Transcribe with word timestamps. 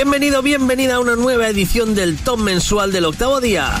Bienvenido, 0.00 0.42
bienvenida 0.42 0.94
a 0.94 1.00
una 1.00 1.16
nueva 1.16 1.48
edición 1.48 1.96
del 1.96 2.18
top 2.18 2.38
mensual 2.38 2.92
del 2.92 3.04
octavo 3.04 3.40
día. 3.40 3.74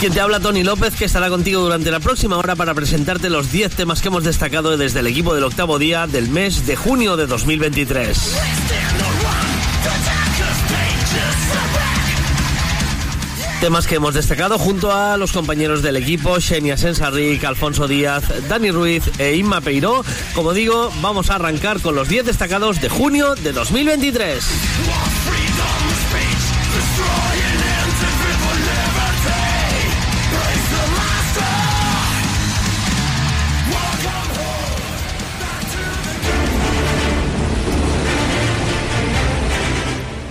Quien 0.00 0.12
te 0.12 0.20
habla 0.20 0.40
Tony 0.40 0.64
López, 0.64 0.96
que 0.96 1.04
estará 1.04 1.28
contigo 1.28 1.60
durante 1.60 1.92
la 1.92 2.00
próxima 2.00 2.36
hora 2.36 2.56
para 2.56 2.74
presentarte 2.74 3.30
los 3.30 3.52
10 3.52 3.76
temas 3.76 4.02
que 4.02 4.08
hemos 4.08 4.24
destacado 4.24 4.76
desde 4.76 4.98
el 4.98 5.06
equipo 5.06 5.36
del 5.36 5.44
octavo 5.44 5.78
día 5.78 6.08
del 6.08 6.30
mes 6.30 6.66
de 6.66 6.74
junio 6.74 7.16
de 7.16 7.28
2023. 7.28 8.69
Temas 13.60 13.86
que 13.86 13.96
hemos 13.96 14.14
destacado 14.14 14.58
junto 14.58 14.90
a 14.90 15.18
los 15.18 15.32
compañeros 15.32 15.82
del 15.82 15.96
equipo, 15.96 16.40
Xenia 16.40 16.78
Sensarric, 16.78 17.44
Alfonso 17.44 17.86
Díaz, 17.86 18.24
Dani 18.48 18.70
Ruiz 18.70 19.04
e 19.18 19.36
Inma 19.36 19.60
Peiró. 19.60 20.02
Como 20.34 20.54
digo, 20.54 20.90
vamos 21.02 21.28
a 21.28 21.34
arrancar 21.34 21.80
con 21.82 21.94
los 21.94 22.08
10 22.08 22.24
destacados 22.24 22.80
de 22.80 22.88
junio 22.88 23.34
de 23.34 23.52
2023. 23.52 25.19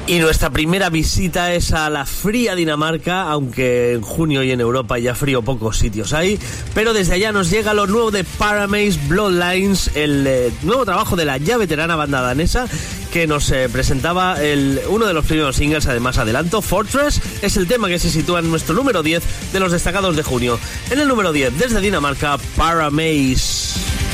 Y 0.10 0.18
nuestra 0.18 0.50
primera 0.50 0.90
visita 0.90 1.54
es 1.54 1.72
a 1.72 1.88
la 1.88 2.04
fría 2.04 2.56
Dinamarca, 2.56 3.30
aunque 3.30 3.94
en 3.94 4.02
junio 4.02 4.42
y 4.42 4.50
en 4.50 4.60
Europa 4.60 4.98
ya 4.98 5.14
frío 5.14 5.44
pocos 5.44 5.78
sitios 5.78 6.14
hay. 6.14 6.40
Pero 6.74 6.94
desde 6.94 7.14
allá 7.14 7.32
nos 7.32 7.52
llega 7.52 7.76
lo 7.76 7.86
nuevo 7.86 8.10
de 8.10 8.24
Paramaze 8.24 8.98
Bloodlines, 9.08 9.92
el 9.94 10.26
eh, 10.26 10.52
nuevo 10.64 10.84
trabajo 10.84 11.16
de 11.16 11.26
la 11.26 11.38
ya 11.38 11.58
veterana 11.58 11.96
banda 11.96 12.22
danesa 12.22 12.68
que 13.14 13.28
nos 13.28 13.52
eh, 13.52 13.70
presentaba 13.72 14.42
el, 14.42 14.82
uno 14.90 15.06
de 15.06 15.14
los 15.14 15.26
primeros 15.26 15.58
singles, 15.58 15.86
además 15.86 16.18
adelanto, 16.18 16.64
Fortress, 16.64 17.22
es 17.44 17.56
el 17.58 17.68
tema 17.68 17.88
que 17.88 18.00
se 18.00 18.10
sitúa 18.10 18.40
en 18.40 18.50
nuestro 18.50 18.74
número 18.74 19.04
10 19.04 19.52
de 19.54 19.60
los 19.60 19.72
destacados 19.72 20.16
de 20.16 20.24
junio. 20.24 20.60
En 20.90 20.98
el 20.98 21.08
número 21.08 21.32
10, 21.32 21.60
desde 21.60 21.82
Dinamarca, 21.82 22.40
Paramaze. 22.58 24.09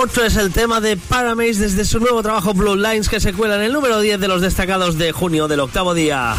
Fortress, 0.00 0.36
el 0.36 0.52
tema 0.52 0.80
de 0.80 0.96
Paramaze 0.96 1.54
desde 1.54 1.84
su 1.84 1.98
nuevo 1.98 2.22
trabajo 2.22 2.54
Blue 2.54 2.76
Lines 2.76 3.08
que 3.08 3.18
se 3.18 3.32
cuela 3.32 3.56
en 3.56 3.62
el 3.62 3.72
número 3.72 3.98
10 3.98 4.20
de 4.20 4.28
los 4.28 4.40
destacados 4.40 4.96
de 4.96 5.10
junio 5.10 5.48
del 5.48 5.58
octavo 5.58 5.92
día. 5.92 6.36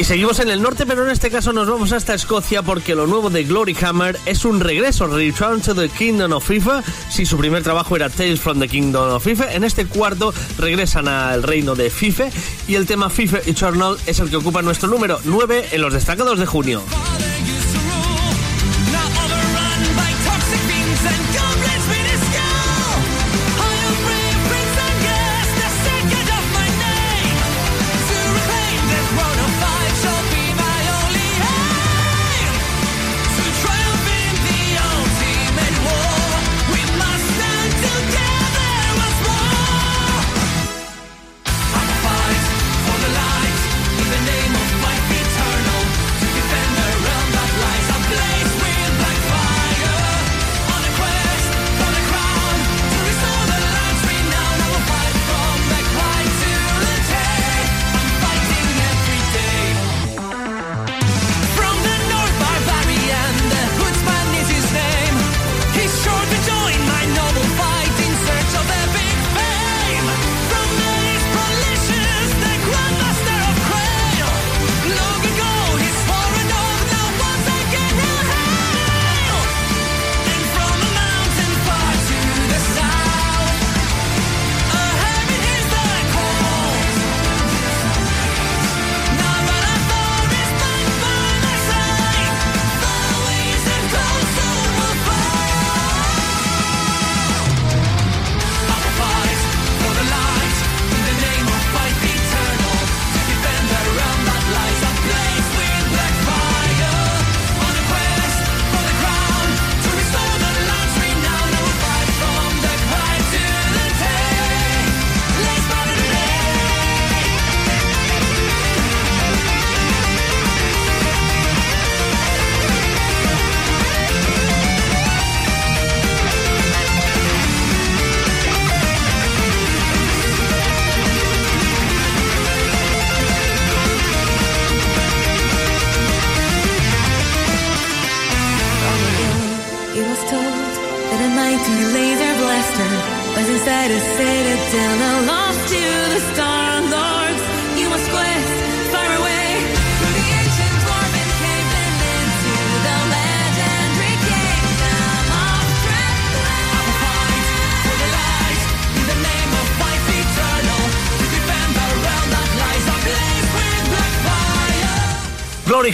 Y 0.00 0.04
seguimos 0.04 0.38
en 0.38 0.48
el 0.48 0.62
norte, 0.62 0.86
pero 0.86 1.04
en 1.04 1.10
este 1.10 1.30
caso 1.30 1.52
nos 1.52 1.68
vamos 1.68 1.92
hasta 1.92 2.14
Escocia 2.14 2.62
porque 2.62 2.94
lo 2.94 3.06
nuevo 3.06 3.28
de 3.28 3.44
Glory 3.44 3.76
Hammer 3.82 4.18
es 4.24 4.46
un 4.46 4.58
regreso, 4.58 5.06
Return 5.06 5.60
to 5.60 5.74
the 5.74 5.90
Kingdom 5.90 6.32
of 6.32 6.42
FIFA. 6.42 6.82
Si 7.10 7.26
su 7.26 7.36
primer 7.36 7.62
trabajo 7.62 7.96
era 7.96 8.08
Tales 8.08 8.40
from 8.40 8.60
the 8.60 8.66
Kingdom 8.66 9.10
of 9.10 9.22
FIFA, 9.22 9.52
en 9.52 9.62
este 9.62 9.84
cuarto 9.84 10.32
regresan 10.56 11.06
al 11.06 11.42
reino 11.42 11.74
de 11.74 11.90
FIFA 11.90 12.30
y 12.66 12.76
el 12.76 12.86
tema 12.86 13.10
FIFA 13.10 13.40
Eternal 13.44 13.98
es 14.06 14.20
el 14.20 14.30
que 14.30 14.36
ocupa 14.36 14.62
nuestro 14.62 14.88
número 14.88 15.20
9 15.24 15.68
en 15.72 15.82
los 15.82 15.92
destacados 15.92 16.38
de 16.38 16.46
junio. 16.46 16.82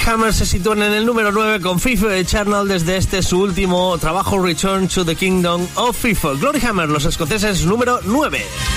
Hammer 0.06 0.32
se 0.32 0.46
sitúan 0.46 0.82
en 0.82 0.92
el 0.92 1.04
número 1.04 1.32
9 1.32 1.60
con 1.60 1.80
FIFA 1.80 2.16
Eternal 2.16 2.68
desde 2.68 2.96
este 2.96 3.22
su 3.22 3.40
último 3.40 3.98
trabajo 3.98 4.38
Return 4.38 4.86
to 4.86 5.04
the 5.04 5.16
Kingdom 5.16 5.66
of 5.74 5.96
FIFA. 5.96 6.34
Glory 6.34 6.60
Hammer, 6.64 6.88
los 6.88 7.04
escoceses 7.04 7.66
número 7.66 7.98
9. 8.04 8.75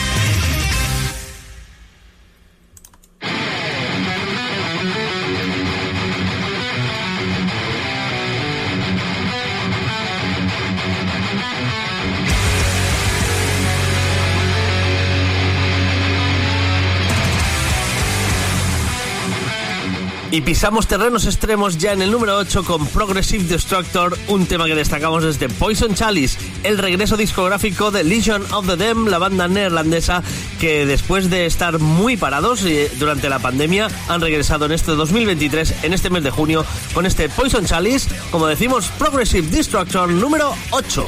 Y 20.39 20.41
pisamos 20.41 20.87
terrenos 20.87 21.25
extremos 21.25 21.77
ya 21.77 21.91
en 21.91 22.01
el 22.01 22.11
número 22.11 22.37
8 22.37 22.63
con 22.63 22.87
Progressive 22.87 23.43
Destructor, 23.43 24.17
un 24.29 24.45
tema 24.45 24.67
que 24.67 24.73
destacamos 24.73 25.21
desde 25.21 25.49
Poison 25.49 25.95
Chalice, 25.95 26.39
el 26.63 26.77
regreso 26.77 27.17
discográfico 27.17 27.91
de 27.91 28.05
Legion 28.05 28.41
of 28.53 28.65
the 28.65 28.77
Dam, 28.77 29.07
la 29.07 29.17
banda 29.17 29.49
neerlandesa 29.49 30.23
que 30.57 30.85
después 30.85 31.29
de 31.29 31.45
estar 31.45 31.79
muy 31.79 32.15
parados 32.15 32.63
eh, 32.63 32.89
durante 32.99 33.27
la 33.27 33.39
pandemia 33.39 33.89
han 34.07 34.21
regresado 34.21 34.65
en 34.65 34.71
este 34.71 34.93
2023, 34.93 35.83
en 35.83 35.93
este 35.93 36.09
mes 36.09 36.23
de 36.23 36.31
junio, 36.31 36.65
con 36.93 37.05
este 37.05 37.27
Poison 37.27 37.65
Chalice, 37.65 38.09
como 38.31 38.47
decimos, 38.47 38.87
Progressive 38.97 39.45
Destructor 39.49 40.09
número 40.09 40.55
8. 40.71 41.05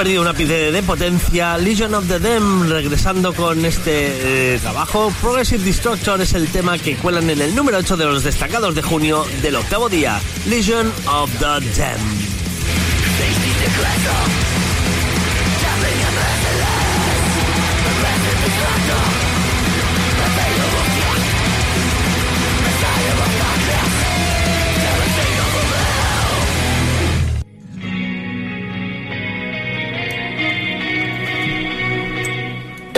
Perdido 0.00 0.22
una 0.22 0.30
ápice 0.30 0.72
de 0.72 0.82
potencia. 0.82 1.58
Legion 1.58 1.94
of 1.94 2.08
the 2.08 2.18
Dam 2.18 2.70
regresando 2.70 3.34
con 3.34 3.66
este 3.66 4.54
eh, 4.54 4.58
trabajo. 4.58 5.12
Progressive 5.20 5.62
Destructor 5.62 6.22
es 6.22 6.32
el 6.32 6.48
tema 6.48 6.78
que 6.78 6.96
cuelan 6.96 7.28
en 7.28 7.42
el 7.42 7.54
número 7.54 7.76
8 7.76 7.98
de 7.98 8.06
los 8.06 8.24
destacados 8.24 8.74
de 8.74 8.80
junio 8.80 9.26
del 9.42 9.56
octavo 9.56 9.90
día. 9.90 10.18
Legion 10.46 10.90
of 11.06 11.30
the 11.38 11.60
Dam. 11.76 12.00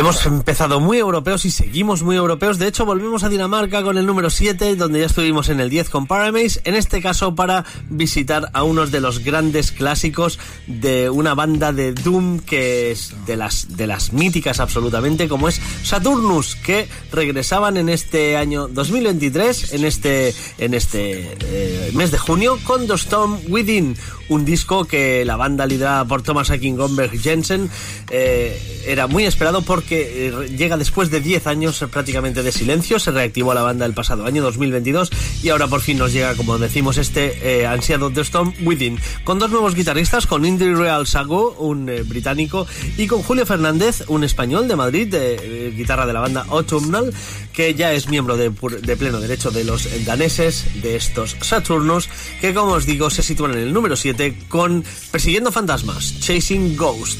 Hemos 0.02 0.26
empezado 0.26 0.80
muy 0.80 0.98
europeos 0.98 1.44
y 1.44 1.52
seguimos 1.52 2.02
muy 2.02 2.16
europeos. 2.16 2.58
De 2.58 2.66
hecho, 2.66 2.84
volvemos 2.84 3.22
a 3.22 3.28
Dinamarca 3.28 3.84
con 3.84 3.98
el 3.98 4.04
número 4.04 4.30
7, 4.30 4.74
donde 4.74 4.98
ya 4.98 5.06
estuvimos 5.06 5.48
en 5.48 5.60
el 5.60 5.70
10 5.70 5.90
con 5.90 6.08
Paramaze. 6.08 6.60
En 6.64 6.74
este 6.74 7.00
caso, 7.00 7.36
para 7.36 7.64
visitar 7.88 8.50
a 8.52 8.64
unos 8.64 8.90
de 8.90 9.00
los 9.00 9.20
grandes 9.20 9.70
clásicos 9.70 10.40
de 10.66 11.08
una 11.08 11.36
banda 11.36 11.72
de 11.72 11.92
Doom 11.92 12.40
que 12.40 12.90
es 12.90 13.14
de 13.26 13.36
las, 13.36 13.76
de 13.76 13.86
las 13.86 14.12
míticas 14.12 14.58
absolutamente, 14.58 15.28
como 15.28 15.46
es 15.46 15.60
Saturnus, 15.84 16.56
que 16.56 16.88
regresaban 17.12 17.76
en 17.76 17.88
este 17.88 18.36
año 18.36 18.66
2023, 18.66 19.72
en 19.72 19.84
este, 19.84 20.34
en 20.58 20.74
este 20.74 21.32
eh, 21.44 21.92
mes 21.94 22.10
de 22.10 22.18
junio, 22.18 22.58
con 22.64 22.88
The 22.88 22.94
Storm 22.94 23.38
Within, 23.46 23.96
un 24.28 24.44
disco 24.44 24.84
que 24.84 25.24
la 25.24 25.36
banda 25.36 25.64
liderada 25.64 26.04
por 26.06 26.22
Thomas 26.22 26.50
Akin 26.50 26.76
Gomberg 26.76 27.16
Jensen 27.20 27.70
eh, 28.10 28.82
era 28.86 29.06
muy 29.06 29.26
esperado 29.26 29.62
porque 29.62 29.91
eh, 30.00 30.48
llega 30.56 30.76
después 30.76 31.10
de 31.10 31.20
10 31.20 31.46
años 31.46 31.84
prácticamente 31.90 32.42
de 32.42 32.52
silencio, 32.52 32.98
se 32.98 33.10
reactivó 33.10 33.54
la 33.54 33.62
banda 33.62 33.86
el 33.86 33.94
pasado 33.94 34.26
año 34.26 34.42
2022 34.42 35.10
y 35.42 35.48
ahora 35.50 35.68
por 35.68 35.80
fin 35.80 35.98
nos 35.98 36.12
llega, 36.12 36.34
como 36.34 36.58
decimos, 36.58 36.98
este 36.98 37.60
eh, 37.60 37.66
ansiado 37.66 38.10
The 38.10 38.22
Storm 38.22 38.54
Within, 38.62 38.98
con 39.24 39.38
dos 39.38 39.50
nuevos 39.50 39.74
guitarristas, 39.74 40.26
con 40.26 40.44
Indy 40.44 40.74
Real 40.74 41.06
Sago, 41.06 41.52
un 41.58 41.90
británico, 42.06 42.66
y 42.96 43.06
con 43.06 43.22
Julio 43.22 43.46
Fernández, 43.46 44.04
un 44.08 44.24
español 44.24 44.68
de 44.68 44.76
Madrid, 44.76 45.08
de 45.08 45.72
guitarra 45.76 46.06
de 46.06 46.12
la 46.12 46.20
banda 46.20 46.46
Autumnal, 46.48 47.12
que 47.52 47.74
ya 47.74 47.92
es 47.92 48.08
miembro 48.08 48.36
de, 48.36 48.50
pleno 48.50 49.20
derecho 49.20 49.50
de 49.50 49.64
los 49.64 49.88
daneses 50.04 50.82
de 50.82 50.96
estos 50.96 51.36
Saturnos, 51.40 52.08
que 52.40 52.54
como 52.54 52.72
os 52.72 52.86
digo 52.86 53.10
se 53.10 53.22
sitúan 53.22 53.52
en 53.52 53.58
el 53.58 53.72
número 53.72 53.96
7 53.96 54.34
con 54.48 54.84
Persiguiendo 55.10 55.52
Fantasmas, 55.52 56.20
Chasing 56.20 56.76
Ghost, 56.76 57.18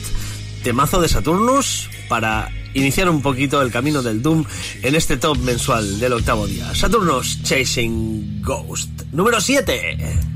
temazo 0.63 1.01
de 1.01 1.09
Saturnus 1.09 1.91
para 2.09 2.51
iniciar 2.75 3.09
un 3.09 3.21
poquito 3.21 3.61
el 3.63 3.71
camino 3.71 4.03
del 4.03 4.23
Doom 4.23 4.45
en 4.83 4.95
este 4.95 5.17
top 5.17 5.39
mensual 5.39 5.99
del 5.99 6.13
octavo 6.15 6.47
día. 6.47 6.75
Saturnus 6.75 7.43
Chasing 7.43 8.41
Ghost, 8.43 9.03
número 9.13 9.41
7. 9.41 10.33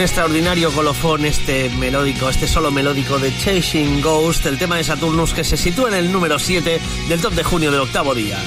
Extraordinario 0.00 0.72
colofón 0.72 1.26
este 1.26 1.68
melódico, 1.78 2.30
este 2.30 2.46
solo 2.46 2.70
melódico 2.70 3.18
de 3.18 3.30
Chasing 3.36 4.00
Ghost, 4.00 4.46
el 4.46 4.58
tema 4.58 4.76
de 4.76 4.84
Saturnus 4.84 5.34
que 5.34 5.44
se 5.44 5.58
sitúa 5.58 5.88
en 5.88 5.94
el 5.96 6.10
número 6.10 6.38
7 6.38 6.80
del 7.08 7.20
top 7.20 7.34
de 7.34 7.44
junio 7.44 7.70
del 7.70 7.80
octavo 7.80 8.14
día. 8.14 8.38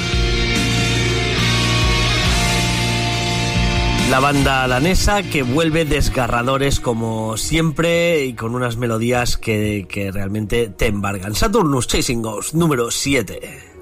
La 4.10 4.20
banda 4.20 4.68
danesa 4.68 5.22
que 5.24 5.44
vuelve 5.44 5.86
desgarradores 5.86 6.80
como 6.80 7.38
siempre 7.38 8.26
y 8.26 8.34
con 8.34 8.56
unas 8.56 8.78
melodías 8.78 9.38
que, 9.38 9.86
que 9.90 10.12
realmente 10.12 10.70
te 10.70 10.88
embargan. 10.88 11.36
Saturnus 11.36 11.88
Chasing 11.88 12.22
Ghost, 12.22 12.54
número 12.54 12.90
7. 12.90 13.75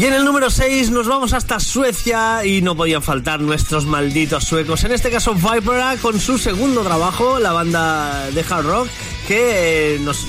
Y 0.00 0.06
en 0.06 0.14
el 0.14 0.24
número 0.24 0.48
6 0.48 0.92
nos 0.92 1.06
vamos 1.06 1.34
hasta 1.34 1.60
Suecia 1.60 2.42
y 2.46 2.62
no 2.62 2.74
podían 2.74 3.02
faltar 3.02 3.42
nuestros 3.42 3.84
malditos 3.84 4.44
suecos. 4.44 4.82
En 4.84 4.92
este 4.92 5.10
caso 5.10 5.34
Vipera 5.34 5.94
con 6.00 6.18
su 6.18 6.38
segundo 6.38 6.80
trabajo, 6.80 7.38
la 7.38 7.52
banda 7.52 8.30
de 8.30 8.40
hard 8.40 8.64
rock, 8.64 8.88
que 9.26 9.96
eh, 9.96 9.98
nos, 10.00 10.26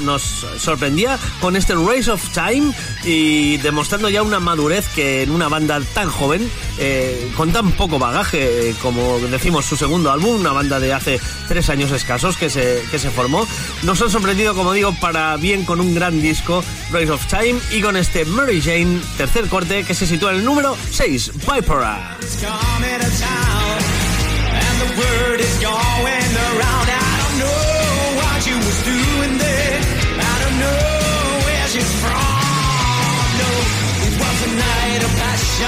sorprendía 0.58 1.17
con 1.39 1.56
este 1.56 1.73
Race 1.75 2.10
of 2.10 2.21
Time 2.30 2.73
y 3.04 3.58
demostrando 3.58 4.10
ya 4.10 4.23
una 4.23 4.39
madurez 4.39 4.88
que 4.95 5.23
en 5.23 5.32
una 5.32 5.47
banda 5.47 5.80
tan 5.93 6.10
joven, 6.10 6.49
eh, 6.77 7.32
con 7.36 7.51
tan 7.51 7.71
poco 7.71 7.99
bagaje, 7.99 8.75
como 8.82 9.19
decimos 9.19 9.65
su 9.65 9.75
segundo 9.75 10.12
álbum, 10.12 10.39
una 10.39 10.51
banda 10.51 10.80
de 10.80 10.93
hace 10.93 11.19
tres 11.47 11.69
años 11.69 11.91
escasos 11.91 12.38
que 12.38 12.49
se, 12.49 12.84
que 12.91 12.99
se 12.99 13.10
formó, 13.10 13.47
nos 13.84 14.01
han 14.01 14.10
sorprendido, 14.10 14.56
como 14.56 14.73
digo, 14.73 14.93
para 14.99 15.36
bien 15.38 15.65
con 15.65 15.80
un 15.80 15.93
gran 15.95 16.21
disco, 16.21 16.63
Race 16.91 17.12
of 17.12 17.25
Time, 17.27 17.60
y 17.71 17.82
con 17.82 17.97
este 17.97 18.25
Mary 18.25 18.62
Jane, 18.62 19.01
tercer 19.17 19.47
corte, 19.47 19.84
que 19.84 19.93
se 19.93 20.06
sitúa 20.06 20.32
en 20.32 20.38
el 20.38 20.45
número 20.45 20.77
6, 20.91 21.32
Vipera. 21.47 22.17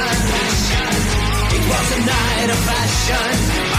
Passion. 0.01 0.93
It 1.55 1.63
was 1.69 1.87
a 1.91 1.99
night 2.05 2.49
of 2.49 2.59
passion. 2.65 3.72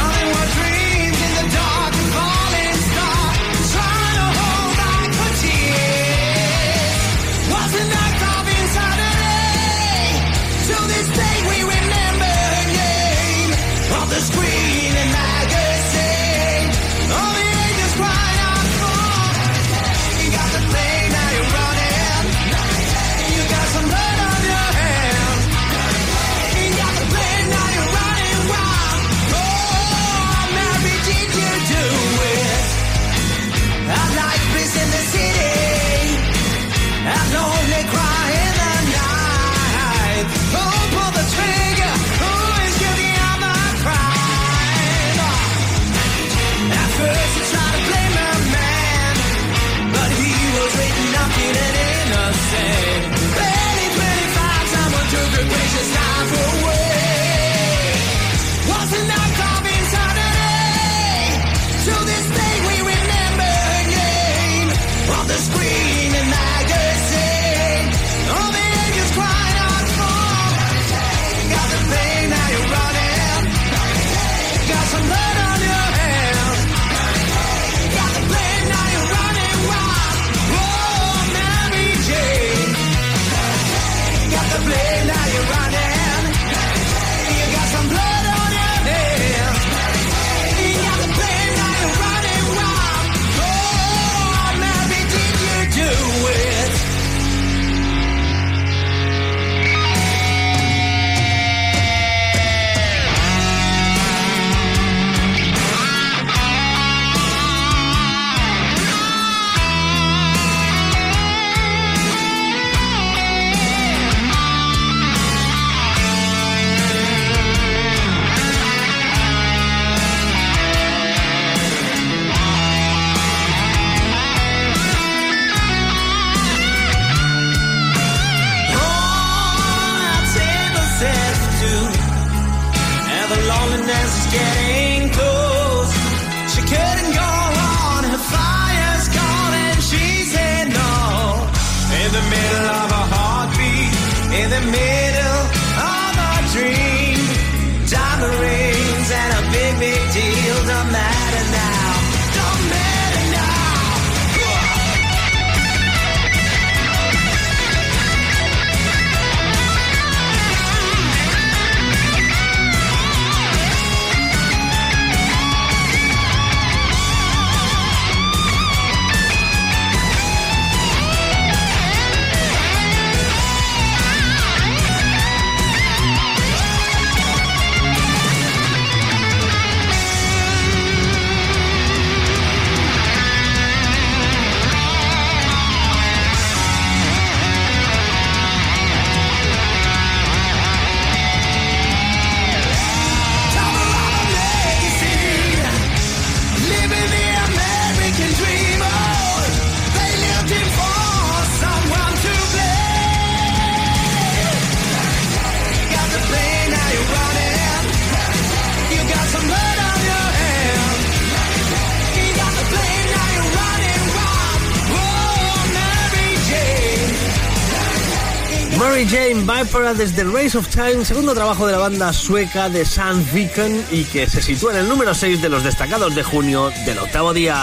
Mary 218.95 219.09
Jane 219.09 219.41
Viper 219.41 219.97
desde 219.97 220.23
Race 220.23 220.57
of 220.57 220.69
Time, 220.69 221.05
segundo 221.05 221.35
trabajo 221.35 221.67
de 221.67 221.73
la 221.73 221.79
banda 221.79 222.13
sueca 222.13 222.69
de 222.69 222.85
Sun 222.85 223.27
Beacon 223.33 223.85
y 223.91 224.05
que 224.05 224.29
se 224.29 224.41
sitúa 224.41 224.71
en 224.71 224.79
el 224.79 224.89
número 224.89 225.13
6 225.13 225.43
de 225.43 225.49
los 225.49 225.65
destacados 225.65 226.15
de 226.15 226.23
junio 226.23 226.71
del 226.87 227.01
octavo 227.01 227.35
día. 227.35 227.61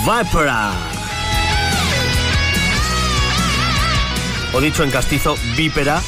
Vipera. 0.00 0.72
O 4.54 4.60
dicho 4.62 4.82
en 4.82 4.90
castizo, 4.90 5.36
vípera, 5.54 6.00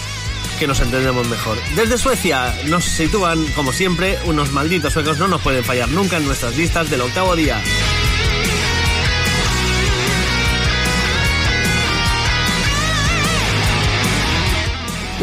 que 0.58 0.66
nos 0.66 0.80
entendemos 0.80 1.28
mejor. 1.28 1.58
Desde 1.76 1.98
Suecia 1.98 2.54
nos 2.68 2.86
sitúan, 2.86 3.44
como 3.48 3.74
siempre, 3.74 4.18
unos 4.24 4.50
malditos 4.52 4.94
suecos 4.94 5.18
no 5.18 5.28
nos 5.28 5.42
pueden 5.42 5.62
fallar 5.62 5.90
nunca 5.90 6.16
en 6.16 6.24
nuestras 6.24 6.56
listas 6.56 6.88
del 6.88 7.02
octavo 7.02 7.36
día. 7.36 7.60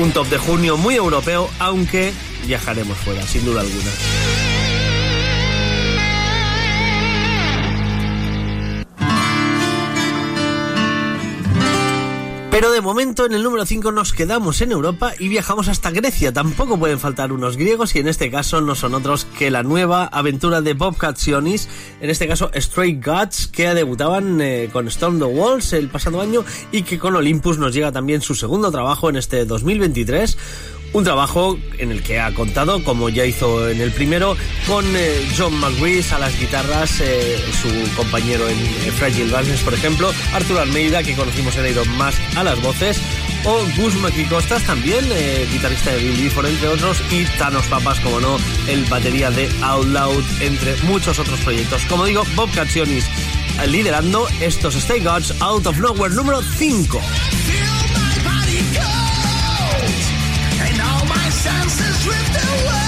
Un 0.02 0.12
top 0.14 0.28
de 0.30 0.38
junio 0.40 0.78
muy 0.78 0.96
europeo, 0.96 1.48
aunque 1.60 2.12
viajaremos 2.48 2.98
fuera, 2.98 3.22
sin 3.22 3.46
duda 3.46 3.62
alguna. 3.62 3.92
Pero 12.52 12.70
de 12.70 12.82
momento 12.82 13.26
en 13.26 13.32
el 13.32 13.44
número 13.44 13.66
5 13.66 13.94
nos 13.94 14.12
quedamos 14.12 14.60
en 14.60 14.74
Europa 14.74 15.14
y 15.18 15.30
viajamos 15.30 15.70
hasta 15.70 15.90
Grecia. 15.90 16.34
Tampoco 16.34 16.78
pueden 16.78 17.00
faltar 17.00 17.32
unos 17.32 17.56
griegos 17.56 17.96
y 17.96 18.00
en 18.00 18.10
este 18.10 18.30
caso 18.30 18.60
no 18.60 18.76
son 18.76 18.94
otros 18.94 19.24
que 19.24 19.50
la 19.50 19.64
nueva 19.64 20.04
aventura 20.06 20.60
de 20.60 20.74
Bob 20.74 20.98
Sionis, 21.16 21.70
en 22.02 22.10
este 22.10 22.28
caso 22.28 22.52
Stray 22.54 23.00
Gods, 23.00 23.48
que 23.48 23.74
debutaban 23.74 24.42
eh, 24.42 24.70
con 24.72 24.90
Storm 24.90 25.18
the 25.18 25.26
Walls 25.26 25.72
el 25.72 25.88
pasado 25.88 26.20
año 26.20 26.44
y 26.74 26.84
que 26.84 27.00
con 27.00 27.16
Olympus 27.16 27.58
nos 27.58 27.74
llega 27.74 27.94
también 27.94 28.20
su 28.22 28.36
segundo 28.36 28.70
trabajo 28.70 29.10
en 29.10 29.16
este 29.16 29.46
2023. 29.46 30.38
Un 30.94 31.06
trabajo 31.06 31.58
en 31.78 31.92
el 31.92 32.04
que 32.04 32.20
ha 32.20 32.34
contado, 32.34 32.84
como 32.84 33.08
ya 33.08 33.26
hizo 33.26 33.70
en 33.70 33.80
el 33.80 33.92
primero, 33.92 34.36
con 34.68 34.86
eh, 34.96 35.26
John 35.38 35.58
McGrees 35.58 36.12
a 36.12 36.20
las 36.20 36.38
guitarras, 36.38 37.00
eh, 37.00 37.40
su 37.62 37.96
compañero 37.96 38.48
en 38.50 38.58
eh, 38.58 38.92
Fragile 38.98 39.32
Business, 39.36 39.62
por 39.62 39.74
ejemplo, 39.74 40.12
Arturo 40.34 40.60
Almeida, 40.60 41.02
que 41.02 41.16
conocimos 41.16 41.56
en 41.56 41.68
Iron 41.68 41.90
Mask, 41.98 42.20
a 42.36 42.44
las 42.44 42.62
voces, 42.62 43.00
o 43.46 43.60
Gus 43.78 43.94
Costas 44.30 44.64
también, 44.64 45.06
guitarrista 45.52 45.92
de 45.92 46.00
Bill 46.00 46.24
Before, 46.24 46.50
entre 46.50 46.68
otros, 46.68 47.02
y 47.10 47.24
Thanos 47.38 47.66
Papas, 47.68 48.00
como 48.02 48.20
no, 48.20 48.38
el 48.68 48.84
batería 48.86 49.32
de 49.32 49.50
Out 49.62 49.88
Loud, 49.88 50.24
entre 50.42 50.76
muchos 50.84 51.18
otros 51.20 51.40
proyectos. 51.40 51.84
Como 51.86 52.06
digo, 52.06 52.24
Bob 52.36 52.52
Caccionis 52.54 53.06
liderando 53.68 54.28
estos 54.42 54.76
Stay 54.76 55.02
Gods 55.02 55.34
Out 55.42 55.66
of 55.68 55.78
Nowhere 55.80 56.14
número 56.14 56.42
5. 56.42 57.02
chances 61.44 62.06
with 62.06 62.34
the 62.34 62.66
world. 62.68 62.81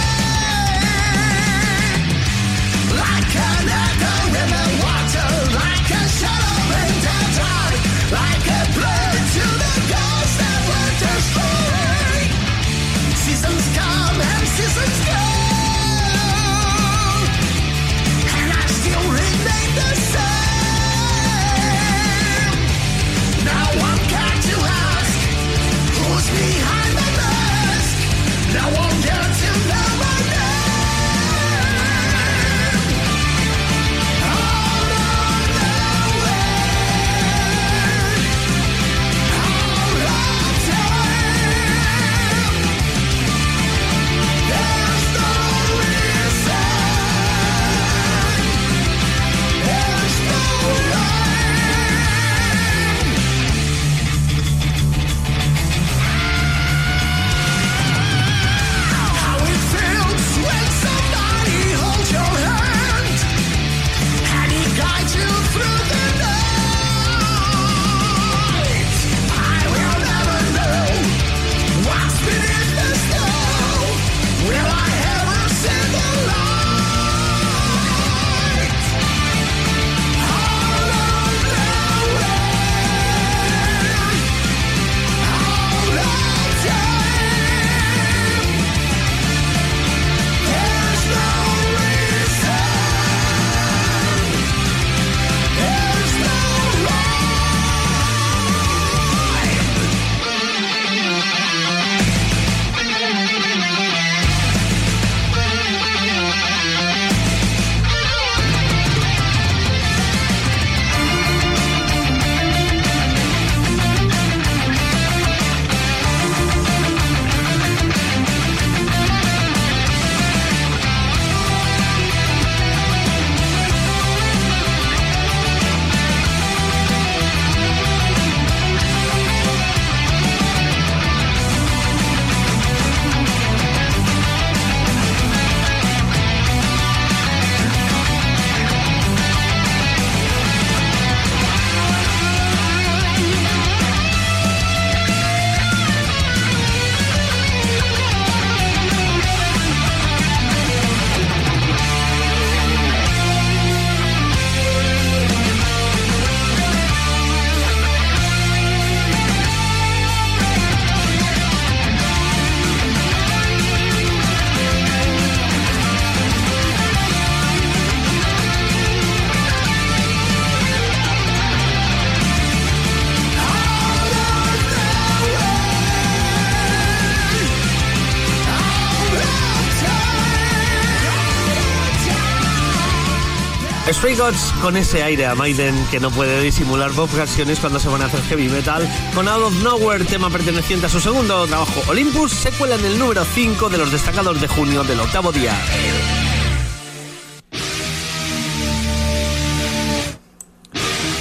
Gods 184.16 184.54
con 184.62 184.78
ese 184.78 185.04
aire 185.04 185.26
a 185.26 185.36
Maiden 185.36 185.76
que 185.90 186.00
no 186.00 186.12
puede 186.12 186.42
disimular 186.42 186.92
Bob 186.92 187.10
ocasiones 187.14 187.60
cuando 187.60 187.80
se 187.80 187.90
van 187.90 188.02
a 188.02 188.06
hacer 188.06 188.22
heavy 188.24 188.48
metal. 188.48 188.88
Con 189.14 189.28
Out 189.28 189.44
of 189.44 189.64
Nowhere, 189.64 190.04
tema 190.06 190.30
perteneciente 190.30 190.86
a 190.86 190.90
su 190.90 191.00
segundo 191.00 191.48
trabajo 191.48 191.82
Olympus, 191.88 192.32
se 192.32 192.52
cuela 192.52 192.76
en 192.76 192.86
el 192.86 193.00
número 193.00 193.24
5 193.24 193.70
de 193.70 193.78
los 193.78 193.92
destacados 193.92 194.40
de 194.40 194.48
junio 194.48 194.84
del 194.84 195.00
octavo 195.00 195.32
día. 195.32 195.54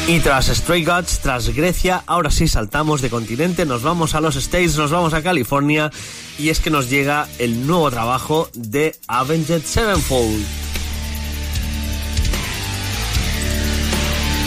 Y 0.09 0.21
tras 0.21 0.47
Stray 0.47 0.85
Gods, 0.85 1.21
tras 1.21 1.49
Grecia, 1.51 2.03
ahora 2.07 2.31
sí 2.31 2.49
saltamos 2.49 3.01
de 3.01 3.11
continente, 3.11 3.65
nos 3.65 3.83
vamos 3.83 4.15
a 4.15 4.21
los 4.21 4.37
States, 4.37 4.77
nos 4.77 4.91
vamos 4.91 5.15
a 5.15 5.23
California 5.23 5.91
y 6.39 6.51
es 6.51 6.61
que 6.61 6.71
nos 6.71 6.91
llega 6.91 7.29
el 7.39 7.67
nuevo 7.67 7.91
trabajo 7.91 8.51
de 8.55 8.97
Avenged 9.07 9.63
Sevenfold. 9.65 10.62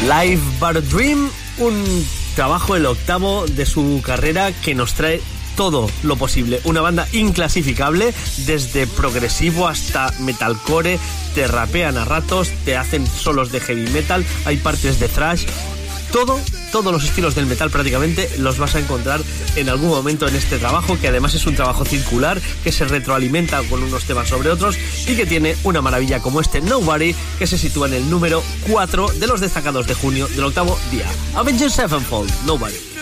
Live 0.06 0.42
a 0.62 0.72
Dream, 0.74 1.32
un 1.58 2.06
trabajo, 2.36 2.76
el 2.76 2.86
octavo 2.86 3.48
de 3.48 3.66
su 3.66 4.04
carrera 4.06 4.52
que 4.52 4.76
nos 4.76 4.94
trae 4.94 5.20
todo 5.58 5.90
lo 6.04 6.16
posible. 6.16 6.62
Una 6.64 6.82
banda 6.82 7.08
inclasificable, 7.12 8.14
desde 8.46 8.86
progresivo 8.86 9.68
hasta 9.68 10.14
metalcore, 10.20 11.00
te 11.34 11.48
rapean 11.48 11.98
a 11.98 12.06
ratos, 12.06 12.52
te 12.66 12.78
hacen 12.78 13.08
solos 13.08 13.52
de 13.52 13.62
heavy 13.62 13.90
metal, 13.90 14.24
hay 14.46 14.58
partes 14.58 15.00
de 15.00 15.08
thrash. 15.08 15.46
Todo, 16.16 16.40
todos 16.72 16.94
los 16.94 17.04
estilos 17.04 17.36
del 17.36 17.46
metal 17.46 17.70
prácticamente 17.70 18.30
los 18.38 18.58
vas 18.58 18.74
a 18.76 18.80
encontrar 18.80 19.20
en 19.58 19.68
algún 19.68 19.90
momento 19.90 20.26
en 20.30 20.38
este 20.38 20.58
trabajo, 20.58 20.98
que 20.98 21.10
además 21.10 21.34
es 21.34 21.46
un 21.46 21.56
trabajo 21.56 21.84
circular, 21.84 22.40
que 22.64 22.72
se 22.72 22.86
retroalimenta 22.86 23.62
con 23.64 23.84
unos 23.84 24.06
temas 24.06 24.30
sobre 24.30 24.50
otros 24.50 24.78
y 25.08 25.18
que 25.18 25.26
tiene 25.26 25.58
una 25.66 25.82
maravilla 25.82 26.22
como 26.22 26.40
este 26.40 26.62
Nobody, 26.62 27.14
que 27.38 27.48
se 27.48 27.58
sitúa 27.58 27.90
en 27.90 27.96
el 27.96 28.10
número 28.10 28.42
4 28.70 29.10
de 29.10 29.28
los 29.28 29.42
destacados 29.42 29.88
de 29.88 29.94
junio 29.94 30.30
del 30.30 30.46
octavo 30.46 30.80
día. 30.90 31.06
Avengers 31.36 31.74
Sevenfold, 31.74 32.32
Nobody. 32.46 32.95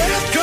Let 0.00 0.10
us 0.12 0.34
go. 0.34 0.39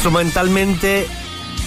Instrumentalmente 0.00 1.06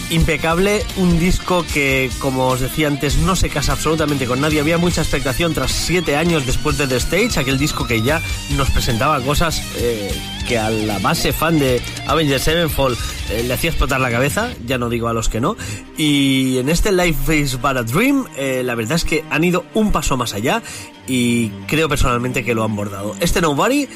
impecable, 0.09 0.83
un 0.97 1.19
disco 1.19 1.63
que, 1.71 2.09
como 2.17 2.47
os 2.47 2.61
decía 2.61 2.87
antes, 2.87 3.17
no 3.17 3.35
se 3.35 3.47
casa 3.47 3.73
absolutamente 3.73 4.25
con 4.25 4.41
nadie. 4.41 4.59
Había 4.59 4.79
mucha 4.79 5.01
expectación 5.01 5.53
tras 5.53 5.71
siete 5.71 6.15
años 6.15 6.43
después 6.47 6.79
de 6.79 6.87
The 6.87 6.95
Stage, 6.95 7.39
aquel 7.39 7.59
disco 7.59 7.85
que 7.85 8.01
ya 8.01 8.23
nos 8.57 8.71
presentaba 8.71 9.21
cosas 9.21 9.61
eh, 9.77 10.11
que 10.47 10.57
a 10.57 10.71
la 10.71 10.97
base 10.97 11.31
fan 11.31 11.59
de 11.59 11.79
Avengers 12.07 12.41
Sevenfold 12.41 12.97
eh, 13.29 13.43
le 13.43 13.53
hacía 13.53 13.69
explotar 13.69 14.01
la 14.01 14.09
cabeza, 14.09 14.49
ya 14.65 14.79
no 14.79 14.89
digo 14.89 15.09
a 15.09 15.13
los 15.13 15.29
que 15.29 15.39
no. 15.39 15.55
Y 15.95 16.57
en 16.57 16.69
este 16.69 16.91
Life 16.91 17.37
is 17.37 17.61
But 17.61 17.77
a 17.77 17.83
Dream, 17.83 18.25
eh, 18.35 18.63
la 18.65 18.73
verdad 18.73 18.95
es 18.95 19.05
que 19.05 19.23
han 19.29 19.43
ido 19.43 19.63
un 19.75 19.91
paso 19.91 20.17
más 20.17 20.33
allá 20.33 20.63
y 21.07 21.49
creo 21.67 21.87
personalmente 21.87 22.43
que 22.43 22.55
lo 22.55 22.63
han 22.63 22.75
bordado. 22.75 23.15
Este 23.19 23.41
Nobody 23.41 23.87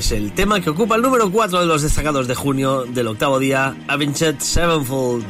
es 0.00 0.12
el 0.12 0.32
tema 0.32 0.62
que 0.62 0.70
ocupa 0.70 0.96
el 0.96 1.02
número 1.02 1.30
4 1.30 1.60
de 1.60 1.66
los 1.66 1.82
destacados 1.82 2.26
de 2.26 2.34
junio 2.34 2.86
del 2.86 3.06
octavo 3.06 3.38
día, 3.38 3.76
Avenged 3.86 4.38
Sevenfold. 4.38 5.26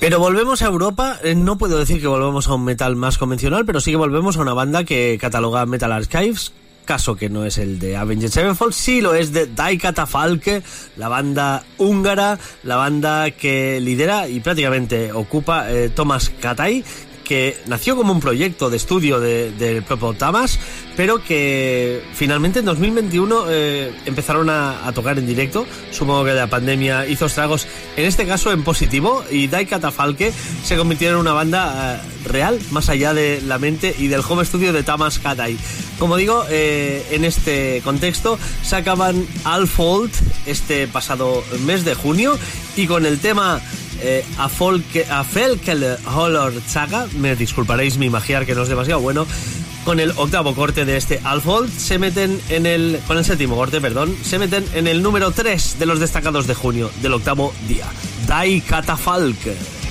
Pero 0.00 0.18
volvemos 0.18 0.60
a 0.62 0.66
Europa, 0.66 1.20
eh, 1.22 1.36
no 1.36 1.56
puedo 1.56 1.78
decir 1.78 2.00
que 2.00 2.08
volvemos 2.08 2.48
a 2.48 2.54
un 2.54 2.64
metal 2.64 2.96
más 2.96 3.16
convencional, 3.16 3.64
pero 3.64 3.80
sí 3.80 3.92
que 3.92 3.96
volvemos 3.96 4.36
a 4.36 4.40
una 4.40 4.54
banda 4.54 4.82
que 4.82 5.18
cataloga 5.20 5.66
Metal 5.66 5.92
Archives 5.92 6.52
caso 6.84 7.16
que 7.16 7.28
no 7.28 7.44
es 7.44 7.58
el 7.58 7.78
de 7.78 7.96
Avenged 7.96 8.28
Sevenfold, 8.28 8.72
sí 8.72 9.00
lo 9.00 9.14
es 9.14 9.32
de 9.32 9.46
Die 9.46 9.78
Katafalke, 9.78 10.62
la 10.96 11.08
banda 11.08 11.64
húngara, 11.78 12.38
la 12.62 12.76
banda 12.76 13.30
que 13.30 13.80
lidera 13.80 14.28
y 14.28 14.40
prácticamente 14.40 15.12
ocupa 15.12 15.70
eh, 15.70 15.90
Thomas 15.94 16.30
Katay, 16.40 16.84
que 17.22 17.56
nació 17.66 17.96
como 17.96 18.12
un 18.12 18.20
proyecto 18.20 18.70
de 18.70 18.76
estudio 18.76 19.20
del 19.20 19.56
de 19.58 19.82
propio 19.82 20.12
Tamas, 20.14 20.58
pero 20.96 21.22
que 21.22 22.02
finalmente 22.14 22.58
en 22.58 22.64
2021 22.64 23.44
eh, 23.48 23.94
empezaron 24.06 24.50
a, 24.50 24.90
tocar 24.94 25.18
en 25.18 25.26
directo. 25.26 25.66
Supongo 25.90 26.24
que 26.24 26.32
la 26.32 26.48
pandemia 26.48 27.06
hizo 27.06 27.26
estragos, 27.26 27.66
en 27.96 28.04
este 28.04 28.26
caso 28.26 28.52
en 28.52 28.62
positivo, 28.62 29.24
y 29.30 29.46
Dai 29.48 29.66
Katafalke 29.66 30.32
se 30.64 30.76
convirtió 30.76 31.10
en 31.10 31.16
una 31.16 31.32
banda 31.32 31.96
eh, 31.96 32.28
real, 32.28 32.60
más 32.70 32.88
allá 32.88 33.14
de 33.14 33.40
la 33.40 33.58
mente 33.58 33.94
y 33.98 34.08
del 34.08 34.20
home 34.28 34.44
studio 34.44 34.72
de 34.72 34.82
Tamas 34.82 35.18
Katai. 35.18 35.56
Como 35.98 36.16
digo, 36.16 36.44
eh, 36.50 37.06
en 37.10 37.24
este 37.24 37.80
contexto 37.84 38.38
sacaban 38.62 39.26
Alfold 39.44 40.10
este 40.46 40.88
pasado 40.88 41.44
mes 41.64 41.84
de 41.84 41.94
junio 41.94 42.38
y 42.76 42.86
con 42.86 43.06
el 43.06 43.20
tema 43.20 43.60
eh, 44.02 44.24
a, 44.38 44.48
folk, 44.48 44.84
a 45.10 45.24
Felkel 45.24 45.96
Hollor 46.06 46.52
Saga, 46.66 47.06
me 47.18 47.36
disculparéis 47.36 47.98
mi 47.98 48.10
magiar 48.10 48.46
que 48.46 48.54
no 48.54 48.62
es 48.62 48.68
demasiado 48.68 49.00
bueno, 49.00 49.26
con 49.84 50.00
el 50.00 50.12
octavo 50.16 50.54
corte 50.54 50.84
de 50.84 50.96
este 50.96 51.20
Alfold 51.24 51.70
se 51.70 51.98
meten 51.98 52.40
en 52.48 52.66
el 52.66 53.00
con 53.06 53.18
el 53.18 53.24
séptimo 53.24 53.56
corte, 53.56 53.80
perdón, 53.80 54.16
se 54.22 54.38
meten 54.38 54.64
en 54.74 54.86
el 54.86 55.02
número 55.02 55.30
3 55.30 55.78
de 55.78 55.86
los 55.86 56.00
destacados 56.00 56.46
de 56.46 56.54
junio 56.54 56.90
del 57.00 57.14
octavo 57.14 57.52
día. 57.68 57.86
Dai 58.26 58.60
Catafalk. 58.60 59.81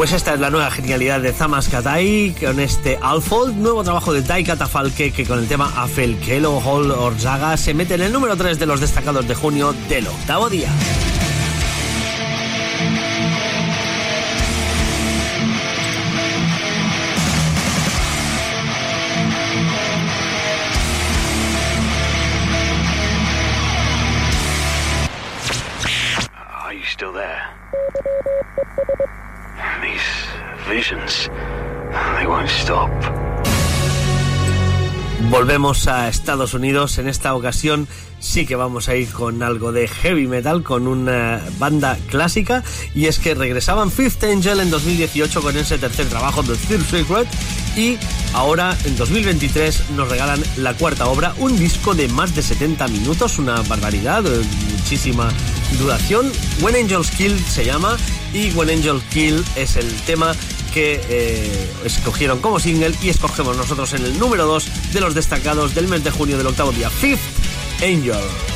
Pues 0.00 0.12
esta 0.12 0.32
es 0.32 0.40
la 0.40 0.48
nueva 0.48 0.70
genialidad 0.70 1.20
de 1.20 1.30
Zamas 1.30 1.68
Katai 1.68 2.34
con 2.40 2.58
este 2.58 2.98
Alfold, 3.02 3.54
nuevo 3.58 3.84
trabajo 3.84 4.14
de 4.14 4.22
Tai 4.22 4.42
Katafalke 4.42 5.12
que 5.12 5.26
con 5.26 5.38
el 5.38 5.46
tema 5.46 5.70
Afel 5.76 6.16
Kelo 6.20 6.58
Hall 6.58 6.90
Orzaga 6.90 7.54
se 7.58 7.74
mete 7.74 7.96
en 7.96 8.00
el 8.00 8.10
número 8.10 8.34
3 8.34 8.58
de 8.58 8.64
los 8.64 8.80
destacados 8.80 9.28
de 9.28 9.34
junio 9.34 9.74
del 9.90 10.06
octavo 10.06 10.48
día. 10.48 10.70
A 35.60 36.08
Estados 36.08 36.54
Unidos. 36.54 36.96
En 36.96 37.06
esta 37.06 37.34
ocasión 37.34 37.86
sí 38.18 38.46
que 38.46 38.56
vamos 38.56 38.88
a 38.88 38.96
ir 38.96 39.10
con 39.10 39.42
algo 39.42 39.72
de 39.72 39.88
heavy 39.88 40.26
metal, 40.26 40.62
con 40.62 40.86
una 40.86 41.42
banda 41.58 41.98
clásica. 42.08 42.64
Y 42.94 43.06
es 43.06 43.18
que 43.18 43.34
regresaban 43.34 43.90
Fifth 43.90 44.24
Angel 44.24 44.60
en 44.60 44.70
2018 44.70 45.42
con 45.42 45.54
ese 45.58 45.76
tercer 45.76 46.06
trabajo, 46.06 46.42
The 46.42 46.54
Third 46.54 46.86
Secret. 46.86 47.28
Y 47.76 47.98
ahora, 48.32 48.74
en 48.86 48.96
2023, 48.96 49.90
nos 49.90 50.08
regalan 50.08 50.42
la 50.56 50.72
cuarta 50.72 51.06
obra, 51.08 51.34
un 51.36 51.58
disco 51.58 51.94
de 51.94 52.08
más 52.08 52.34
de 52.34 52.40
70 52.40 52.88
minutos, 52.88 53.38
una 53.38 53.60
barbaridad, 53.60 54.24
muchísima 54.72 55.28
duración. 55.78 56.32
When 56.62 56.74
Angels 56.74 57.10
Kill 57.10 57.38
se 57.38 57.66
llama. 57.66 57.98
Y 58.32 58.50
When 58.52 58.70
Angels 58.70 59.02
Kill 59.10 59.44
es 59.56 59.76
el 59.76 59.92
tema 60.06 60.34
que 60.72 61.00
eh, 61.08 61.70
escogieron 61.84 62.40
como 62.40 62.60
single 62.60 62.94
y 63.02 63.08
escogemos 63.08 63.56
nosotros 63.56 63.92
en 63.92 64.04
el 64.04 64.18
número 64.18 64.46
2 64.46 64.68
de 64.92 65.00
los 65.00 65.14
destacados 65.14 65.74
del 65.74 65.88
mes 65.88 66.04
de 66.04 66.10
junio 66.10 66.36
del 66.36 66.46
octavo 66.46 66.72
día, 66.72 66.90
Fifth 66.90 67.20
Angel. 67.82 68.49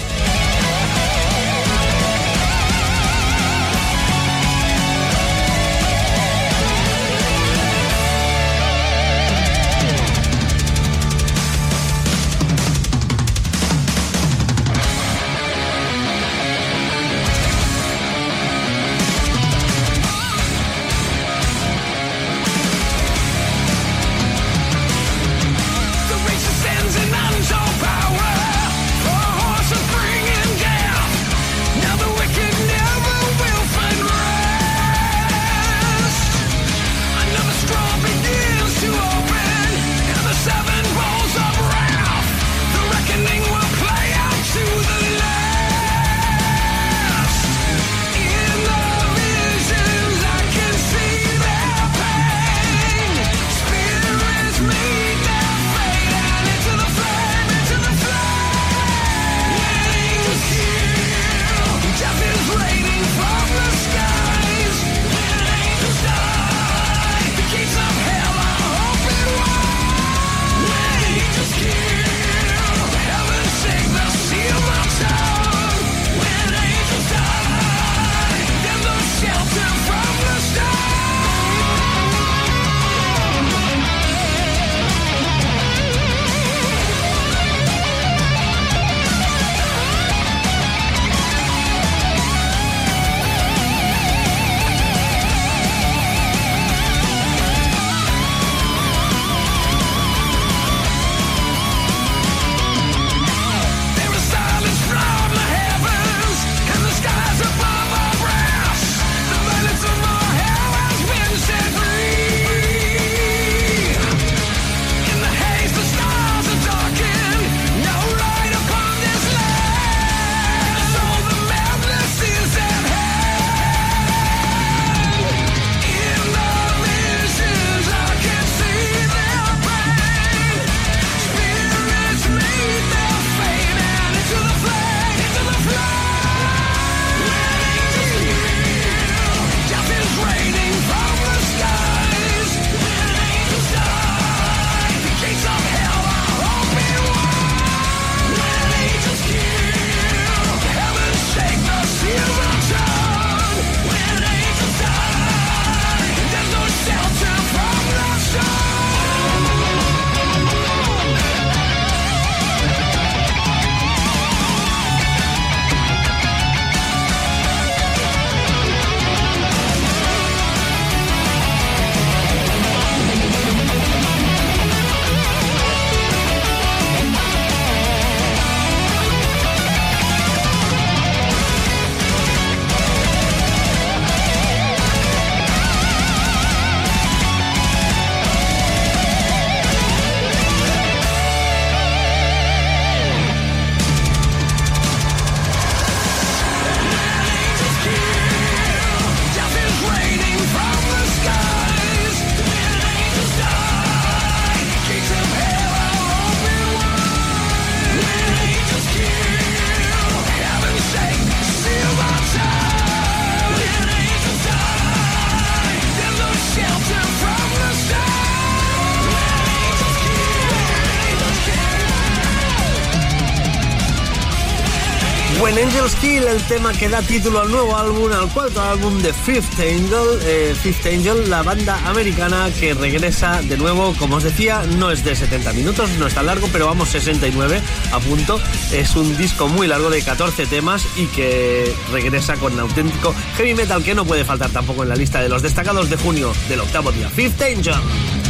El 226.15 226.41
tema 226.45 226.73
que 226.73 226.89
da 226.89 227.03
título 227.03 227.41
al 227.41 227.51
nuevo 227.51 227.77
álbum, 227.77 228.13
al 228.13 228.29
cuarto 228.33 228.61
álbum 228.63 229.03
de 229.03 229.13
Fifth 229.13 229.59
Angel, 229.59 230.21
eh, 230.23 230.55
Fifth 230.63 230.87
Angel, 230.87 231.29
la 231.29 231.43
banda 231.43 231.77
americana 231.89 232.51
que 232.59 232.73
regresa 232.73 233.43
de 233.43 233.57
nuevo, 233.57 233.93
como 233.99 234.17
os 234.17 234.23
decía, 234.23 234.63
no 234.79 234.93
es 234.93 235.05
de 235.05 235.17
70 235.17 235.53
minutos, 235.55 235.91
no 235.99 236.07
es 236.07 236.15
tan 236.15 236.27
largo, 236.27 236.49
pero 236.53 236.67
vamos 236.67 236.91
69 236.91 237.61
a 237.93 237.99
punto. 237.99 238.41
Es 238.73 238.95
un 238.95 239.17
disco 239.17 239.49
muy 239.49 239.67
largo 239.67 239.91
de 239.91 240.03
14 240.03 240.47
temas 240.47 240.87
y 240.97 241.07
que 241.07 241.75
regresa 241.91 242.37
con 242.37 242.59
auténtico 242.61 243.13
heavy 243.37 243.55
metal 243.55 243.83
que 243.83 243.97
no 243.97 244.05
puede 244.05 244.25
faltar 244.25 244.51
tampoco 244.51 244.85
en 244.85 244.91
la 244.91 244.97
lista 244.97 245.21
de 245.21 245.29
los 245.29 245.43
destacados 245.43 245.91
de 245.91 245.97
junio 245.97 246.33
del 246.49 246.61
octavo 246.61 246.93
día. 246.93 247.11
Fifth 247.11 247.43
Angel. 247.43 248.24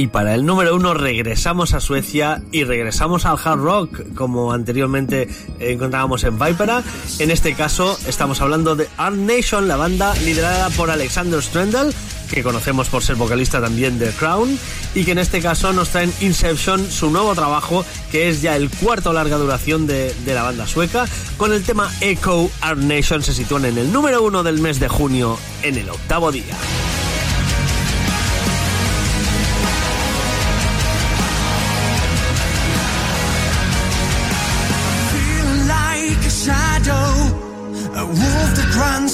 Y 0.00 0.06
para 0.06 0.34
el 0.34 0.46
número 0.46 0.74
uno 0.74 0.94
regresamos 0.94 1.74
a 1.74 1.80
Suecia 1.80 2.40
y 2.52 2.64
regresamos 2.64 3.26
al 3.26 3.36
hard 3.36 3.60
rock, 3.60 4.14
como 4.14 4.50
anteriormente 4.50 5.28
encontrábamos 5.58 6.24
en 6.24 6.38
Vipera. 6.38 6.82
En 7.18 7.30
este 7.30 7.52
caso 7.52 7.98
estamos 8.06 8.40
hablando 8.40 8.76
de 8.76 8.88
Art 8.96 9.16
Nation, 9.16 9.68
la 9.68 9.76
banda 9.76 10.14
liderada 10.24 10.70
por 10.70 10.90
Alexander 10.90 11.42
Strendel, 11.42 11.92
que 12.30 12.42
conocemos 12.42 12.88
por 12.88 13.02
ser 13.02 13.16
vocalista 13.16 13.60
también 13.60 13.98
de 13.98 14.08
Crown, 14.12 14.58
y 14.94 15.04
que 15.04 15.12
en 15.12 15.18
este 15.18 15.42
caso 15.42 15.70
nos 15.74 15.90
traen 15.90 16.14
Inception, 16.22 16.90
su 16.90 17.10
nuevo 17.10 17.34
trabajo, 17.34 17.84
que 18.10 18.30
es 18.30 18.40
ya 18.40 18.56
el 18.56 18.70
cuarto 18.70 19.12
larga 19.12 19.36
duración 19.36 19.86
de, 19.86 20.14
de 20.24 20.34
la 20.34 20.44
banda 20.44 20.66
sueca. 20.66 21.06
Con 21.36 21.52
el 21.52 21.62
tema 21.62 21.92
Echo, 22.00 22.50
Art 22.62 22.80
Nation 22.80 23.22
se 23.22 23.34
sitúan 23.34 23.66
en 23.66 23.76
el 23.76 23.92
número 23.92 24.22
uno 24.22 24.42
del 24.42 24.60
mes 24.62 24.80
de 24.80 24.88
junio, 24.88 25.38
en 25.62 25.76
el 25.76 25.90
octavo 25.90 26.32
día. 26.32 26.56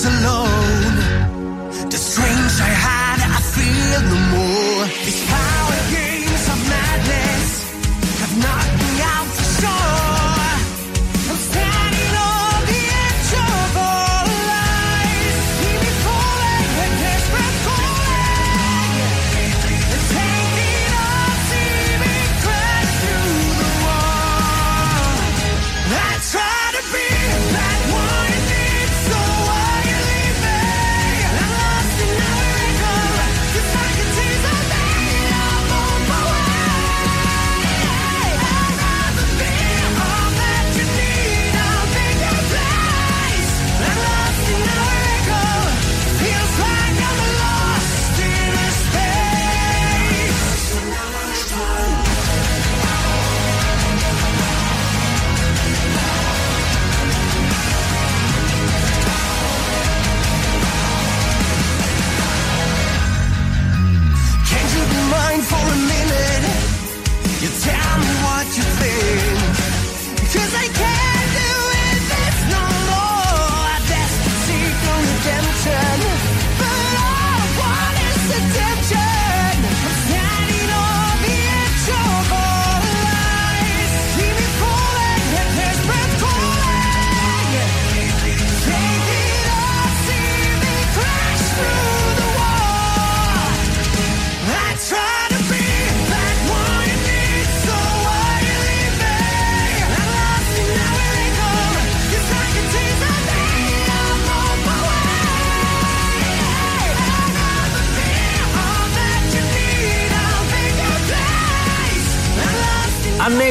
Alone. 0.04 0.96
The 1.90 1.96
strange 1.96 2.60
I 2.60 2.72
had, 2.86 3.18
I 3.36 3.40
feel 3.54 4.00
no 4.12 4.18
more. 4.34 4.84
Of 4.84 6.05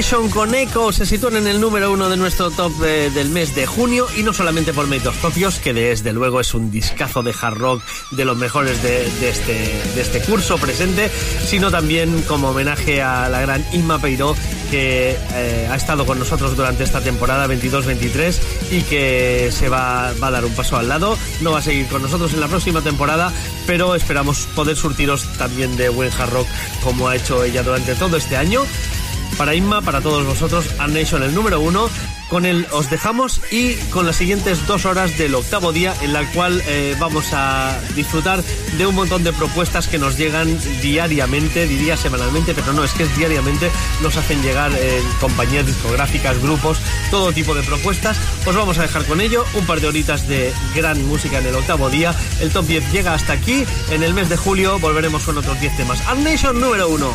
Nation 0.06 0.30
con 0.30 0.53
Echo 0.53 0.91
se 0.91 1.03
sitúan 1.03 1.36
en 1.36 1.47
el 1.47 1.60
número 1.60 1.91
uno 1.91 2.10
de 2.10 2.16
nuestro 2.16 2.51
top 2.51 2.72
de- 2.78 3.10
del 3.10 3.30
mes 3.30 3.56
de 3.56 3.66
junio 3.66 4.06
y 4.16 4.22
no 4.22 4.34
solamente 4.34 4.72
por 4.72 4.86
méritos 4.86 5.16
propios, 5.16 5.58
que 5.58 5.74
desde 5.74 6.14
luego 6.14 6.39
es 6.39 6.53
un 6.53 6.70
discazo 6.70 7.24
de 7.24 7.34
hard 7.41 7.58
rock 7.58 7.82
de 8.12 8.24
los 8.24 8.38
mejores 8.38 8.78
este, 8.84 9.82
de 9.95 10.01
este 10.01 10.22
curso 10.22 10.60
presente, 10.60 11.10
sino 11.47 11.72
también 11.72 12.22
como 12.28 12.49
homenaje 12.51 13.01
a 13.01 13.30
la 13.30 13.41
gran 13.41 13.66
Inma 13.74 13.97
Peiró 13.99 14.36
que 14.70 15.18
eh, 15.34 15.68
ha 15.72 15.76
estado 15.76 16.06
con 16.06 16.20
nosotros 16.20 16.56
durante 16.56 16.84
esta 16.84 17.01
temporada 17.01 17.47
22-23 17.47 18.36
y 18.72 18.82
que 18.84 19.49
se 19.51 19.70
va, 19.70 20.14
va 20.22 20.28
a 20.28 20.32
dar 20.32 20.45
un 20.45 20.53
paso 20.53 20.78
al 20.78 20.88
lado, 20.88 21.18
no 21.41 21.51
va 21.51 21.60
a 21.60 21.62
seguir 21.64 21.88
con 21.88 22.03
nosotros 22.03 22.32
en 22.36 22.41
la 22.41 22.47
próxima 22.47 22.82
temporada, 22.82 23.34
pero 23.66 23.95
esperamos 23.95 24.47
poder 24.56 24.76
surtiros 24.78 25.26
también 25.39 25.76
de 25.78 25.89
buen 25.89 26.12
hard 26.14 26.30
rock 26.32 26.47
como 26.84 27.08
ha 27.08 27.16
hecho 27.16 27.43
ella 27.43 27.64
durante 27.64 27.95
todo 27.95 28.18
este 28.18 28.38
año. 28.38 28.62
Para 29.38 29.54
Inma, 29.54 29.82
para 29.82 30.02
todos 30.02 30.26
vosotros, 30.26 30.66
Art 30.80 30.94
Nation 30.94 31.24
el 31.24 31.34
número 31.34 31.60
uno. 31.60 31.90
Con 32.30 32.46
él 32.46 32.66
os 32.72 32.90
dejamos 32.90 33.40
y 33.52 33.76
con 33.92 34.08
las 34.08 34.16
siguientes 34.16 34.66
dos 34.66 34.86
horas 34.86 35.16
del 35.18 35.36
octavo 35.36 35.72
día 35.72 35.94
en 36.02 36.12
la 36.12 36.26
cual 36.32 36.62
eh, 36.66 36.96
vamos 37.00 37.28
a 37.34 37.80
disfrutar 37.96 38.44
de 38.78 38.88
un 38.88 38.96
montón 38.96 39.24
de 39.24 39.32
propuestas 39.32 39.88
que 39.88 40.00
nos 40.00 40.18
llegan 40.18 40.58
diariamente, 40.82 41.68
diría 41.68 41.98
semanalmente, 41.98 42.56
pero 42.56 42.74
no, 42.74 42.84
es 42.84 42.94
que 42.94 43.04
es 43.04 43.16
diariamente, 43.16 43.70
nos 44.02 44.18
hacen 44.18 44.42
llegar 44.42 44.72
eh, 44.76 45.04
compañías 45.22 45.68
discográficas, 45.68 46.42
grupos, 46.42 46.80
todo 47.12 47.32
tipo 47.32 47.54
de 47.54 47.62
propuestas. 47.62 48.18
Os 48.46 48.56
vamos 48.56 48.80
a 48.80 48.84
dejar 48.84 49.06
con 49.06 49.22
ello 49.22 49.46
un 49.54 49.66
par 49.68 49.80
de 49.80 49.88
horitas 49.88 50.28
de 50.28 50.52
gran 50.74 51.06
música 51.06 51.38
en 51.38 51.46
el 51.46 51.56
octavo 51.56 51.92
día. 51.92 52.16
El 52.42 52.50
top 52.50 52.66
10 52.66 52.92
llega 52.92 53.14
hasta 53.14 53.34
aquí. 53.34 53.66
En 53.92 54.02
el 54.02 54.16
mes 54.16 54.30
de 54.30 54.38
julio 54.38 54.80
volveremos 54.80 55.24
con 55.24 55.38
otros 55.38 55.60
10 55.60 55.78
temas. 55.78 56.00
Nation 56.24 56.60
número 56.60 56.90
uno. 56.90 57.12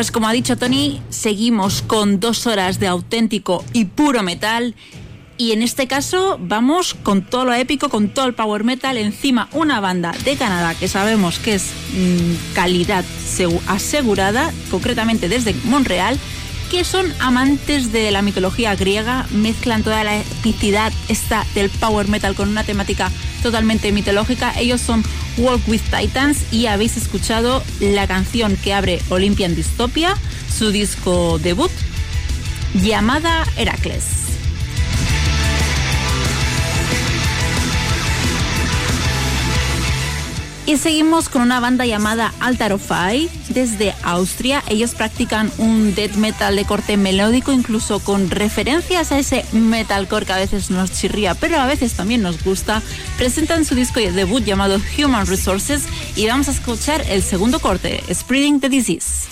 Pues 0.00 0.12
como 0.12 0.28
ha 0.28 0.32
dicho 0.32 0.56
Tony, 0.56 0.98
seguimos 1.10 1.82
con 1.82 2.20
dos 2.20 2.46
horas 2.46 2.80
de 2.80 2.86
auténtico 2.86 3.62
y 3.74 3.84
puro 3.84 4.22
metal. 4.22 4.74
Y 5.36 5.52
en 5.52 5.60
este 5.60 5.88
caso 5.88 6.38
vamos 6.40 6.94
con 6.94 7.20
todo 7.20 7.44
lo 7.44 7.52
épico, 7.52 7.90
con 7.90 8.08
todo 8.08 8.24
el 8.24 8.32
power 8.32 8.64
metal. 8.64 8.96
Encima 8.96 9.50
una 9.52 9.78
banda 9.78 10.14
de 10.24 10.36
Canadá 10.36 10.74
que 10.74 10.88
sabemos 10.88 11.38
que 11.38 11.56
es 11.56 11.66
mmm, 11.92 12.54
calidad 12.54 13.04
asegurada, 13.66 14.54
concretamente 14.70 15.28
desde 15.28 15.52
Montreal 15.64 16.18
que 16.70 16.84
son 16.84 17.12
amantes 17.18 17.90
de 17.90 18.12
la 18.12 18.22
mitología 18.22 18.76
griega, 18.76 19.26
mezclan 19.32 19.82
toda 19.82 20.04
la 20.04 20.18
epicidad 20.18 20.92
esta 21.08 21.44
del 21.54 21.68
power 21.68 22.06
metal 22.06 22.36
con 22.36 22.48
una 22.48 22.62
temática 22.62 23.10
totalmente 23.42 23.90
mitológica. 23.90 24.54
Ellos 24.56 24.80
son 24.80 25.02
Walk 25.36 25.66
with 25.66 25.80
Titans 25.90 26.44
y 26.52 26.66
habéis 26.66 26.96
escuchado 26.96 27.64
la 27.80 28.06
canción 28.06 28.56
que 28.56 28.72
abre 28.72 29.02
Olympian 29.08 29.56
Dystopia, 29.56 30.16
su 30.56 30.70
disco 30.70 31.40
debut, 31.40 31.72
llamada 32.74 33.44
Heracles. 33.56 34.19
Y 40.70 40.76
seguimos 40.76 41.28
con 41.28 41.42
una 41.42 41.58
banda 41.58 41.84
llamada 41.84 42.32
Altarofy 42.38 43.28
desde 43.48 43.92
Austria. 44.04 44.62
Ellos 44.68 44.94
practican 44.94 45.50
un 45.58 45.96
death 45.96 46.14
metal 46.14 46.54
de 46.54 46.64
corte 46.64 46.96
melódico, 46.96 47.52
incluso 47.52 47.98
con 47.98 48.30
referencias 48.30 49.10
a 49.10 49.18
ese 49.18 49.44
metalcore 49.50 50.26
que 50.26 50.32
a 50.32 50.36
veces 50.36 50.70
nos 50.70 50.92
chirría, 50.92 51.34
pero 51.34 51.58
a 51.58 51.66
veces 51.66 51.94
también 51.94 52.22
nos 52.22 52.44
gusta. 52.44 52.82
Presentan 53.18 53.64
su 53.64 53.74
disco 53.74 53.98
de 53.98 54.12
debut 54.12 54.44
llamado 54.44 54.80
Human 54.96 55.26
Resources 55.26 55.86
y 56.14 56.28
vamos 56.28 56.46
a 56.46 56.52
escuchar 56.52 57.04
el 57.08 57.24
segundo 57.24 57.58
corte, 57.58 58.04
Spreading 58.14 58.60
the 58.60 58.68
Disease. 58.68 59.26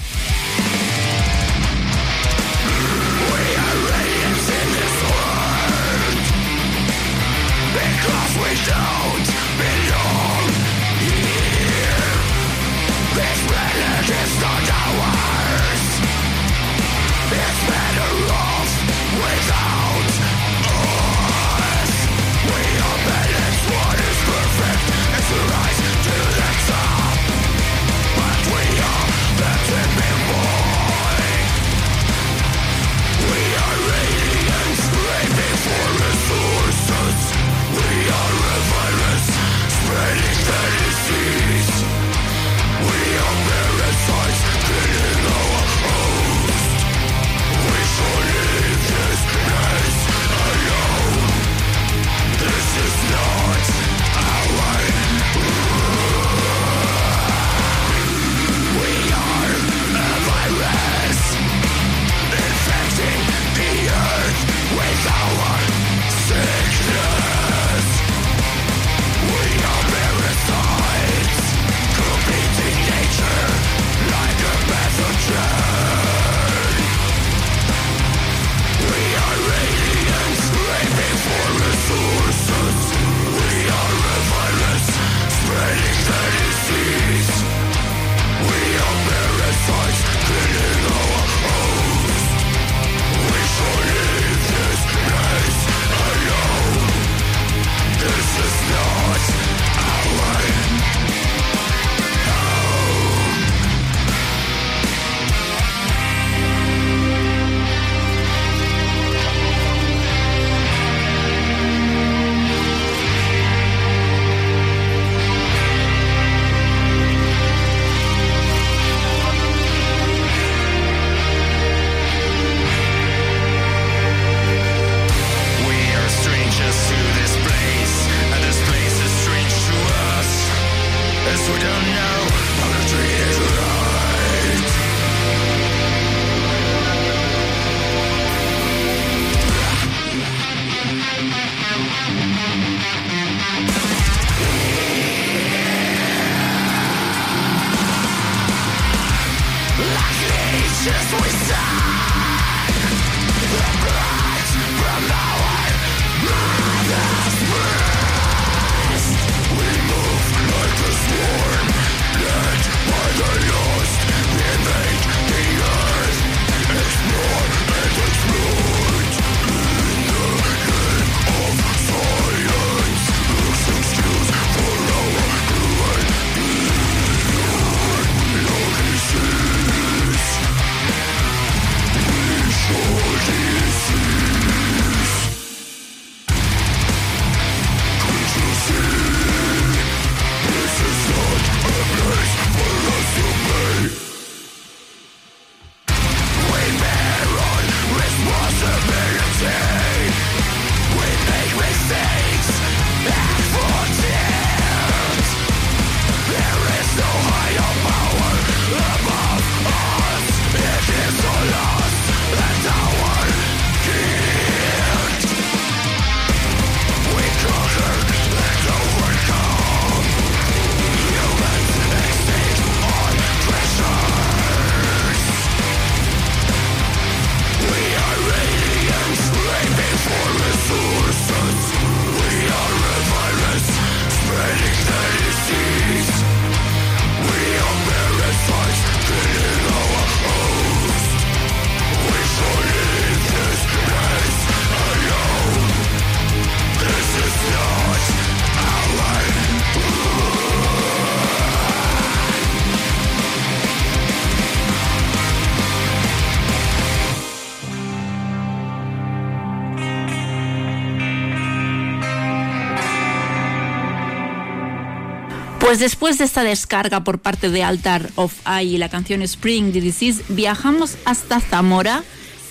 Pues 265.69 265.81
después 265.81 266.17
de 266.17 266.25
esta 266.25 266.45
descarga 266.45 267.05
por 267.05 267.19
parte 267.19 267.51
de 267.51 267.63
Altar 267.63 268.09
of 268.15 268.33
Eye 268.47 268.77
y 268.77 268.79
la 268.79 268.89
canción 268.89 269.21
Spring 269.21 269.71
the 269.71 269.83
Disease, 269.83 270.25
viajamos 270.31 270.97
hasta 271.05 271.41
Zamora, 271.41 272.05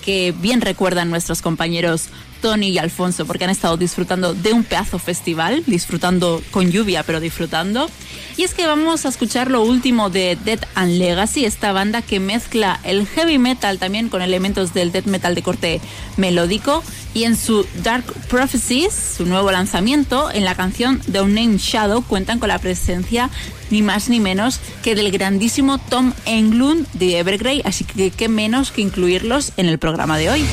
que 0.05 0.35
bien 0.39 0.61
recuerdan 0.61 1.09
nuestros 1.09 1.41
compañeros 1.41 2.09
Tony 2.43 2.67
y 2.67 2.77
Alfonso, 2.77 3.25
porque 3.25 3.45
han 3.45 3.49
estado 3.49 3.75
disfrutando 3.75 4.35
de 4.35 4.53
un 4.53 4.63
pedazo 4.63 4.99
festival, 4.99 5.63
disfrutando 5.65 6.43
con 6.51 6.69
lluvia, 6.69 7.01
pero 7.01 7.19
disfrutando. 7.19 7.89
Y 8.37 8.43
es 8.43 8.53
que 8.53 8.67
vamos 8.67 9.03
a 9.03 9.09
escuchar 9.09 9.49
lo 9.49 9.63
último 9.63 10.11
de 10.11 10.37
Death 10.45 10.65
and 10.75 10.99
Legacy, 10.99 11.43
esta 11.43 11.71
banda 11.71 12.03
que 12.03 12.19
mezcla 12.19 12.79
el 12.83 13.07
heavy 13.07 13.39
metal 13.39 13.79
también 13.79 14.09
con 14.09 14.21
elementos 14.21 14.75
del 14.75 14.91
death 14.91 15.07
metal 15.07 15.33
de 15.33 15.41
corte 15.41 15.81
melódico. 16.17 16.83
Y 17.15 17.23
en 17.23 17.35
su 17.35 17.65
Dark 17.81 18.05
Prophecies, 18.29 18.93
su 19.17 19.25
nuevo 19.25 19.51
lanzamiento, 19.51 20.29
en 20.29 20.45
la 20.45 20.53
canción 20.53 21.01
The 21.11 21.21
Unnamed 21.21 21.57
Shadow 21.57 22.03
cuentan 22.03 22.37
con 22.37 22.49
la 22.49 22.59
presencia 22.59 23.31
ni 23.71 23.81
más 23.81 24.07
ni 24.07 24.19
menos 24.19 24.59
que 24.83 24.93
del 24.93 25.09
grandísimo 25.11 25.79
Tom 25.79 26.13
Englund 26.27 26.87
de 26.93 27.17
Evergrey, 27.17 27.63
así 27.65 27.85
que 27.85 28.11
qué 28.11 28.29
menos 28.29 28.69
que 28.69 28.81
incluirlos 28.81 29.53
en 29.57 29.65
el 29.65 29.79
programa 29.79 30.19
de 30.19 30.29
hoy. 30.29 30.45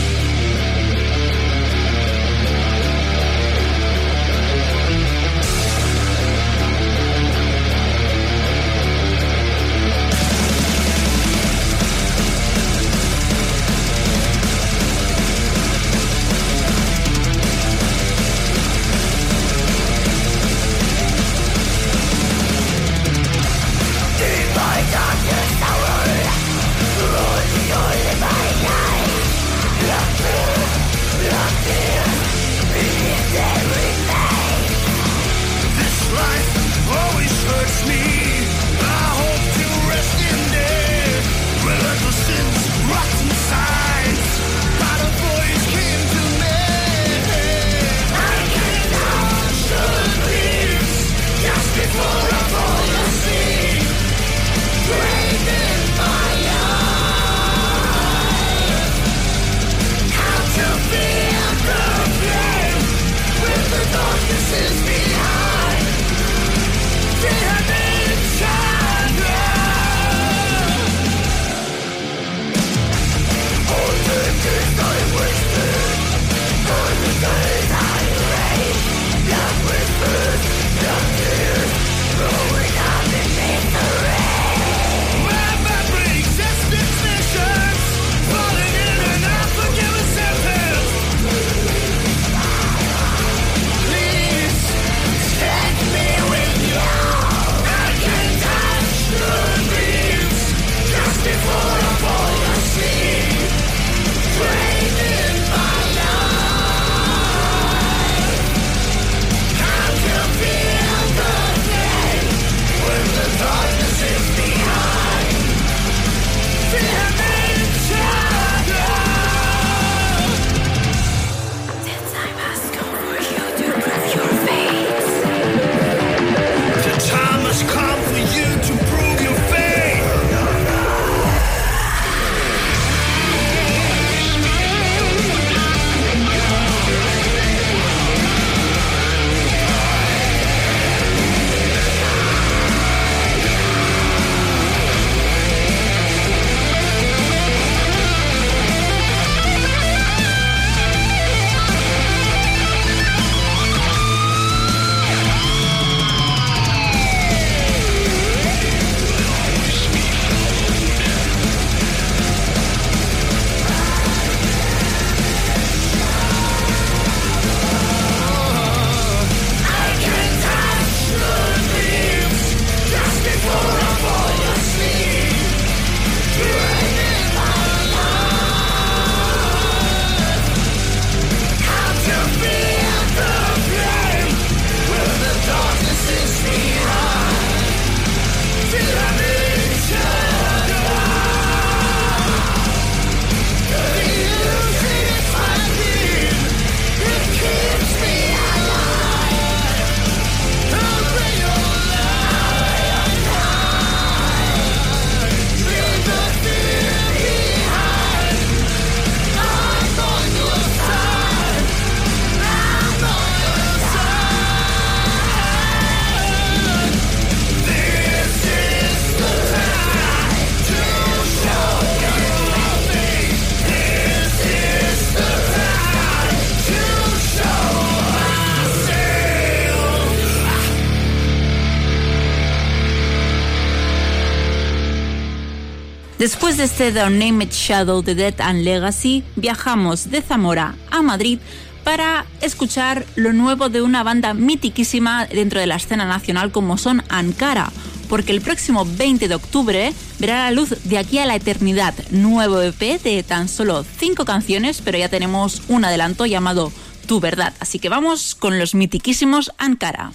Después 236.25 236.57
de 236.57 236.64
este 236.64 236.91
The 236.91 237.05
Unnamed 237.05 237.51
Shadow 237.51 238.01
de 238.01 238.14
Death 238.14 238.41
and 238.41 238.62
Legacy, 238.64 239.22
viajamos 239.37 240.11
de 240.11 240.22
Zamora 240.22 240.75
a 240.91 241.03
Madrid 241.03 241.39
para 241.85 242.25
escuchar 242.41 243.05
lo 243.14 243.35
nuevo 243.35 243.68
de 243.68 243.83
una 243.83 244.03
banda 244.03 244.33
mitiquísima 244.33 245.27
dentro 245.27 245.61
de 245.61 245.66
la 245.66 245.77
escena 245.77 246.07
nacional 246.07 246.51
como 246.51 246.79
son 246.79 247.05
Ankara, 247.11 247.70
porque 248.09 248.33
el 248.33 248.41
próximo 248.41 248.87
20 248.87 249.29
de 249.29 249.35
octubre 249.35 249.93
verá 250.18 250.45
la 250.45 250.51
luz 250.53 250.70
de 250.85 250.97
aquí 250.97 251.18
a 251.18 251.27
la 251.27 251.37
eternidad, 251.37 251.93
nuevo 252.09 252.62
EP 252.62 253.03
de 253.03 253.22
tan 253.22 253.51
solo 253.51 253.85
5 253.99 254.25
canciones, 254.25 254.81
pero 254.83 254.97
ya 254.97 255.11
tenemos 255.11 255.61
un 255.68 255.85
adelanto 255.85 256.25
llamado 256.25 256.72
Tu 257.07 257.20
Verdad, 257.20 257.53
así 257.61 257.79
que 257.79 257.91
vamos 257.91 258.35
con 258.35 258.59
los 258.59 258.75
mitiquísimos 258.75 259.53
Ankara. 259.59 260.11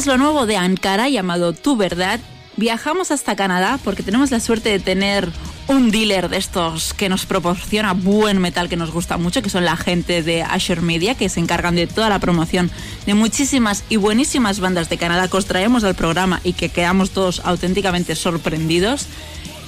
Tras 0.00 0.06
lo 0.06 0.16
nuevo 0.16 0.46
de 0.46 0.56
Ankara 0.56 1.10
llamado 1.10 1.52
Tu 1.52 1.76
Verdad, 1.76 2.20
viajamos 2.56 3.10
hasta 3.10 3.36
Canadá 3.36 3.78
porque 3.84 4.02
tenemos 4.02 4.30
la 4.30 4.40
suerte 4.40 4.70
de 4.70 4.78
tener 4.78 5.28
un 5.68 5.90
dealer 5.90 6.30
de 6.30 6.38
estos 6.38 6.94
que 6.94 7.10
nos 7.10 7.26
proporciona 7.26 7.92
buen 7.92 8.38
metal 8.38 8.70
que 8.70 8.78
nos 8.78 8.92
gusta 8.92 9.18
mucho, 9.18 9.42
que 9.42 9.50
son 9.50 9.66
la 9.66 9.76
gente 9.76 10.22
de 10.22 10.42
Asher 10.42 10.80
Media, 10.80 11.16
que 11.16 11.28
se 11.28 11.38
encargan 11.38 11.76
de 11.76 11.86
toda 11.86 12.08
la 12.08 12.18
promoción 12.18 12.70
de 13.04 13.12
muchísimas 13.12 13.84
y 13.90 13.96
buenísimas 13.96 14.58
bandas 14.58 14.88
de 14.88 14.96
Canadá 14.96 15.28
que 15.28 15.36
os 15.36 15.44
traemos 15.44 15.84
al 15.84 15.94
programa 15.94 16.40
y 16.44 16.54
que 16.54 16.70
quedamos 16.70 17.10
todos 17.10 17.42
auténticamente 17.44 18.16
sorprendidos. 18.16 19.06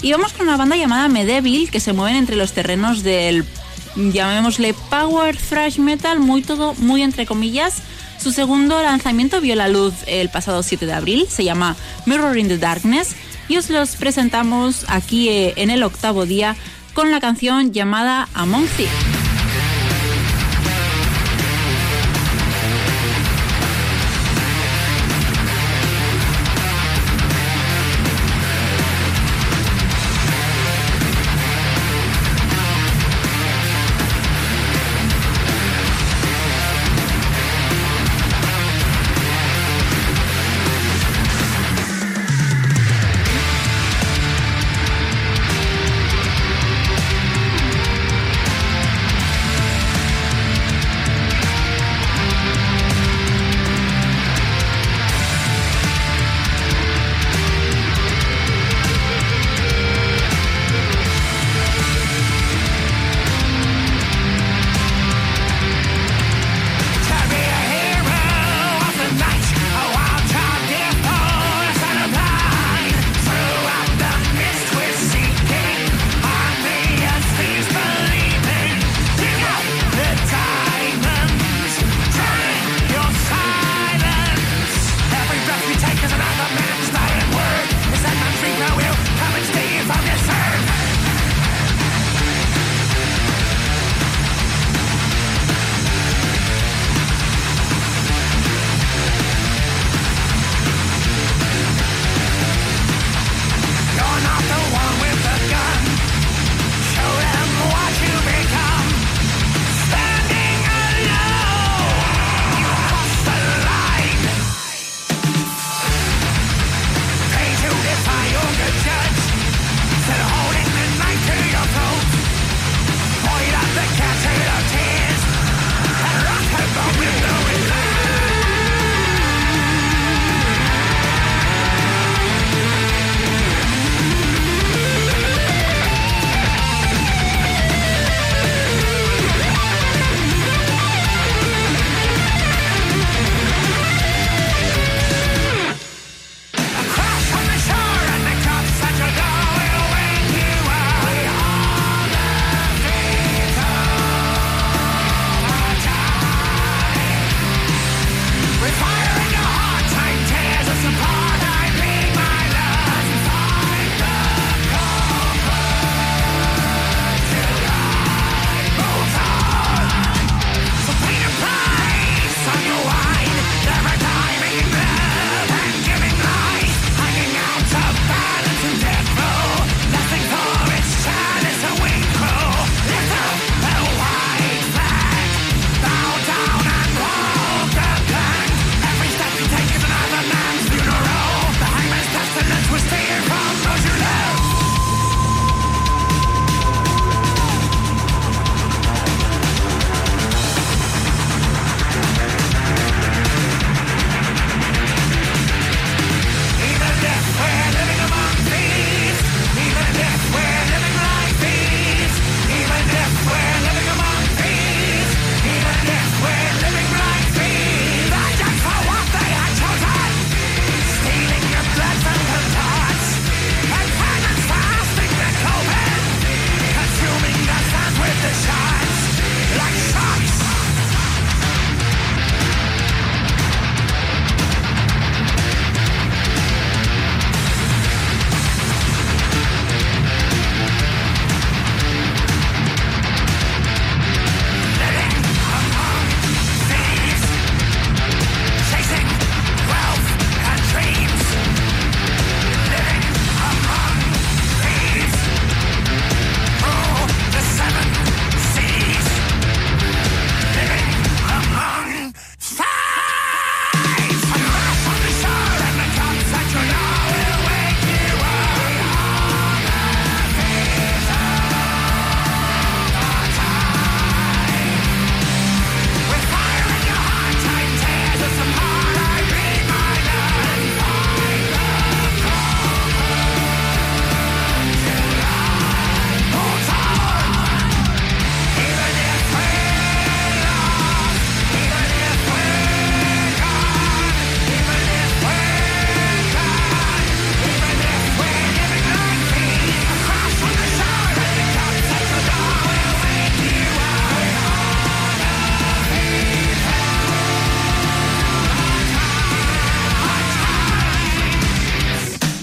Y 0.00 0.12
vamos 0.12 0.32
con 0.32 0.48
una 0.48 0.56
banda 0.56 0.76
llamada 0.76 1.08
Medevil, 1.08 1.70
que 1.70 1.78
se 1.78 1.92
mueven 1.92 2.16
entre 2.16 2.36
los 2.36 2.54
terrenos 2.54 3.02
del, 3.02 3.44
llamémosle, 3.96 4.72
power 4.88 5.36
thrash 5.36 5.78
metal, 5.78 6.20
muy 6.20 6.40
todo, 6.40 6.72
muy 6.78 7.02
entre 7.02 7.26
comillas. 7.26 7.82
Su 8.22 8.30
segundo 8.30 8.80
lanzamiento 8.80 9.40
vio 9.40 9.56
la 9.56 9.66
luz 9.66 9.94
el 10.06 10.28
pasado 10.28 10.62
7 10.62 10.86
de 10.86 10.92
abril, 10.92 11.26
se 11.28 11.42
llama 11.42 11.74
Mirror 12.06 12.38
in 12.38 12.46
the 12.46 12.56
Darkness 12.56 13.16
y 13.48 13.56
os 13.56 13.68
los 13.68 13.96
presentamos 13.96 14.84
aquí 14.86 15.28
eh, 15.28 15.54
en 15.56 15.70
el 15.70 15.82
octavo 15.82 16.24
día 16.24 16.54
con 16.94 17.10
la 17.10 17.18
canción 17.18 17.72
llamada 17.72 18.28
Among 18.34 18.68
Thieves. 18.76 19.11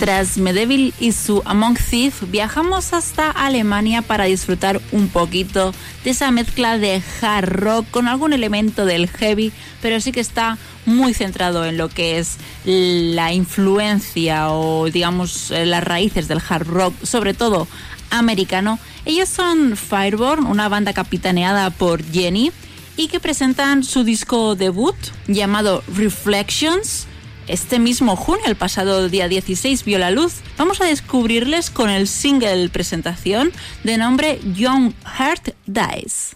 Tras 0.09 0.39
Medevil 0.39 0.91
y 0.99 1.11
su 1.11 1.43
Among 1.45 1.77
Thief, 1.77 2.23
viajamos 2.31 2.93
hasta 2.93 3.29
Alemania 3.29 4.01
para 4.01 4.23
disfrutar 4.23 4.81
un 4.91 5.07
poquito 5.07 5.71
de 6.03 6.09
esa 6.09 6.31
mezcla 6.31 6.79
de 6.79 6.99
hard 7.21 7.47
rock 7.47 7.85
con 7.91 8.07
algún 8.07 8.33
elemento 8.33 8.87
del 8.87 9.07
heavy, 9.07 9.51
pero 9.83 10.01
sí 10.01 10.11
que 10.11 10.19
está 10.19 10.57
muy 10.87 11.13
centrado 11.13 11.63
en 11.63 11.77
lo 11.77 11.89
que 11.89 12.17
es 12.17 12.37
la 12.65 13.33
influencia 13.33 14.49
o 14.49 14.89
digamos 14.89 15.51
eh, 15.51 15.67
las 15.67 15.83
raíces 15.83 16.27
del 16.27 16.41
hard 16.49 16.65
rock, 16.65 16.95
sobre 17.03 17.35
todo 17.35 17.67
americano. 18.09 18.79
Ellos 19.05 19.29
son 19.29 19.77
Fireborn, 19.77 20.47
una 20.47 20.69
banda 20.69 20.91
capitaneada 20.91 21.69
por 21.69 22.03
Jenny 22.03 22.51
y 22.97 23.09
que 23.09 23.19
presentan 23.19 23.83
su 23.83 24.03
disco 24.03 24.55
debut 24.55 24.95
llamado 25.27 25.83
Reflections 25.95 27.05
este 27.49 27.79
mismo 27.79 28.15
junio, 28.15 28.45
el 28.45 28.55
pasado 28.55 29.09
día 29.09 29.27
16, 29.27 29.83
vio 29.83 29.97
la 29.97 30.11
luz. 30.11 30.35
Vamos 30.57 30.79
a 30.81 30.85
descubrirles 30.85 31.69
con 31.69 31.89
el 31.89 32.07
single 32.07 32.69
presentación 32.69 33.51
de 33.83 33.97
nombre 33.97 34.39
Young 34.55 34.93
Heart 35.17 35.55
Dies. 35.65 36.35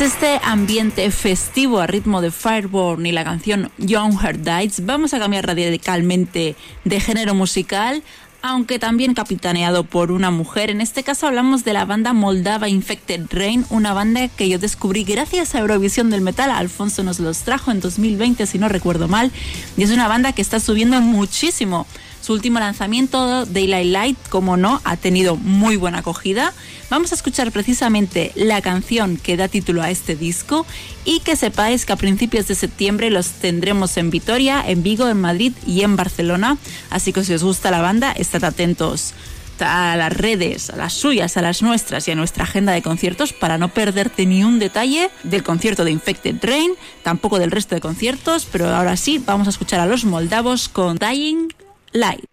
Este 0.00 0.40
ambiente 0.44 1.10
festivo 1.10 1.80
a 1.80 1.88
ritmo 1.88 2.20
de 2.20 2.30
Fireborn 2.30 3.04
y 3.04 3.10
la 3.10 3.24
canción 3.24 3.72
Young 3.78 4.16
Heart 4.16 4.40
Dies, 4.40 4.86
vamos 4.86 5.12
a 5.12 5.18
cambiar 5.18 5.44
radicalmente 5.44 6.54
de 6.84 7.00
género 7.00 7.34
musical, 7.34 8.04
aunque 8.40 8.78
también 8.78 9.14
capitaneado 9.14 9.82
por 9.82 10.12
una 10.12 10.30
mujer. 10.30 10.70
En 10.70 10.80
este 10.80 11.02
caso 11.02 11.26
hablamos 11.26 11.64
de 11.64 11.72
la 11.72 11.84
banda 11.84 12.12
moldava 12.12 12.68
Infected 12.68 13.26
Rain, 13.30 13.66
una 13.70 13.92
banda 13.92 14.28
que 14.28 14.48
yo 14.48 14.60
descubrí 14.60 15.02
gracias 15.02 15.56
a 15.56 15.58
Eurovisión 15.58 16.10
del 16.10 16.20
Metal. 16.20 16.52
Alfonso 16.52 17.02
nos 17.02 17.18
los 17.18 17.40
trajo 17.40 17.72
en 17.72 17.80
2020, 17.80 18.46
si 18.46 18.58
no 18.60 18.68
recuerdo 18.68 19.08
mal, 19.08 19.32
y 19.76 19.82
es 19.82 19.90
una 19.90 20.06
banda 20.06 20.32
que 20.32 20.42
está 20.42 20.60
subiendo 20.60 21.00
muchísimo 21.00 21.88
Su 22.28 22.34
último 22.34 22.60
lanzamiento, 22.60 23.46
Daylight 23.46 23.90
Light, 23.90 24.18
como 24.28 24.58
no, 24.58 24.82
ha 24.84 24.98
tenido 24.98 25.36
muy 25.36 25.76
buena 25.76 26.00
acogida. 26.00 26.52
Vamos 26.90 27.10
a 27.10 27.14
escuchar 27.14 27.52
precisamente 27.52 28.32
la 28.34 28.60
canción 28.60 29.16
que 29.16 29.38
da 29.38 29.48
título 29.48 29.80
a 29.80 29.90
este 29.90 30.14
disco 30.14 30.66
y 31.06 31.20
que 31.20 31.36
sepáis 31.36 31.86
que 31.86 31.94
a 31.94 31.96
principios 31.96 32.46
de 32.46 32.54
septiembre 32.54 33.08
los 33.08 33.30
tendremos 33.30 33.96
en 33.96 34.10
Vitoria, 34.10 34.62
en 34.66 34.82
Vigo, 34.82 35.08
en 35.08 35.18
Madrid 35.18 35.54
y 35.66 35.80
en 35.84 35.96
Barcelona. 35.96 36.58
Así 36.90 37.14
que 37.14 37.24
si 37.24 37.32
os 37.32 37.42
gusta 37.42 37.70
la 37.70 37.80
banda, 37.80 38.12
estad 38.12 38.44
atentos 38.44 39.14
a 39.60 39.96
las 39.96 40.12
redes, 40.12 40.68
a 40.68 40.76
las 40.76 40.92
suyas, 40.92 41.38
a 41.38 41.40
las 41.40 41.62
nuestras 41.62 42.08
y 42.08 42.10
a 42.10 42.14
nuestra 42.14 42.44
agenda 42.44 42.74
de 42.74 42.82
conciertos 42.82 43.32
para 43.32 43.56
no 43.56 43.68
perderte 43.70 44.26
ni 44.26 44.44
un 44.44 44.58
detalle 44.58 45.08
del 45.22 45.42
concierto 45.42 45.82
de 45.82 45.92
Infected 45.92 46.36
Rain, 46.42 46.72
tampoco 47.02 47.38
del 47.38 47.50
resto 47.50 47.74
de 47.74 47.80
conciertos, 47.80 48.46
pero 48.52 48.68
ahora 48.68 48.98
sí 48.98 49.18
vamos 49.24 49.46
a 49.46 49.50
escuchar 49.50 49.80
a 49.80 49.86
los 49.86 50.04
moldavos 50.04 50.68
con 50.68 50.98
Dying 50.98 51.48
Light. 51.94 52.24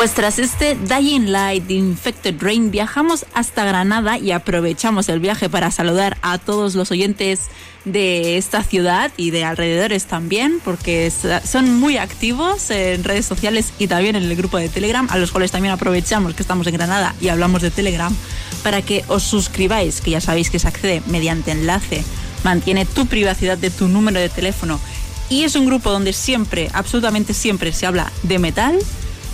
Pues 0.00 0.14
tras 0.14 0.38
este 0.38 0.76
Dying 0.76 1.30
Light 1.30 1.70
Infected 1.70 2.36
Rain 2.40 2.70
viajamos 2.70 3.26
hasta 3.34 3.66
Granada 3.66 4.16
y 4.16 4.30
aprovechamos 4.30 5.10
el 5.10 5.20
viaje 5.20 5.50
para 5.50 5.70
saludar 5.70 6.16
a 6.22 6.38
todos 6.38 6.74
los 6.74 6.90
oyentes 6.90 7.48
de 7.84 8.38
esta 8.38 8.62
ciudad 8.62 9.12
y 9.18 9.30
de 9.30 9.44
alrededores 9.44 10.06
también, 10.06 10.58
porque 10.64 11.12
son 11.44 11.78
muy 11.78 11.98
activos 11.98 12.70
en 12.70 13.04
redes 13.04 13.26
sociales 13.26 13.74
y 13.78 13.88
también 13.88 14.16
en 14.16 14.22
el 14.22 14.34
grupo 14.36 14.56
de 14.56 14.70
Telegram, 14.70 15.06
a 15.10 15.18
los 15.18 15.32
cuales 15.32 15.50
también 15.50 15.74
aprovechamos 15.74 16.32
que 16.32 16.40
estamos 16.40 16.66
en 16.66 16.72
Granada 16.76 17.14
y 17.20 17.28
hablamos 17.28 17.60
de 17.60 17.70
Telegram, 17.70 18.16
para 18.62 18.80
que 18.80 19.04
os 19.08 19.22
suscribáis, 19.22 20.00
que 20.00 20.12
ya 20.12 20.22
sabéis 20.22 20.48
que 20.48 20.58
se 20.58 20.68
accede 20.68 21.02
mediante 21.08 21.50
enlace, 21.50 22.02
mantiene 22.42 22.86
tu 22.86 23.04
privacidad 23.04 23.58
de 23.58 23.68
tu 23.68 23.86
número 23.86 24.18
de 24.18 24.30
teléfono 24.30 24.80
y 25.28 25.44
es 25.44 25.56
un 25.56 25.66
grupo 25.66 25.90
donde 25.90 26.14
siempre, 26.14 26.70
absolutamente 26.72 27.34
siempre 27.34 27.74
se 27.74 27.84
habla 27.84 28.10
de 28.22 28.38
metal 28.38 28.78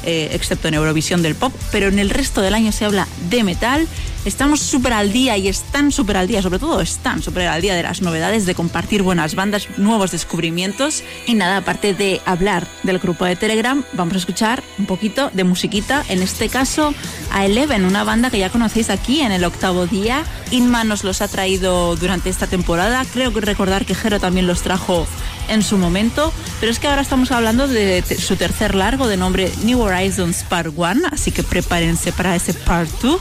eh, 0.07 0.31
excepto 0.33 0.69
en 0.69 0.75
Eurovisión 0.75 1.23
del 1.23 1.35
pop, 1.35 1.53
pero 1.73 1.89
en 1.89 1.99
el 1.99 2.11
resto 2.11 2.41
del 2.41 2.55
año 2.55 2.73
se 2.73 2.85
habla 2.85 3.07
de 3.29 3.45
metal. 3.45 3.87
Estamos 4.27 4.59
súper 4.59 4.93
al 4.93 5.13
día 5.13 5.37
y 5.37 5.47
están 5.47 5.93
súper 5.93 6.17
al 6.17 6.27
día, 6.27 6.43
sobre 6.43 6.59
todo 6.59 6.81
están 6.81 7.23
súper 7.23 7.47
al 7.47 7.63
día 7.63 7.77
de 7.77 7.85
las 7.85 8.03
novedades, 8.03 8.45
de 8.45 8.57
compartir 8.57 9.05
buenas 9.05 9.37
bandas, 9.37 9.69
nuevos 9.77 10.11
descubrimientos. 10.11 11.05
Y 11.29 11.35
nada, 11.35 11.59
aparte 11.59 11.95
de 11.95 12.21
hablar 12.27 12.67
del 12.83 12.99
grupo 12.99 13.25
de 13.25 13.37
Telegram, 13.37 13.85
vamos 13.93 14.15
a 14.15 14.19
escuchar 14.19 14.65
un 14.81 14.87
poquito 14.87 15.31
de 15.33 15.45
musiquita, 15.45 16.05
en 16.09 16.23
este 16.23 16.49
caso 16.49 16.93
a 17.31 17.47
Eleven, 17.47 17.85
una 17.85 18.03
banda 18.03 18.29
que 18.29 18.41
ya 18.41 18.51
conocéis 18.51 18.91
aquí 18.91 19.21
en 19.21 19.31
el 19.31 19.45
octavo 19.45 19.87
día. 19.87 20.25
Inma 20.51 20.83
nos 20.83 21.05
los 21.05 21.23
ha 21.23 21.29
traído 21.29 21.95
durante 21.95 22.29
esta 22.29 22.49
temporada, 22.49 23.05
creo 23.13 23.33
que 23.33 23.41
recordar 23.41 23.87
que 23.87 23.95
Jero 23.95 24.19
también 24.19 24.49
los 24.49 24.63
trajo 24.63 25.07
en 25.49 25.63
su 25.63 25.79
momento, 25.79 26.33
pero 26.59 26.73
es 26.73 26.81
que 26.81 26.89
ahora 26.89 27.03
estamos 27.03 27.31
hablando 27.31 27.69
de 27.69 28.03
su 28.03 28.35
tercer 28.35 28.75
largo 28.75 29.07
de 29.07 29.17
nombre 29.17 29.53
New 29.63 29.81
Horizons 29.81 30.43
Part 30.49 30.73
1, 30.75 31.11
así 31.13 31.31
que 31.31 31.45
prepárense 31.45 32.11
para 32.11 32.35
ese 32.35 32.55
Part 32.55 32.91
2. 33.03 33.21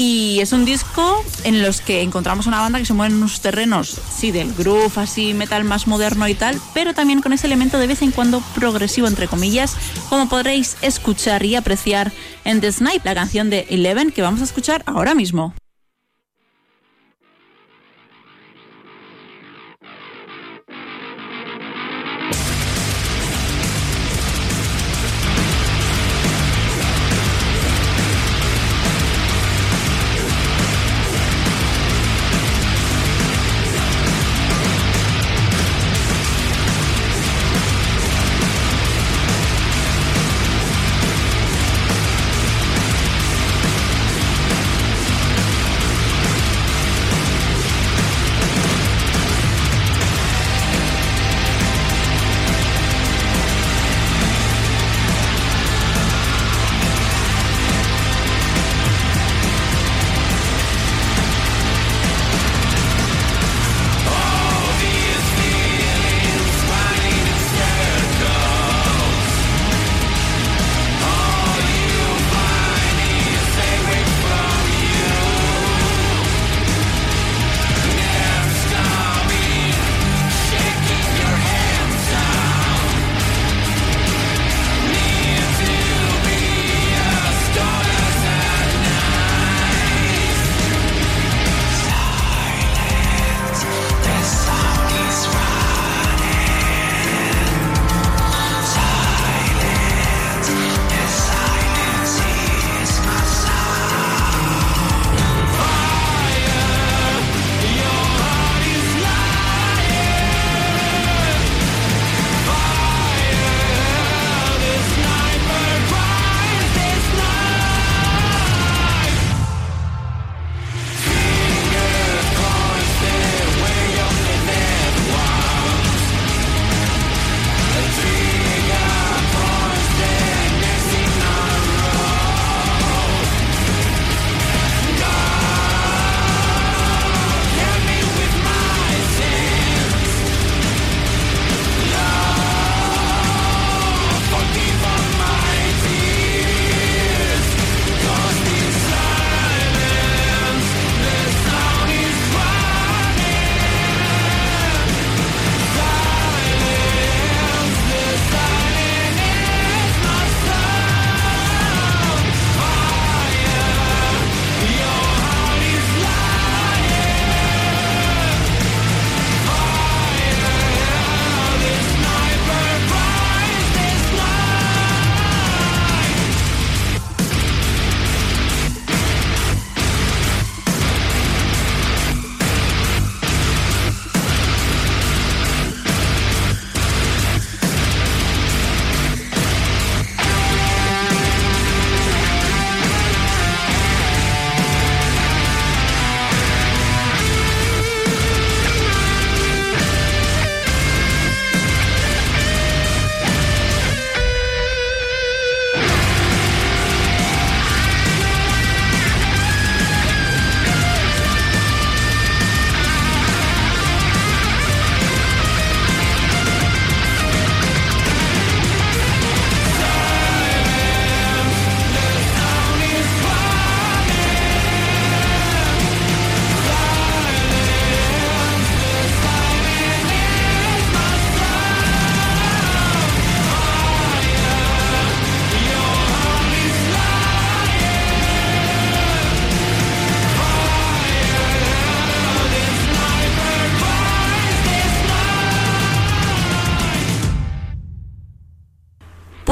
Y 0.00 0.38
es 0.38 0.52
un 0.52 0.64
disco 0.64 1.24
en 1.42 1.60
los 1.60 1.80
que 1.80 2.02
encontramos 2.02 2.46
una 2.46 2.60
banda 2.60 2.78
que 2.78 2.86
se 2.86 2.94
mueve 2.94 3.12
en 3.12 3.18
unos 3.18 3.40
terrenos, 3.40 4.00
sí, 4.16 4.30
del 4.30 4.54
groove, 4.54 4.96
así 4.96 5.34
metal 5.34 5.64
más 5.64 5.88
moderno 5.88 6.28
y 6.28 6.34
tal, 6.34 6.60
pero 6.72 6.94
también 6.94 7.20
con 7.20 7.32
ese 7.32 7.48
elemento 7.48 7.80
de 7.80 7.88
vez 7.88 8.00
en 8.02 8.12
cuando 8.12 8.40
progresivo, 8.54 9.08
entre 9.08 9.26
comillas, 9.26 9.74
como 10.08 10.28
podréis 10.28 10.76
escuchar 10.82 11.44
y 11.44 11.56
apreciar 11.56 12.12
en 12.44 12.60
The 12.60 12.70
Snipe, 12.70 13.00
la 13.04 13.16
canción 13.16 13.50
de 13.50 13.66
Eleven 13.70 14.12
que 14.12 14.22
vamos 14.22 14.40
a 14.40 14.44
escuchar 14.44 14.84
ahora 14.86 15.16
mismo. 15.16 15.52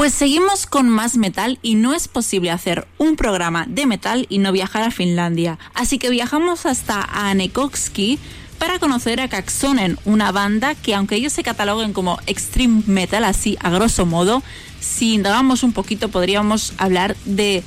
Pues 0.07 0.15
seguimos 0.15 0.67
con 0.67 0.87
más 0.87 1.17
metal 1.17 1.59
y 1.61 1.75
no 1.75 1.93
es 1.93 2.07
posible 2.07 2.49
hacer 2.49 2.87
un 2.97 3.17
programa 3.17 3.65
de 3.67 3.85
metal 3.85 4.25
y 4.29 4.37
no 4.37 4.53
viajar 4.53 4.83
a 4.83 4.89
Finlandia. 4.89 5.59
Así 5.73 5.99
que 5.99 6.09
viajamos 6.09 6.65
hasta 6.65 7.01
Anekoski 7.01 8.17
para 8.57 8.79
conocer 8.79 9.19
a 9.19 9.27
Kaksonen, 9.27 9.99
una 10.05 10.31
banda 10.31 10.75
que 10.75 10.95
aunque 10.95 11.15
ellos 11.15 11.33
se 11.33 11.43
cataloguen 11.43 11.91
como 11.91 12.19
extreme 12.25 12.83
metal 12.85 13.25
así 13.25 13.57
a 13.59 13.69
grosso 13.69 14.05
modo, 14.05 14.43
si 14.79 15.13
indagamos 15.13 15.63
un 15.63 15.73
poquito 15.73 16.07
podríamos 16.07 16.71
hablar 16.77 17.17
de 17.25 17.65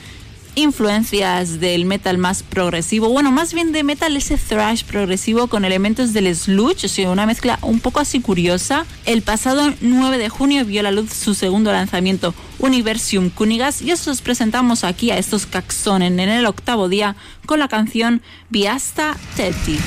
influencias 0.54 1.60
del 1.60 1.84
metal 1.84 2.18
más 2.18 2.42
progresivo, 2.42 3.08
bueno, 3.08 3.30
más 3.30 3.54
bien 3.54 3.72
de 3.72 3.82
metal 3.82 4.16
ese 4.16 4.36
thrash 4.36 4.84
progresivo 4.84 5.46
con 5.46 5.64
elementos 5.64 6.12
del 6.12 6.34
sludge, 6.34 6.84
o 6.84 6.88
sea, 6.88 7.10
una 7.10 7.26
mezcla 7.26 7.58
un 7.62 7.80
poco 7.80 8.00
así 8.00 8.20
curiosa. 8.20 8.86
El 9.06 9.22
pasado 9.22 9.72
9 9.80 10.18
de 10.18 10.28
junio 10.28 10.64
vio 10.64 10.82
la 10.82 10.92
luz 10.92 11.12
su 11.12 11.34
segundo 11.34 11.72
lanzamiento, 11.72 12.34
Universium 12.58 13.30
Cunigas, 13.30 13.82
y 13.82 13.92
os 13.92 14.20
presentamos 14.22 14.84
aquí 14.84 15.10
a 15.10 15.18
estos 15.18 15.46
Caxonen 15.46 16.20
en 16.20 16.28
el 16.28 16.46
octavo 16.46 16.88
día 16.88 17.16
con 17.46 17.58
la 17.58 17.68
canción 17.68 18.22
Viasta 18.50 19.16
Teti. 19.36 19.78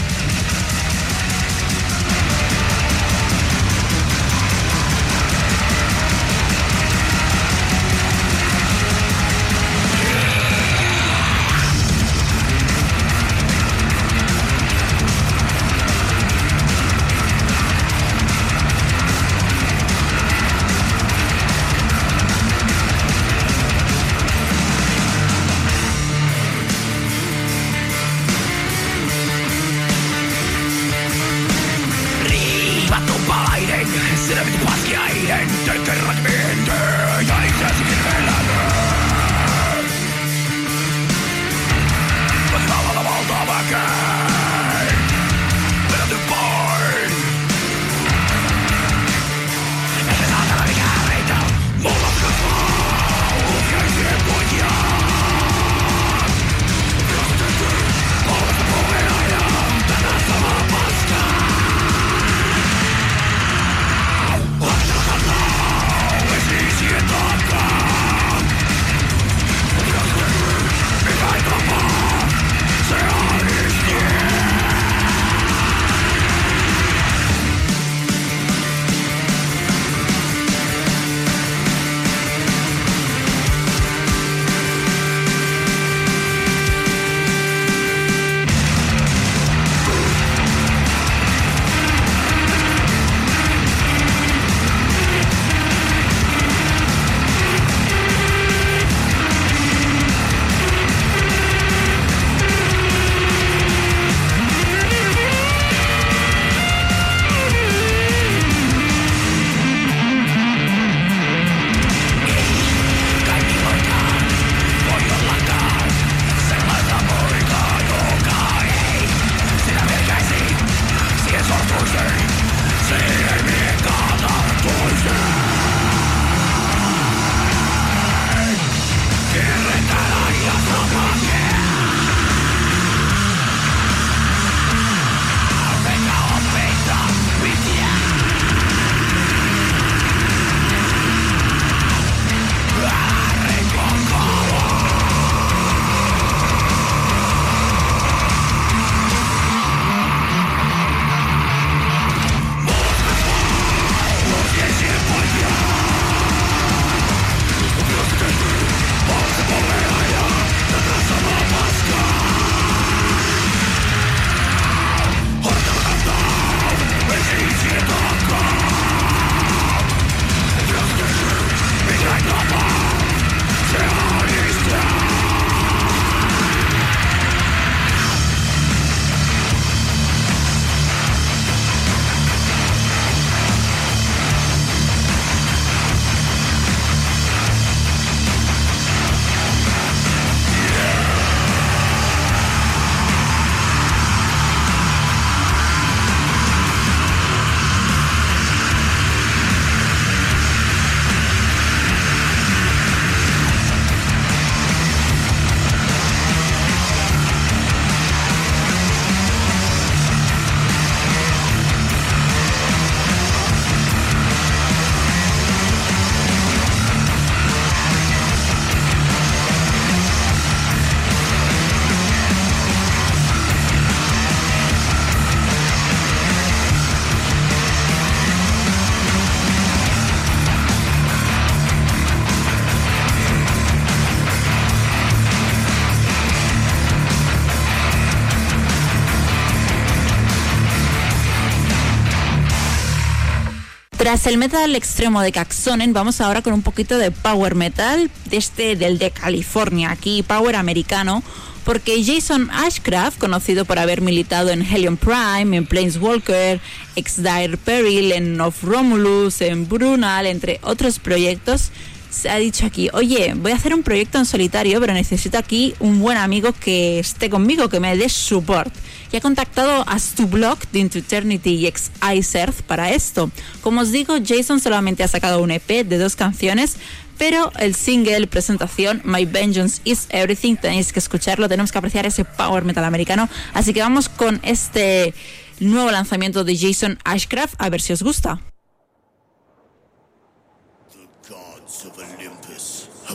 Tras 244.04 244.28
el 244.28 244.38
metal 244.38 244.76
extremo 244.76 245.22
de 245.22 245.32
Caxonen, 245.32 245.94
vamos 245.94 246.20
ahora 246.20 246.42
con 246.42 246.52
un 246.52 246.62
poquito 246.62 246.98
de 246.98 247.10
power 247.10 247.56
metal, 247.56 248.12
este 248.32 248.76
del 248.76 248.98
de 248.98 249.12
California, 249.12 249.92
aquí 249.92 250.24
power 250.24 250.58
americano, 250.58 251.24
porque 251.64 252.04
Jason 252.04 252.52
Ashcraft, 252.52 253.18
conocido 253.18 253.64
por 253.64 253.80
haber 253.80 254.02
militado 254.02 254.50
en 254.50 254.62
Helium 254.62 254.98
Prime, 254.98 255.56
en 255.56 255.66
Planeswalker, 255.66 256.60
ex 256.98 257.24
Dire 257.24 257.56
Peril, 257.56 258.12
en 258.12 258.42
Of 258.42 258.66
Romulus, 258.66 259.40
en 259.40 259.70
Brunal, 259.70 260.26
entre 260.26 260.60
otros 260.64 261.00
proyectos, 261.00 261.72
se 262.14 262.30
ha 262.30 262.38
dicho 262.38 262.65
aquí, 262.65 262.90
oye, 262.94 263.34
voy 263.35 263.52
a 263.52 263.56
hacer 263.56 263.73
un 263.73 263.81
proyecto 263.81 264.19
en 264.19 264.26
solitario, 264.26 264.80
pero 264.80 264.94
necesito 264.94 265.38
aquí 265.38 265.73
un 265.80 265.99
buen 265.99 266.18
amigo 266.18 266.53
que 266.53 266.99
esté 266.99 267.30
conmigo, 267.30 267.69
que 267.69 267.80
me 267.80 267.98
dé 267.98 268.07
support. 268.07 268.73
Y 269.11 269.18
ha 269.18 269.22
contactado 269.22 269.84
a 269.88 269.98
Stublog 269.98 270.60
de 270.72 270.80
Into 270.80 270.99
Eternity 270.99 271.56
y 271.56 271.68
ex 271.68 271.91
Ice 272.15 272.40
Earth 272.40 272.61
para 272.61 272.91
esto. 272.91 273.31
Como 273.61 273.81
os 273.81 273.91
digo, 273.91 274.15
Jason 274.23 274.60
solamente 274.60 275.03
ha 275.03 275.07
sacado 275.07 275.41
un 275.41 275.52
EP 275.52 275.85
de 275.85 275.98
dos 275.98 276.15
canciones, 276.15 276.77
pero 277.18 277.52
el 277.57 277.73
single 277.73 278.27
presentación 278.27 279.02
My 279.03 279.26
Vengeance 279.26 279.81
is 279.84 280.07
Everything 280.10 280.56
tenéis 280.56 280.94
que 280.94 280.99
escucharlo, 280.99 281.49
tenemos 281.49 281.72
que 281.72 281.80
apreciar 281.80 282.06
ese 282.06 282.26
power 282.26 282.64
metal 282.64 282.85
americano, 282.85 283.27
así 283.53 283.73
que 283.73 283.81
vamos 283.81 284.07
con 284.07 284.40
este 284.44 285.14
nuevo 285.60 285.90
lanzamiento 285.91 286.44
de 286.44 286.57
Jason 286.57 286.99
Ashcraft 287.03 287.56
a 287.57 287.69
ver 287.69 287.81
si 287.81 287.94
os 287.94 288.03
gusta. 288.03 288.40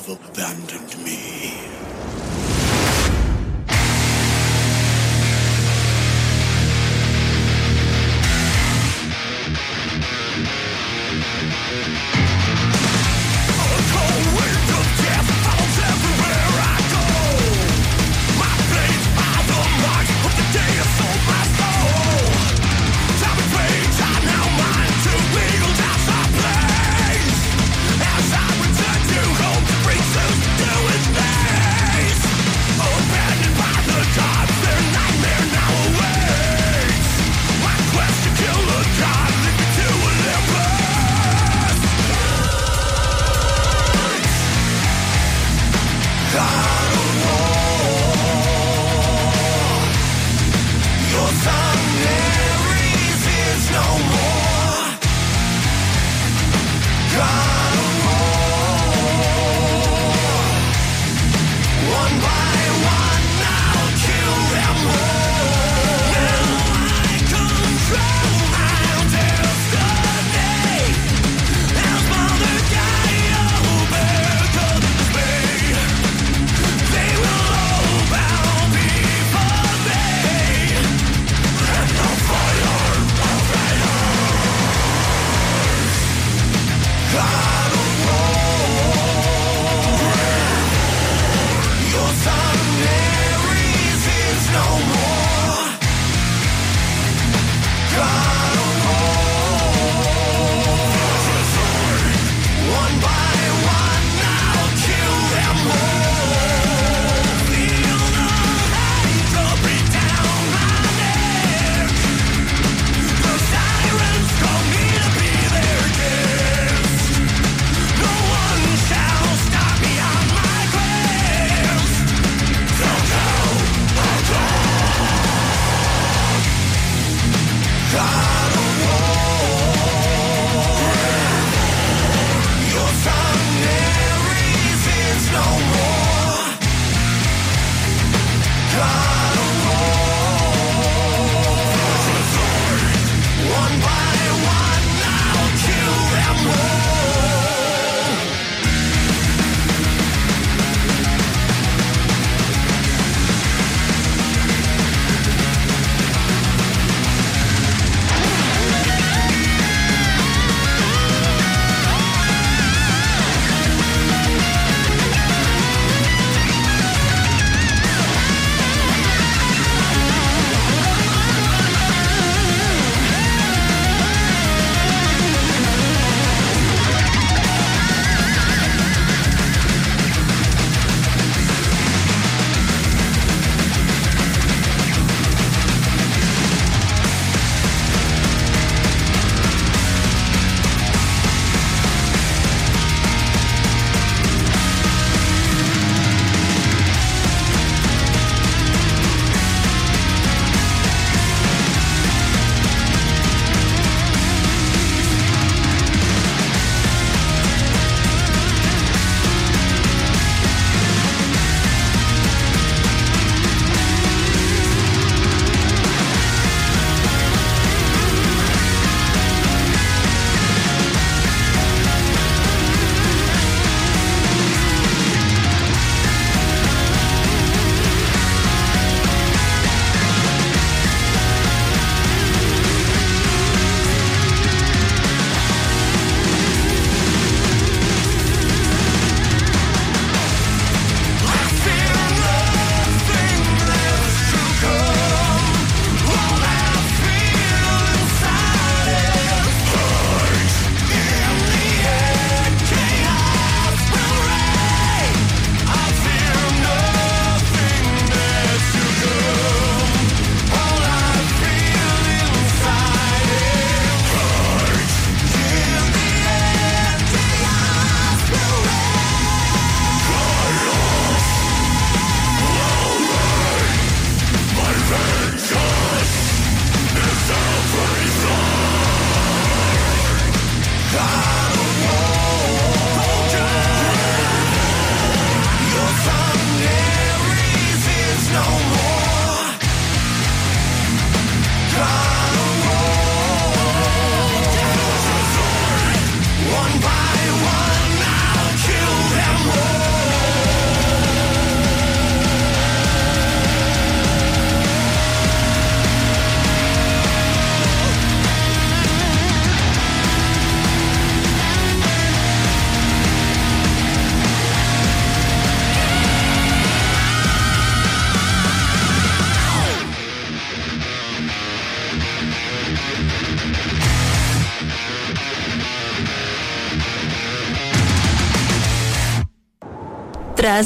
Abandoned 0.08 1.04
me. 1.04 1.27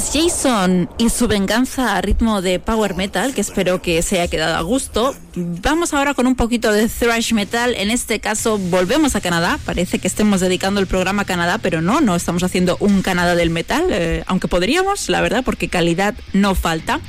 Jason 0.01 0.89
y 0.97 1.09
su 1.09 1.27
venganza 1.27 1.95
a 1.95 2.01
ritmo 2.01 2.41
de 2.41 2.59
power 2.59 2.95
metal, 2.95 3.33
que 3.33 3.41
espero 3.41 3.81
que 3.81 4.01
se 4.01 4.19
haya 4.19 4.27
quedado 4.27 4.55
a 4.55 4.61
gusto, 4.61 5.15
vamos 5.35 5.93
ahora 5.93 6.15
con 6.15 6.25
un 6.25 6.35
poquito 6.35 6.71
de 6.71 6.89
thrash 6.89 7.33
metal. 7.33 7.75
En 7.75 7.91
este 7.91 8.19
caso 8.19 8.57
volvemos 8.57 9.15
a 9.15 9.21
Canadá. 9.21 9.59
Parece 9.65 9.99
que 9.99 10.07
estemos 10.07 10.41
dedicando 10.41 10.79
el 10.79 10.87
programa 10.87 11.21
a 11.21 11.25
Canadá, 11.25 11.59
pero 11.59 11.81
no, 11.81 12.01
no 12.01 12.15
estamos 12.15 12.41
haciendo 12.41 12.75
un 12.79 13.03
Canadá 13.03 13.35
del 13.35 13.51
metal, 13.51 13.85
eh, 13.91 14.23
aunque 14.25 14.47
podríamos, 14.47 15.09
la 15.09 15.21
verdad, 15.21 15.43
porque 15.43 15.67
calidad 15.67 16.15
no 16.33 16.55
falta. 16.55 16.99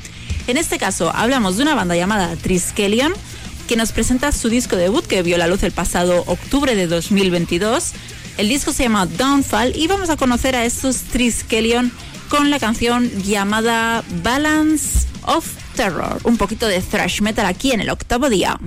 En 0.47 0.59
este 0.59 0.79
caso 0.79 1.11
hablamos 1.15 1.57
de 1.57 1.63
una 1.63 1.75
banda 1.75 1.97
llamada 1.97 2.37
Triskelion 2.37 3.15
que 3.67 3.77
nos 3.77 3.93
presenta 3.93 4.31
su 4.31 4.51
disco 4.51 4.77
debut 4.77 5.07
que 5.07 5.23
vio 5.23 5.39
la 5.39 5.47
luz 5.47 5.63
el 5.63 5.73
pasado 5.73 6.23
octubre 6.27 6.75
de 6.75 6.87
2022. 6.87 7.93
El 8.37 8.49
disco 8.49 8.73
se 8.73 8.83
llama 8.83 9.07
Downfall 9.07 9.75
y 9.75 9.87
vamos 9.87 10.11
a 10.11 10.17
conocer 10.17 10.55
a 10.55 10.67
estos 10.67 10.99
Triskelion 10.99 11.91
con 12.37 12.51
la 12.51 12.59
canción 12.59 13.09
llamada 13.23 14.03
Balance 14.25 15.07
of 15.27 15.47
Terror, 15.77 16.19
un 16.25 16.37
poquito 16.37 16.67
de 16.67 16.81
thrash 16.81 17.21
metal 17.21 17.47
aquí 17.47 17.71
en 17.71 17.81
el 17.81 17.91
octavo 17.91 18.29
día. 18.29 18.59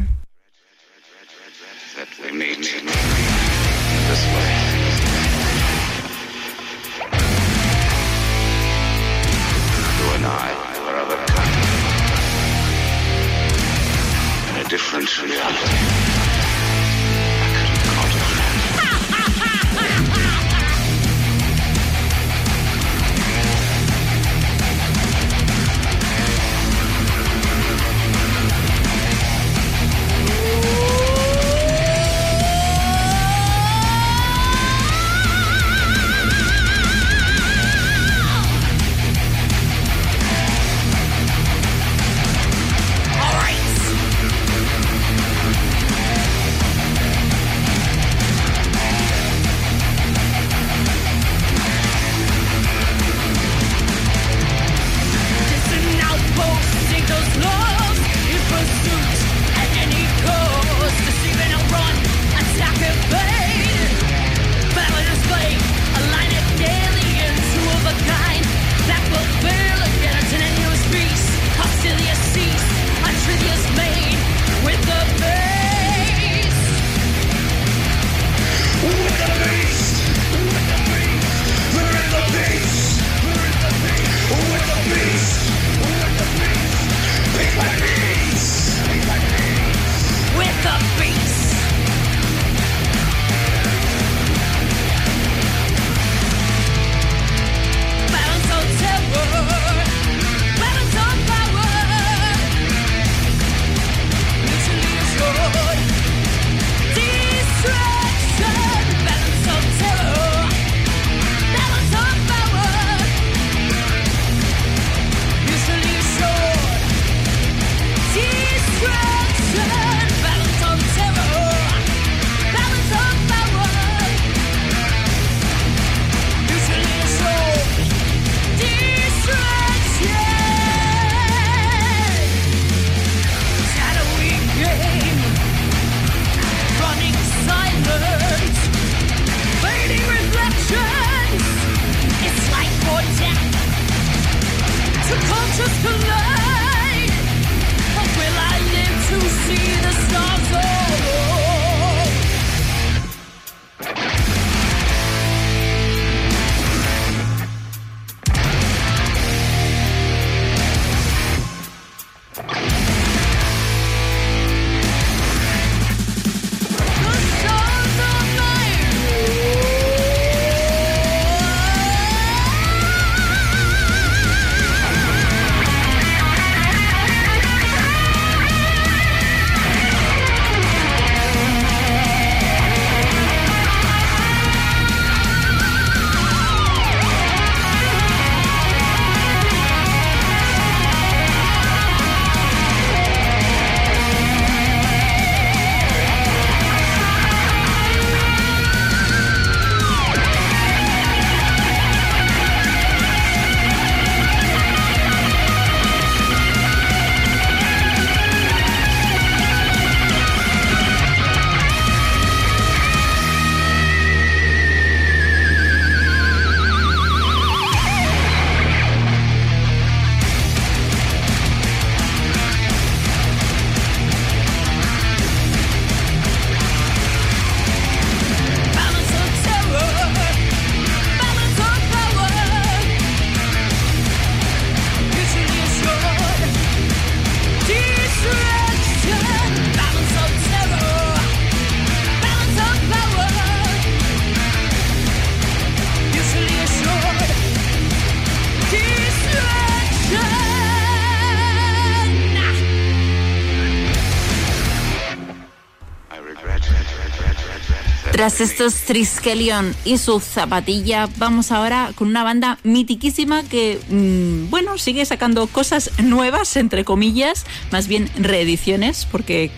Tras 258.28 258.42
estos 258.42 258.74
Triskelion 258.82 259.74
y 259.86 259.98
su 260.00 260.20
zapatilla, 260.20 261.08
vamos 261.16 261.54
ahora 261.54 261.94
con 261.96 262.10
una 262.10 262.26
banda 262.26 262.58
mitiquísima 262.64 263.42
que, 263.44 263.80
mm, 263.88 264.50
bueno, 264.50 264.78
sigue 264.78 265.06
sacando 265.06 265.48
cosas 265.48 265.92
nuevas, 266.04 266.58
entre 266.58 266.84
comillas, 266.84 267.46
más 267.72 267.88
bien 267.88 268.10
reediciones, 268.18 269.08
porque 269.10 269.50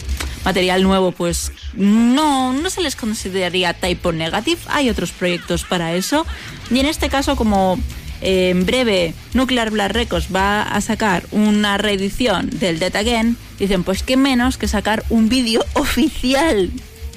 material 0.46 0.84
nuevo, 0.84 1.12
pues 1.12 1.52
no, 1.74 2.54
no 2.54 2.70
se 2.70 2.82
les 2.82 2.96
consideraría 2.96 3.74
typo 3.74 4.12
negative. 4.12 4.62
Hay 4.68 4.92
otros 4.92 5.14
proyectos 5.14 5.64
para 5.64 5.96
eso. 5.96 6.28
Y 6.70 6.80
en 6.80 6.86
este 6.86 7.10
caso, 7.10 7.36
como 7.36 7.80
eh, 8.22 8.50
en 8.50 8.68
breve 8.68 9.16
Nuclear 9.34 9.72
Blast 9.72 9.96
Records 9.96 10.28
va 10.28 10.62
a 10.62 10.80
sacar 10.82 11.26
una 11.32 11.80
reedición 11.80 12.52
del 12.52 12.78
Dead 12.78 12.96
Again, 12.96 13.36
dicen, 13.58 13.84
pues 13.84 14.04
qué 14.04 14.16
menos 14.16 14.60
que 14.60 14.68
sacar 14.68 15.04
un 15.10 15.28
vídeo 15.28 15.66
oficial 15.74 16.70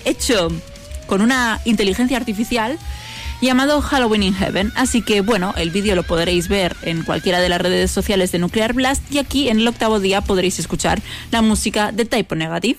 hecho 0.06 0.48
con 1.12 1.20
una 1.20 1.60
inteligencia 1.66 2.16
artificial 2.16 2.78
llamado 3.43 3.82
Halloween 3.82 4.22
in 4.22 4.34
Heaven. 4.34 4.72
Así 4.76 5.02
que 5.02 5.20
bueno, 5.20 5.52
el 5.59 5.68
vídeo 5.68 5.94
lo 5.94 6.05
podréis 6.05 6.48
ver 6.48 6.74
en 6.80 7.02
cualquiera 7.02 7.39
de 7.39 7.51
las 7.51 7.60
redes 7.60 7.90
sociales 7.90 8.32
de 8.32 8.39
Nuclear 8.39 8.72
Blast 8.72 9.02
y 9.12 9.18
aquí 9.18 9.51
en 9.51 9.60
el 9.60 9.68
octavo 9.68 10.01
día 10.01 10.22
podréis 10.22 10.59
escuchar 10.59 11.02
la 11.30 11.43
música 11.43 11.93
de 11.93 12.06
Typo 12.06 12.34
Negative. 12.34 12.78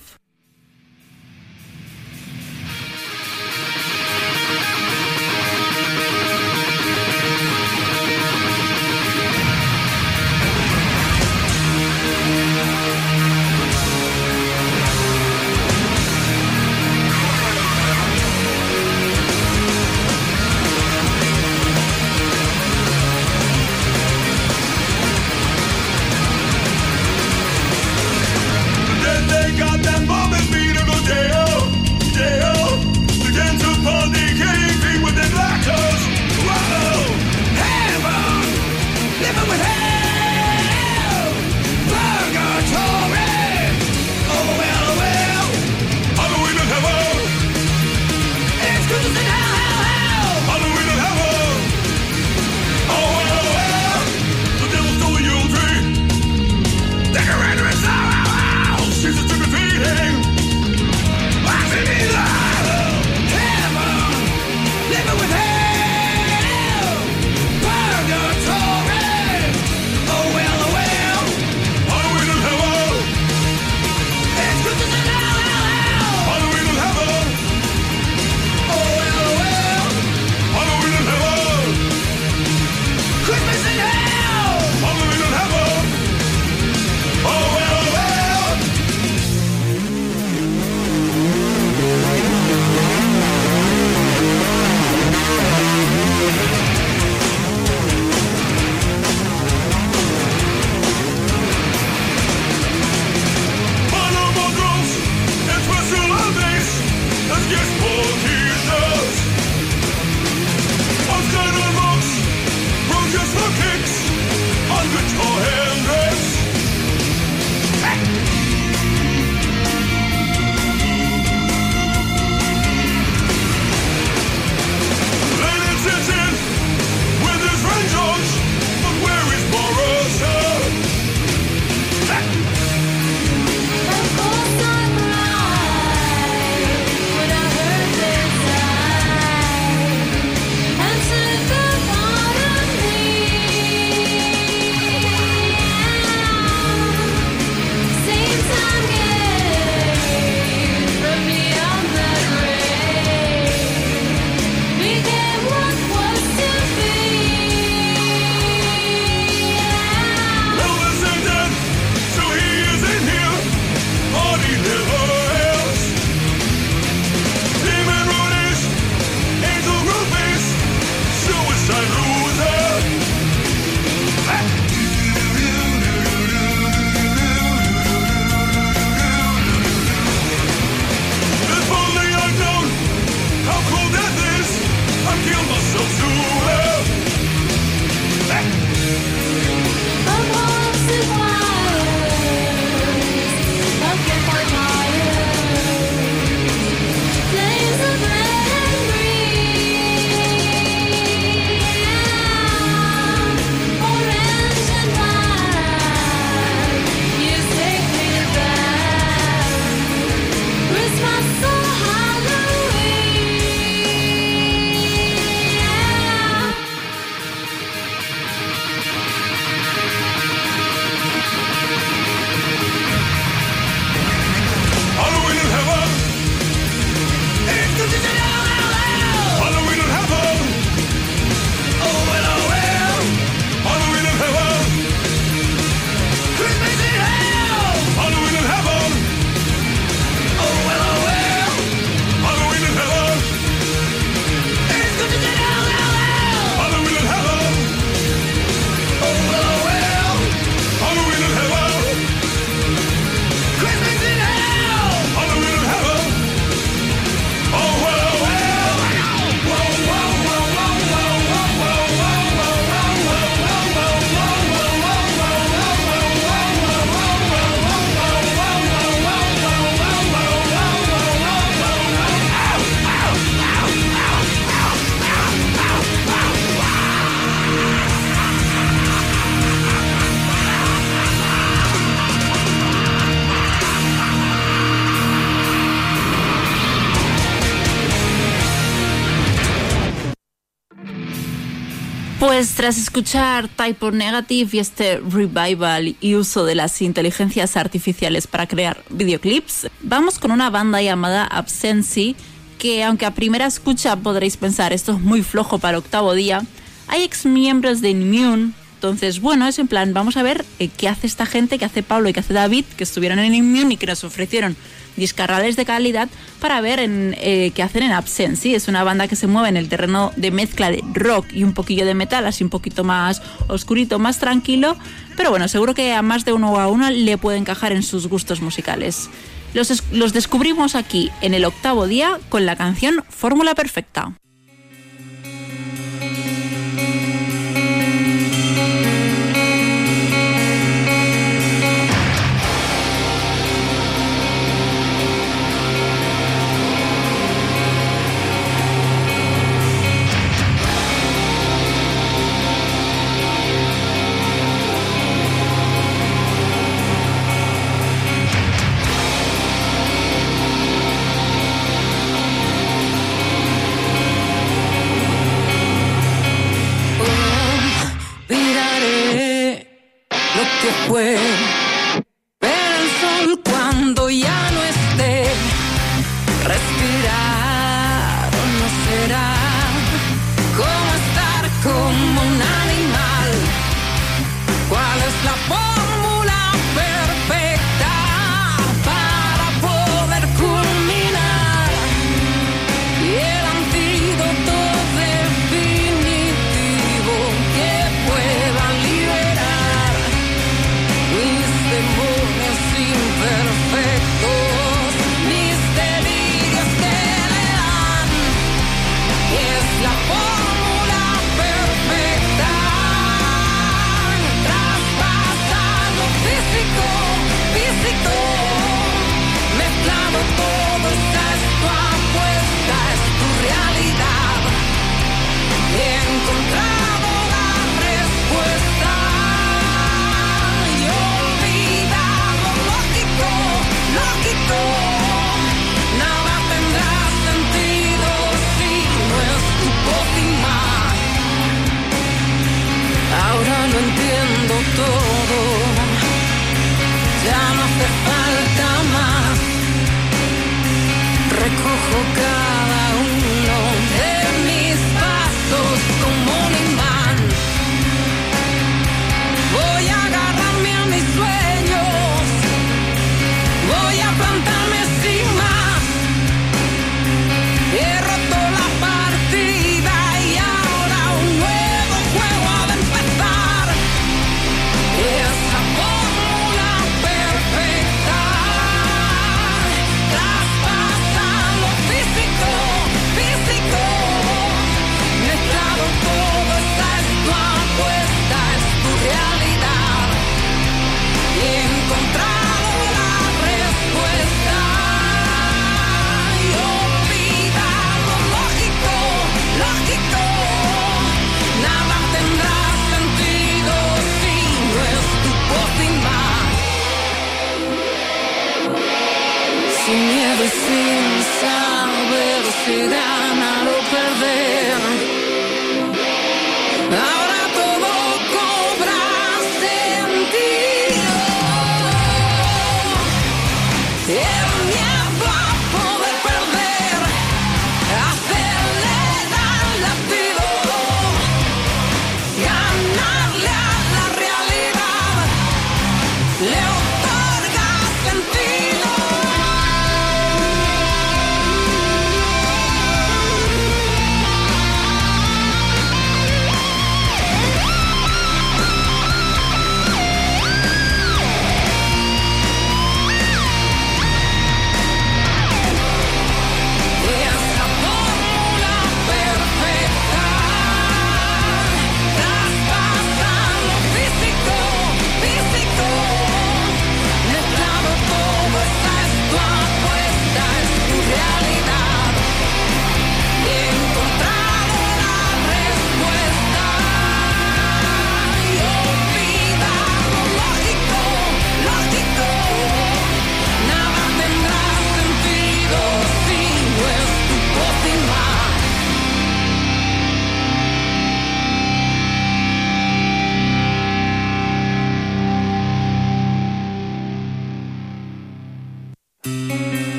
Tras 292.52 292.78
escuchar 292.78 293.48
Type 293.48 293.86
of 293.86 293.94
Negative 293.94 294.50
y 294.52 294.60
este 294.60 294.98
revival 294.98 295.96
y 296.02 296.16
uso 296.16 296.44
de 296.44 296.56
las 296.56 296.82
inteligencias 296.82 297.56
artificiales 297.56 298.28
para 298.28 298.48
crear 298.48 298.84
videoclips, 298.90 299.70
vamos 299.82 300.20
con 300.20 300.30
una 300.30 300.50
banda 300.50 300.82
llamada 300.82 301.24
Absency, 301.24 302.18
que 302.60 302.84
aunque 302.84 303.06
a 303.06 303.14
primera 303.14 303.46
escucha 303.46 303.96
podréis 303.96 304.36
pensar 304.36 304.74
esto 304.74 304.92
es 304.92 305.00
muy 305.00 305.24
flojo 305.24 305.58
para 305.58 305.78
octavo 305.78 306.14
día, 306.14 306.44
hay 306.88 307.04
ex 307.04 307.26
miembros 307.26 307.80
de 307.80 307.92
Immune, 307.92 308.52
entonces 308.76 309.22
bueno, 309.22 309.48
es 309.48 309.58
en 309.58 309.70
plan, 309.70 309.94
vamos 309.94 310.18
a 310.18 310.24
ver 310.24 310.46
eh, 310.60 310.70
qué 310.76 310.90
hace 310.90 311.08
esta 311.08 311.26
gente, 311.26 311.58
qué 311.58 311.66
hace 311.66 311.82
Pablo 311.82 312.10
y 312.10 312.14
qué 312.14 312.20
hace 312.20 312.34
David, 312.34 312.66
que 312.78 312.84
estuvieron 312.84 313.20
en 313.20 313.34
Immune 313.34 313.76
y 313.76 313.78
que 313.78 313.88
nos 313.88 314.04
ofrecieron 314.04 314.58
discarrales 314.96 315.56
de 315.56 315.66
calidad 315.66 316.10
para 316.40 316.62
ver 316.62 316.80
en, 316.80 317.16
eh, 317.20 317.52
qué 317.56 317.64
hacen 317.64 317.84
en 317.84 317.92
Absence. 317.92 318.56
Es 318.56 318.68
una 318.68 318.84
banda 318.84 319.08
que 319.08 319.16
se 319.16 319.28
mueve 319.28 319.50
en 319.50 319.58
el 319.58 319.70
terreno 319.70 320.12
de 320.16 320.32
mezcla 320.32 320.70
de 320.72 320.84
rock 320.94 321.28
y 321.34 321.44
un 321.44 321.54
poquillo 321.54 321.86
de 321.86 321.94
metal, 321.94 322.26
así 322.26 322.44
un 322.44 322.50
poquito 322.50 322.84
más 322.84 323.22
oscurito, 323.48 324.00
más 324.00 324.20
tranquilo. 324.20 324.78
Pero 325.16 325.30
bueno, 325.30 325.48
seguro 325.48 325.74
que 325.74 325.94
a 325.94 326.02
más 326.02 326.26
de 326.26 326.34
uno 326.34 326.52
o 326.52 326.60
a 326.60 326.68
una 326.68 326.92
le 326.92 327.18
puede 327.18 327.38
encajar 327.38 327.72
en 327.72 327.84
sus 327.84 328.08
gustos 328.08 328.42
musicales. 328.42 329.10
Los, 329.54 329.84
los 329.92 330.14
descubrimos 330.14 330.76
aquí 330.76 331.12
en 331.22 331.34
el 331.34 331.46
octavo 331.46 331.88
día 331.88 332.20
con 332.30 332.46
la 332.46 332.56
canción 332.56 333.04
Fórmula 333.10 333.54
Perfecta. 333.54 334.14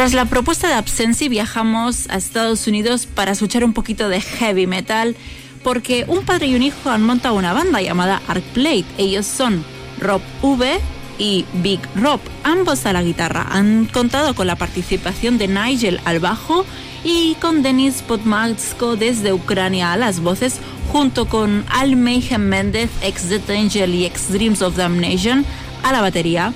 Tras 0.00 0.14
la 0.14 0.24
propuesta 0.24 0.66
de 0.66 0.72
Absensi 0.72 1.28
viajamos 1.28 2.08
a 2.08 2.16
Estados 2.16 2.66
Unidos 2.66 3.04
para 3.04 3.32
escuchar 3.32 3.64
un 3.64 3.74
poquito 3.74 4.08
de 4.08 4.22
heavy 4.22 4.66
metal 4.66 5.14
porque 5.62 6.06
un 6.08 6.24
padre 6.24 6.46
y 6.46 6.54
un 6.54 6.62
hijo 6.62 6.88
han 6.88 7.02
montado 7.02 7.34
una 7.34 7.52
banda 7.52 7.82
llamada 7.82 8.22
Arcplate. 8.26 8.86
Ellos 8.96 9.26
son 9.26 9.62
Rob 9.98 10.22
V 10.40 10.80
y 11.18 11.44
Big 11.62 11.80
Rob, 11.96 12.18
ambos 12.44 12.86
a 12.86 12.94
la 12.94 13.02
guitarra. 13.02 13.46
Han 13.50 13.84
contado 13.92 14.34
con 14.34 14.46
la 14.46 14.56
participación 14.56 15.36
de 15.36 15.48
Nigel 15.48 16.00
al 16.06 16.18
bajo 16.18 16.64
y 17.04 17.34
con 17.34 17.62
Denis 17.62 18.00
Podmatsko 18.00 18.96
desde 18.96 19.34
Ucrania 19.34 19.92
a 19.92 19.98
las 19.98 20.20
voces, 20.20 20.60
junto 20.90 21.28
con 21.28 21.62
Al 21.68 21.96
Mayhem 21.96 22.40
Mendez, 22.40 22.88
ex 23.02 23.28
Death 23.28 23.50
Angel 23.50 23.94
y 23.94 24.06
ex 24.06 24.32
Dreams 24.32 24.62
of 24.62 24.76
Damnation 24.76 25.44
a 25.82 25.92
la 25.92 26.00
batería. 26.00 26.54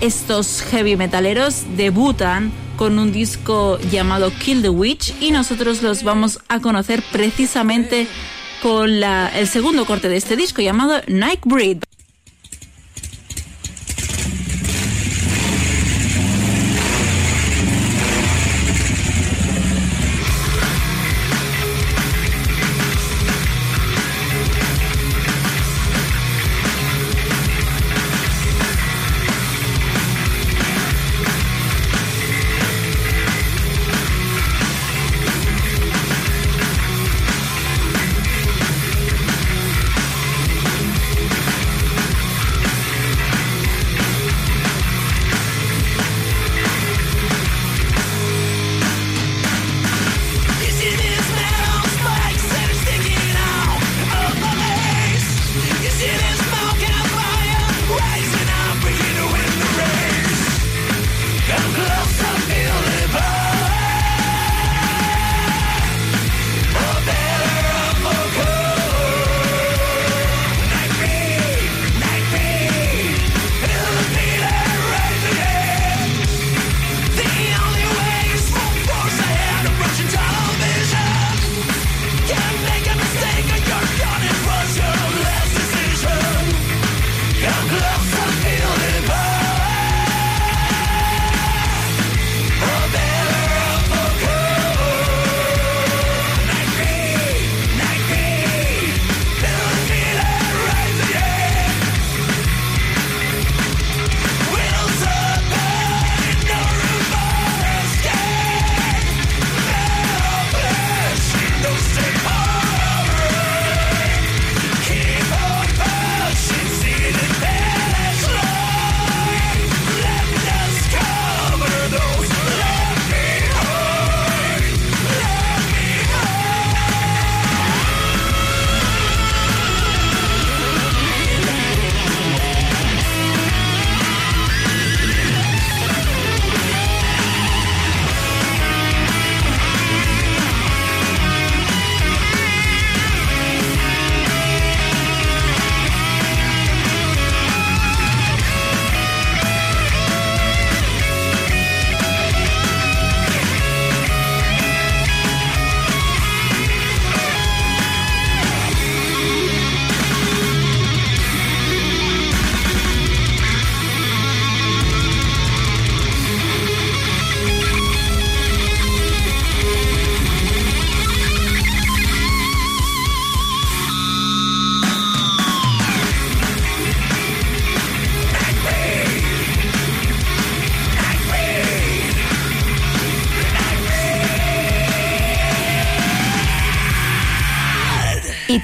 Estos 0.00 0.62
heavy 0.62 0.94
metaleros 0.94 1.64
debutan 1.76 2.52
con 2.78 2.98
un 3.00 3.10
disco 3.12 3.78
llamado 3.90 4.30
Kill 4.30 4.62
the 4.62 4.68
Witch 4.70 5.12
y 5.20 5.32
nosotros 5.32 5.82
los 5.82 6.04
vamos 6.04 6.38
a 6.48 6.60
conocer 6.60 7.02
precisamente 7.12 8.06
con 8.62 9.00
la- 9.00 9.28
el 9.36 9.48
segundo 9.48 9.84
corte 9.84 10.08
de 10.08 10.16
este 10.16 10.36
disco 10.36 10.62
llamado 10.62 11.00
Nightbreed. 11.08 11.78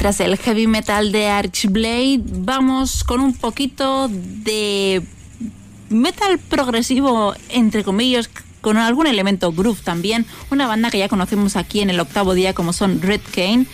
Tras 0.04 0.20
el 0.20 0.36
heavy 0.36 0.66
metal 0.66 1.12
de 1.12 1.28
Archblade, 1.28 2.20
vamos 2.26 3.04
con 3.04 3.20
un 3.20 3.32
poquito 3.32 4.10
de 4.10 5.02
metal 5.88 6.38
progresivo, 6.38 7.34
entre 7.48 7.84
comillas, 7.84 8.28
con 8.60 8.76
algún 8.76 9.06
elemento 9.06 9.50
groove 9.50 9.80
también. 9.80 10.26
Una 10.50 10.66
banda 10.66 10.90
que 10.90 10.98
ya 10.98 11.08
conocemos 11.08 11.56
aquí 11.56 11.80
en 11.80 11.88
el 11.88 11.98
octavo 12.00 12.34
día 12.34 12.52
como 12.52 12.74
son 12.74 13.00
Red 13.00 13.22
Cane. 13.34 13.64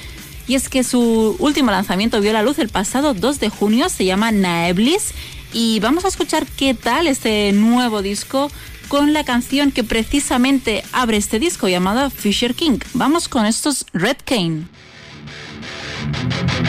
Y 0.46 0.54
es 0.54 0.68
que 0.68 0.84
su 0.84 1.34
último 1.40 1.72
lanzamiento 1.72 2.20
vio 2.20 2.32
la 2.32 2.44
luz 2.44 2.60
el 2.60 2.68
pasado 2.68 3.12
2 3.12 3.40
de 3.40 3.48
junio, 3.48 3.88
se 3.88 4.04
llama 4.04 4.30
Naeblis. 4.30 5.14
Y 5.52 5.80
vamos 5.80 6.04
a 6.04 6.08
escuchar 6.08 6.46
qué 6.46 6.74
tal 6.74 7.08
este 7.08 7.50
nuevo 7.50 8.02
disco 8.02 8.52
con 8.86 9.12
la 9.12 9.24
canción 9.24 9.72
que 9.72 9.82
precisamente 9.82 10.84
abre 10.92 11.16
este 11.16 11.40
disco 11.40 11.66
llamada 11.66 12.08
Fisher 12.08 12.54
King. 12.54 12.78
Vamos 12.94 13.28
con 13.28 13.46
estos 13.46 13.84
Red 13.92 14.18
Thank 16.12 16.54
you. 16.54 16.59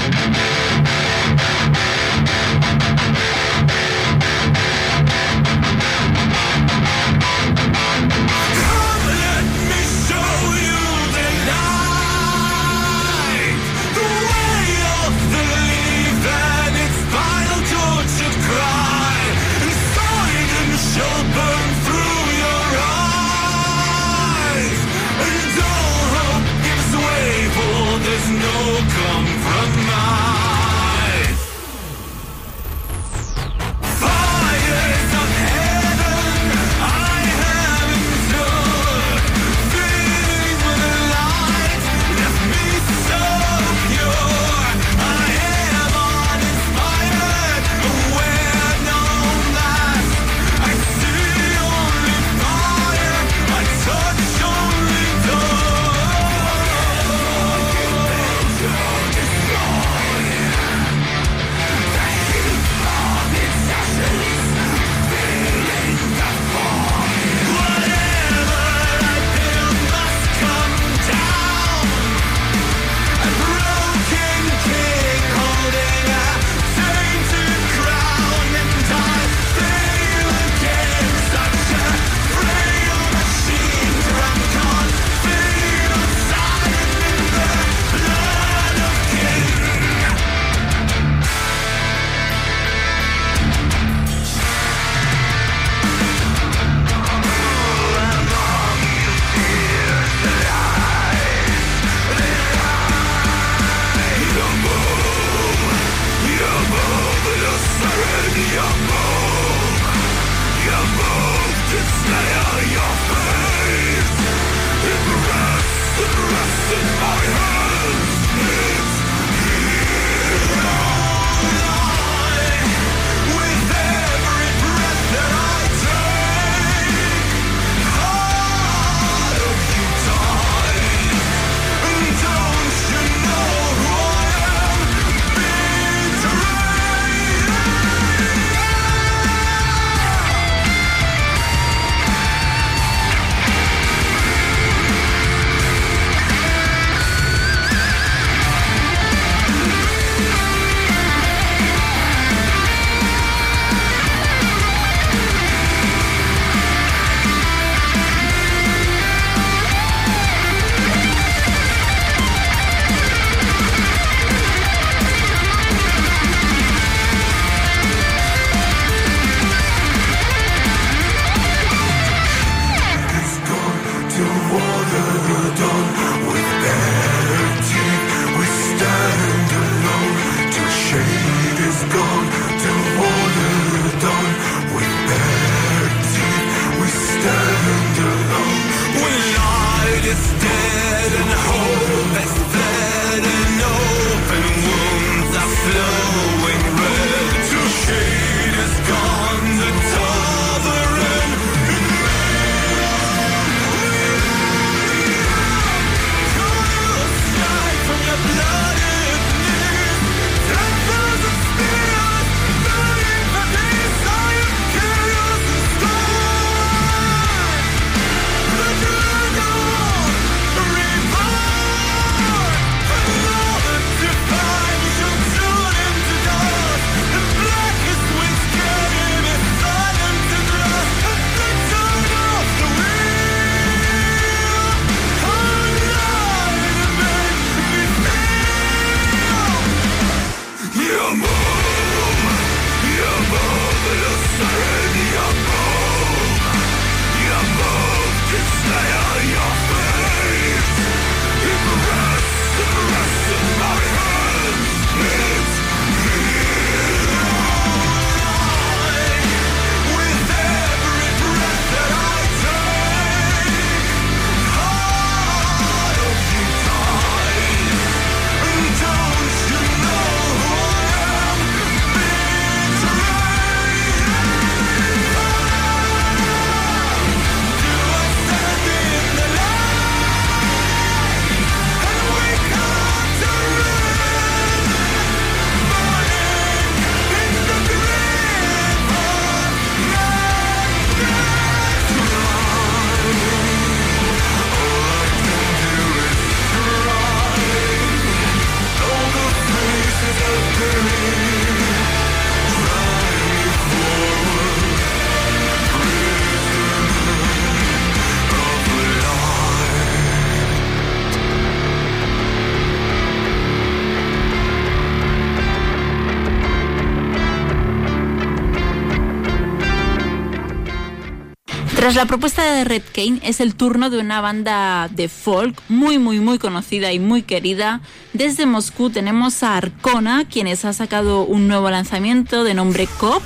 La 321.96 322.06
propuesta 322.06 322.44
de 322.44 322.64
Red 322.64 322.84
Kane 322.94 323.20
es 323.22 323.42
el 323.42 323.54
turno 323.54 323.90
de 323.90 324.00
una 324.00 324.22
banda 324.22 324.88
de 324.90 325.10
folk 325.10 325.62
muy 325.68 326.00
muy 326.00 326.20
muy 326.20 326.40
conocida 326.40 326.94
y 326.94 327.00
muy 327.00 327.22
querida. 327.22 327.82
Desde 328.14 328.46
Moscú 328.46 328.90
tenemos 328.90 329.44
a 329.44 329.58
Arcona, 329.58 330.26
quienes 330.26 330.64
ha 330.64 330.72
sacado 330.72 331.26
un 331.26 331.50
nuevo 331.50 331.70
lanzamiento 331.70 332.46
de 332.46 332.54
nombre 332.54 332.88
Cop. 332.98 333.22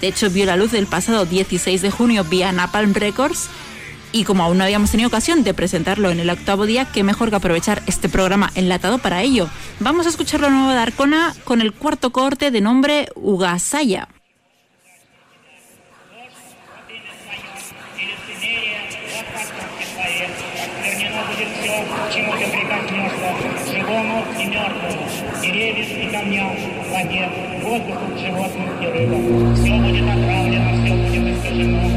De 0.00 0.08
hecho 0.08 0.30
vio 0.30 0.46
la 0.46 0.56
luz 0.56 0.72
el 0.72 0.86
pasado 0.86 1.26
16 1.26 1.82
de 1.82 1.90
junio 1.90 2.24
vía 2.24 2.52
Napalm 2.52 2.94
Records. 2.94 3.48
Y 4.12 4.24
como 4.24 4.44
aún 4.44 4.58
no 4.58 4.64
habíamos 4.64 4.90
tenido 4.90 5.08
ocasión 5.08 5.44
de 5.44 5.52
presentarlo 5.52 6.10
en 6.10 6.18
el 6.18 6.30
octavo 6.30 6.64
día, 6.64 6.86
qué 6.86 7.02
mejor 7.04 7.28
que 7.28 7.36
aprovechar 7.36 7.82
este 7.86 8.08
programa 8.08 8.50
enlatado 8.54 8.98
para 8.98 9.22
ello. 9.22 9.48
Vamos 9.78 10.06
a 10.06 10.08
escuchar 10.08 10.40
lo 10.40 10.48
nuevo 10.48 10.70
de 10.70 10.78
Arcona 10.78 11.34
con 11.44 11.60
el 11.60 11.74
cuarto 11.74 12.10
corte 12.10 12.50
de 12.50 12.62
nombre 12.62 13.08
Ugasaya. 13.14 14.08
Животным 27.84 28.68
и 28.80 28.86
рыбам. 28.86 29.54
Все 29.54 29.78
будет 29.78 30.08
отравлено, 30.08 30.70
все 30.84 30.94
будет 30.94 31.36
искажено, 31.36 31.95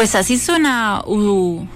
Pues 0.00 0.14
así 0.14 0.38
suena 0.38 1.02
U- 1.06 1.66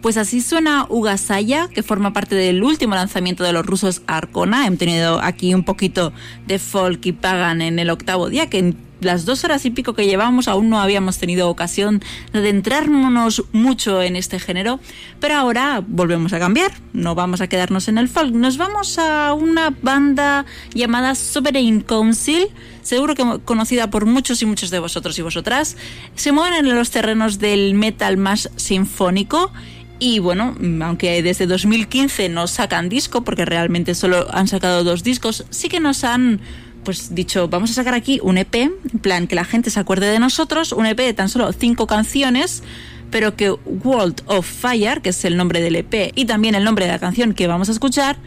Pues 0.00 0.16
así 0.16 0.40
suena 0.40 0.86
Ugasaya, 0.88 1.68
que 1.68 1.82
forma 1.82 2.14
parte 2.14 2.34
del 2.34 2.62
último 2.62 2.94
lanzamiento 2.94 3.44
de 3.44 3.52
los 3.52 3.66
rusos 3.66 4.00
Arcona. 4.06 4.66
Hemos 4.66 4.78
tenido 4.78 5.20
aquí 5.22 5.52
un 5.52 5.62
poquito 5.62 6.10
de 6.46 6.58
folk 6.58 7.04
y 7.04 7.12
pagan 7.12 7.60
en 7.60 7.78
el 7.78 7.90
octavo 7.90 8.30
día, 8.30 8.48
que 8.48 8.72
las 9.00 9.24
dos 9.24 9.44
horas 9.44 9.64
y 9.64 9.70
pico 9.70 9.94
que 9.94 10.06
llevamos 10.06 10.48
aún 10.48 10.70
no 10.70 10.80
habíamos 10.80 11.18
tenido 11.18 11.48
ocasión 11.48 12.02
de 12.32 12.40
adentrarnos 12.40 13.44
mucho 13.52 14.02
en 14.02 14.16
este 14.16 14.38
género. 14.38 14.80
Pero 15.20 15.34
ahora 15.34 15.82
volvemos 15.86 16.32
a 16.32 16.38
cambiar, 16.38 16.72
no 16.92 17.14
vamos 17.14 17.40
a 17.40 17.48
quedarnos 17.48 17.88
en 17.88 17.98
el 17.98 18.08
folk, 18.08 18.32
nos 18.32 18.56
vamos 18.56 18.98
a 18.98 19.32
una 19.34 19.70
banda 19.82 20.46
llamada 20.74 21.14
Sovereign 21.14 21.80
Council 21.80 22.48
seguro 22.86 23.14
que 23.14 23.24
conocida 23.44 23.90
por 23.90 24.06
muchos 24.06 24.40
y 24.42 24.46
muchos 24.46 24.70
de 24.70 24.78
vosotros 24.78 25.18
y 25.18 25.22
vosotras, 25.22 25.76
se 26.14 26.32
mueven 26.32 26.66
en 26.66 26.74
los 26.74 26.90
terrenos 26.90 27.38
del 27.38 27.74
metal 27.74 28.16
más 28.16 28.50
sinfónico. 28.56 29.52
Y 29.98 30.18
bueno, 30.18 30.54
aunque 30.82 31.22
desde 31.22 31.46
2015 31.46 32.28
no 32.28 32.46
sacan 32.46 32.88
disco, 32.88 33.24
porque 33.24 33.44
realmente 33.44 33.94
solo 33.94 34.26
han 34.30 34.46
sacado 34.46 34.84
dos 34.84 35.02
discos, 35.02 35.46
sí 35.50 35.68
que 35.68 35.80
nos 35.80 36.04
han 36.04 36.40
pues 36.86 37.16
dicho, 37.16 37.48
vamos 37.48 37.72
a 37.72 37.74
sacar 37.74 37.94
aquí 37.94 38.20
un 38.22 38.38
EP, 38.38 38.54
en 38.54 38.98
plan 39.02 39.26
que 39.26 39.34
la 39.34 39.44
gente 39.44 39.70
se 39.70 39.80
acuerde 39.80 40.08
de 40.08 40.20
nosotros, 40.20 40.70
un 40.70 40.86
EP 40.86 40.96
de 40.96 41.12
tan 41.14 41.28
solo 41.28 41.52
cinco 41.52 41.88
canciones, 41.88 42.62
pero 43.10 43.34
que 43.34 43.50
World 43.50 44.22
of 44.26 44.46
Fire, 44.46 45.02
que 45.02 45.08
es 45.08 45.24
el 45.24 45.36
nombre 45.36 45.60
del 45.60 45.74
EP 45.74 46.12
y 46.14 46.26
también 46.26 46.54
el 46.54 46.62
nombre 46.62 46.86
de 46.86 46.92
la 46.92 47.00
canción 47.00 47.34
que 47.34 47.48
vamos 47.48 47.68
a 47.68 47.72
escuchar, 47.72 48.18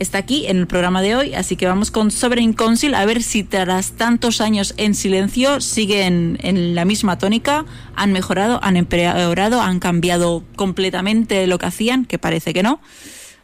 está 0.00 0.18
aquí 0.18 0.46
en 0.48 0.56
el 0.56 0.66
programa 0.66 1.00
de 1.00 1.14
hoy, 1.14 1.34
así 1.34 1.54
que 1.54 1.68
vamos 1.68 1.92
con 1.92 2.10
Sovereign 2.10 2.54
Council 2.54 2.96
a 2.96 3.04
ver 3.06 3.22
si 3.22 3.44
tras 3.44 3.92
tantos 3.92 4.40
años 4.40 4.74
en 4.78 4.96
silencio 4.96 5.60
siguen 5.60 6.38
en 6.42 6.74
la 6.74 6.84
misma 6.84 7.18
tónica, 7.18 7.64
han 7.94 8.10
mejorado, 8.10 8.58
han 8.64 8.76
empeorado, 8.76 9.62
han 9.62 9.78
cambiado 9.78 10.42
completamente 10.56 11.46
lo 11.46 11.56
que 11.58 11.66
hacían, 11.66 12.04
que 12.04 12.18
parece 12.18 12.52
que 12.52 12.64
no. 12.64 12.80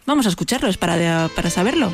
Vamos 0.05 0.27
a 0.27 0.31
escucharlos 0.31 0.79
para, 0.79 1.29
para 1.37 1.49
saberlo. 1.49 1.93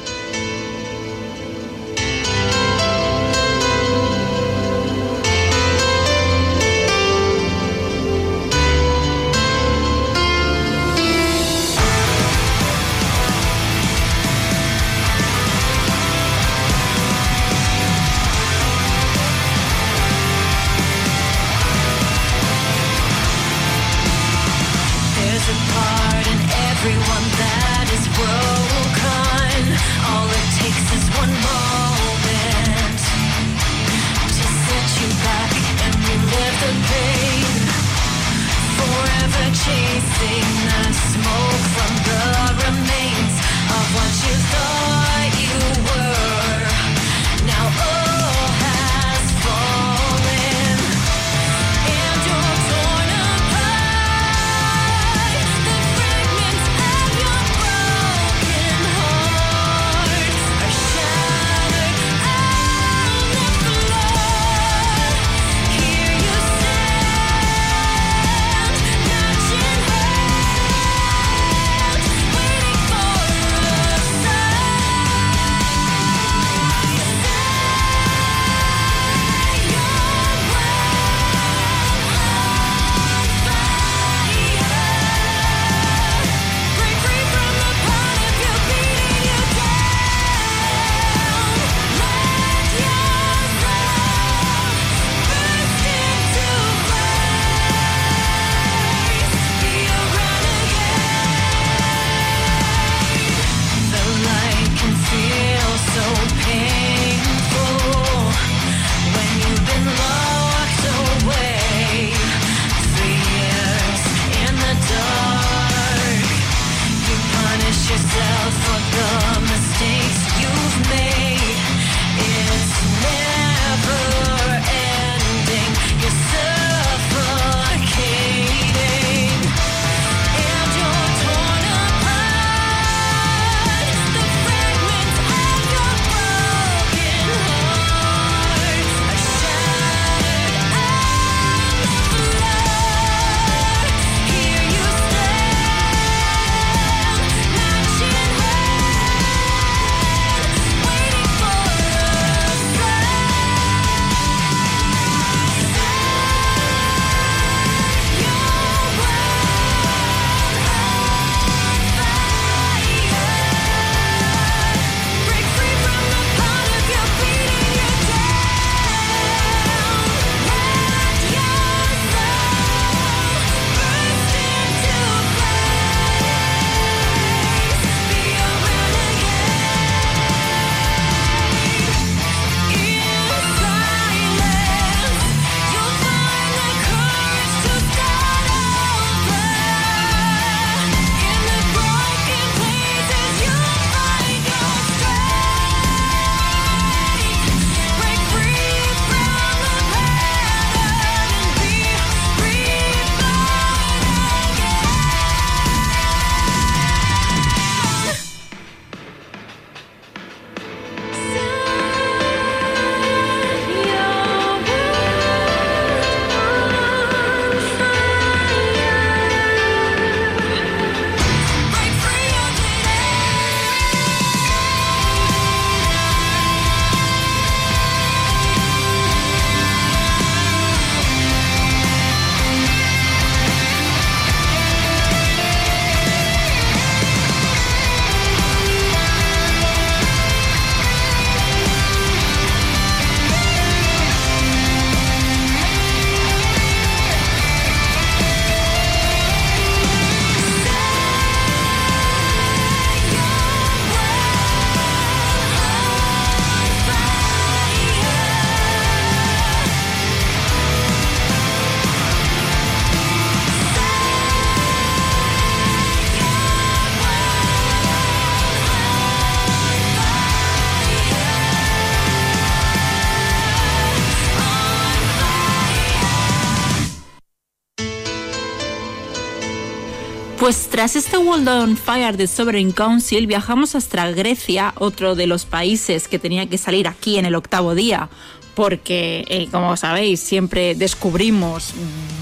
Tras 280.74 280.96
este 280.96 281.18
World 281.18 281.48
on 281.48 281.76
Fire 281.76 282.16
de 282.16 282.26
Sovereign 282.26 282.72
Council 282.72 283.28
viajamos 283.28 283.76
hasta 283.76 284.10
Grecia, 284.10 284.74
otro 284.76 285.14
de 285.14 285.28
los 285.28 285.44
países 285.44 286.08
que 286.08 286.18
tenía 286.18 286.48
que 286.48 286.58
salir 286.58 286.88
aquí 286.88 287.16
en 287.16 287.26
el 287.26 287.36
octavo 287.36 287.76
día, 287.76 288.08
porque 288.56 289.24
eh, 289.28 289.46
como 289.52 289.76
sabéis 289.76 290.18
siempre 290.18 290.74
descubrimos 290.74 291.74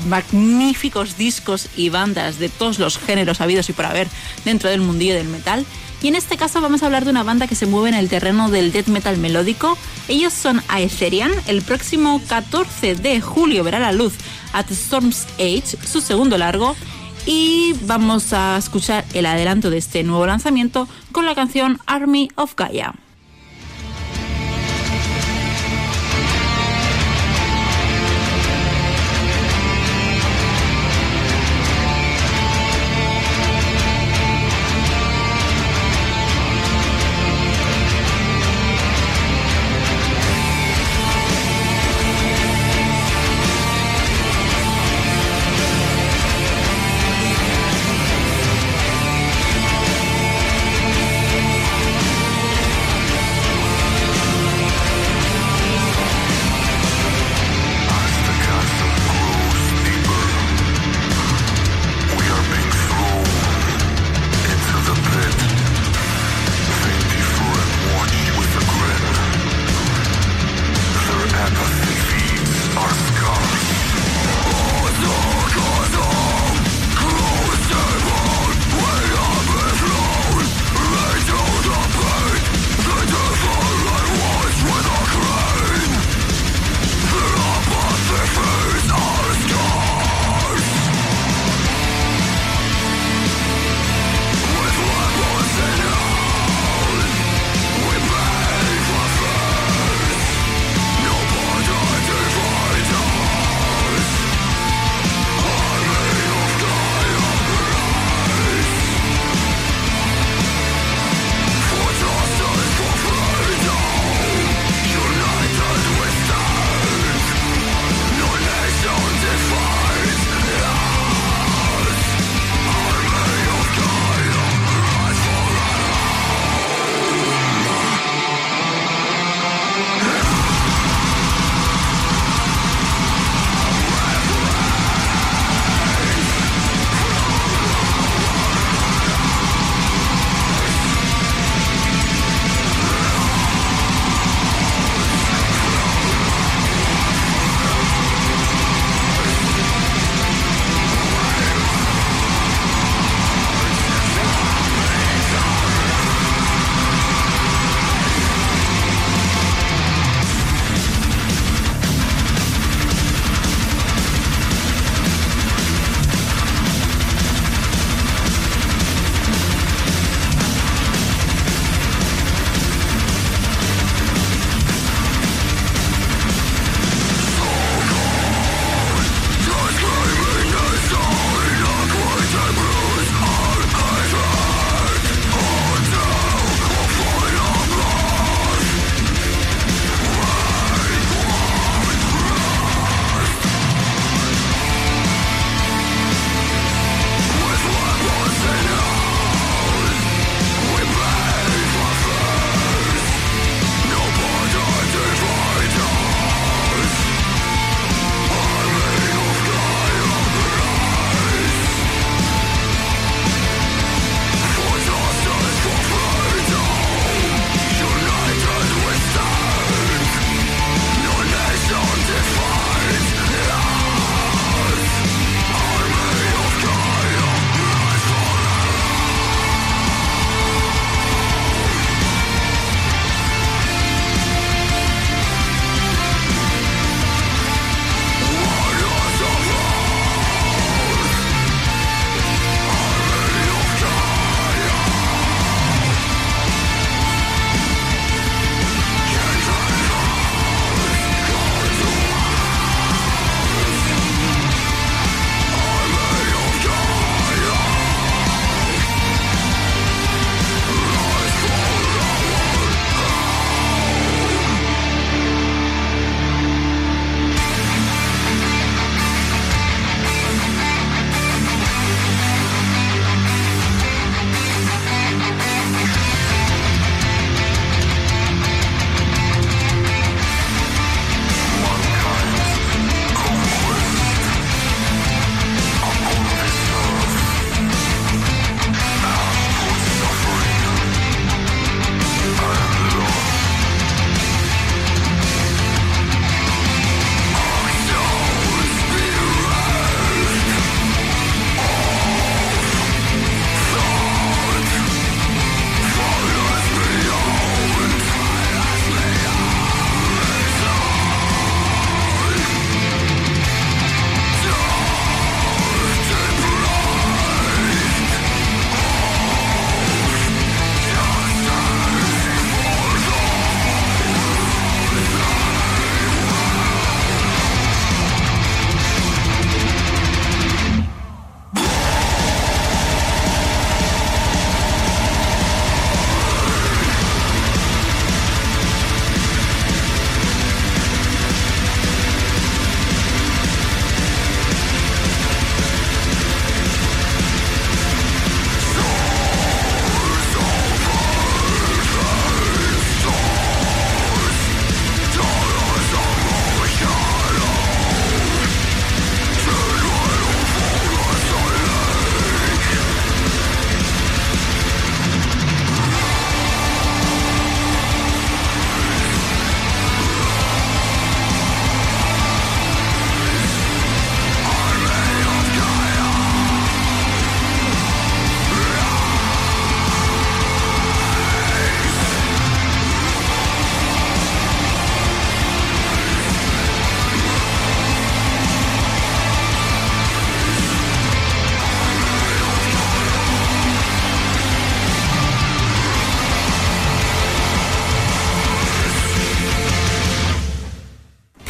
magníficos 0.07 1.17
discos 1.17 1.71
y 1.79 1.89
bandas 1.89 2.39
de 2.39 2.51
todos 2.51 2.79
los 2.79 2.99
géneros 2.99 3.41
habidos 3.41 3.71
y 3.71 3.73
por 3.73 3.87
haber 3.87 4.07
dentro 4.45 4.69
del 4.69 4.83
mundillo 4.83 5.15
del 5.15 5.29
metal. 5.29 5.65
Y 6.03 6.09
en 6.09 6.17
este 6.17 6.37
caso 6.37 6.61
vamos 6.61 6.83
a 6.83 6.87
hablar 6.87 7.05
de 7.07 7.11
una 7.11 7.23
banda 7.23 7.47
que 7.47 7.55
se 7.55 7.65
mueve 7.65 7.89
en 7.89 7.95
el 7.95 8.11
terreno 8.11 8.51
del 8.51 8.71
death 8.71 8.89
metal 8.89 9.17
melódico. 9.17 9.79
Ellos 10.09 10.35
son 10.35 10.63
Aetherian. 10.69 11.33
El 11.47 11.63
próximo 11.63 12.21
14 12.29 12.97
de 12.97 13.23
julio 13.23 13.65
verá 13.65 13.79
la 13.79 13.93
luz 13.93 14.13
At 14.53 14.71
Storm's 14.73 15.27
Age, 15.39 15.79
su 15.87 16.03
segundo 16.03 16.37
largo. 16.37 16.77
Y 17.27 17.75
vamos 17.83 18.33
a 18.33 18.57
escuchar 18.57 19.05
el 19.15 19.27
adelanto 19.27 19.71
de 19.71 19.79
este 19.79 20.03
nuevo 20.03 20.27
lanzamiento 20.27 20.89
con 21.13 21.25
la 21.25 21.35
canción 21.35 21.79
Army 21.87 22.31
of 22.35 22.55
Gaia. 22.57 22.95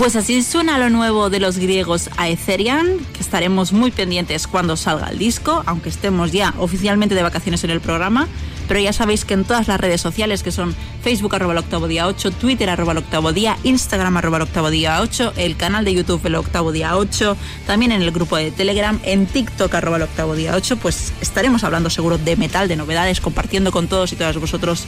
Pues 0.02 0.16
así 0.16 0.42
suena 0.42 0.78
lo 0.78 0.90
nuevo 0.90 1.30
de 1.30 1.38
los 1.38 1.58
griegos 1.58 2.10
a 2.16 2.28
Ethereum, 2.28 2.98
que 3.12 3.20
estaremos 3.20 3.72
muy 3.72 3.92
pendientes 3.92 4.48
cuando 4.48 4.76
salga 4.76 5.06
el 5.06 5.16
disco, 5.16 5.62
aunque 5.64 5.90
estemos 5.90 6.32
ya 6.32 6.54
oficialmente 6.58 7.14
de 7.14 7.22
vacaciones 7.22 7.62
en 7.62 7.70
el 7.70 7.80
programa. 7.80 8.26
Pero 8.66 8.80
ya 8.80 8.92
sabéis 8.92 9.24
que 9.24 9.34
en 9.34 9.44
todas 9.44 9.68
las 9.68 9.78
redes 9.78 10.00
sociales, 10.00 10.42
que 10.42 10.50
son 10.50 10.74
Facebook 11.04 11.36
arroba 11.36 11.52
el 11.52 11.60
octavo 11.60 11.86
día 11.86 12.08
8, 12.08 12.32
Twitter 12.32 12.68
arroba 12.68 12.94
octavo 12.94 13.32
día, 13.32 13.56
Instagram 13.62 14.16
arroba 14.16 14.42
octavo 14.42 14.70
día 14.70 15.00
8, 15.00 15.34
el 15.36 15.56
canal 15.56 15.84
de 15.84 15.94
YouTube 15.94 16.26
el 16.26 16.34
octavo 16.34 16.72
día 16.72 16.96
8, 16.96 17.36
también 17.68 17.92
en 17.92 18.02
el 18.02 18.10
grupo 18.10 18.36
de 18.36 18.50
Telegram, 18.50 18.98
en 19.04 19.26
TikTok 19.26 19.72
arroba 19.72 19.98
el 19.98 20.02
octavo 20.02 20.34
día 20.34 20.56
8, 20.56 20.78
pues 20.78 21.12
estaremos 21.20 21.62
hablando 21.62 21.90
seguro 21.90 22.18
de 22.18 22.34
metal, 22.34 22.66
de 22.66 22.74
novedades, 22.74 23.20
compartiendo 23.20 23.70
con 23.70 23.86
todos 23.86 24.12
y 24.12 24.16
todas 24.16 24.36
vosotros 24.36 24.84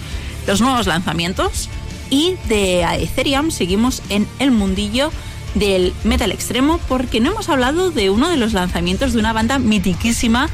los 0.48 0.60
nuevos 0.60 0.88
lanzamientos. 0.88 1.68
Y 2.10 2.36
de 2.48 2.82
Ethereum 2.82 3.50
seguimos 3.50 4.02
en 4.08 4.26
el 4.38 4.50
mundillo 4.50 5.10
del 5.54 5.92
metal 6.04 6.32
extremo 6.32 6.80
porque 6.88 7.20
no 7.20 7.30
hemos 7.30 7.48
hablado 7.48 7.90
de 7.90 8.10
uno 8.10 8.28
de 8.28 8.36
los 8.36 8.52
lanzamientos 8.52 9.12
de 9.12 9.20
una 9.20 9.32
banda 9.32 9.58
mitiquísima 9.58 10.48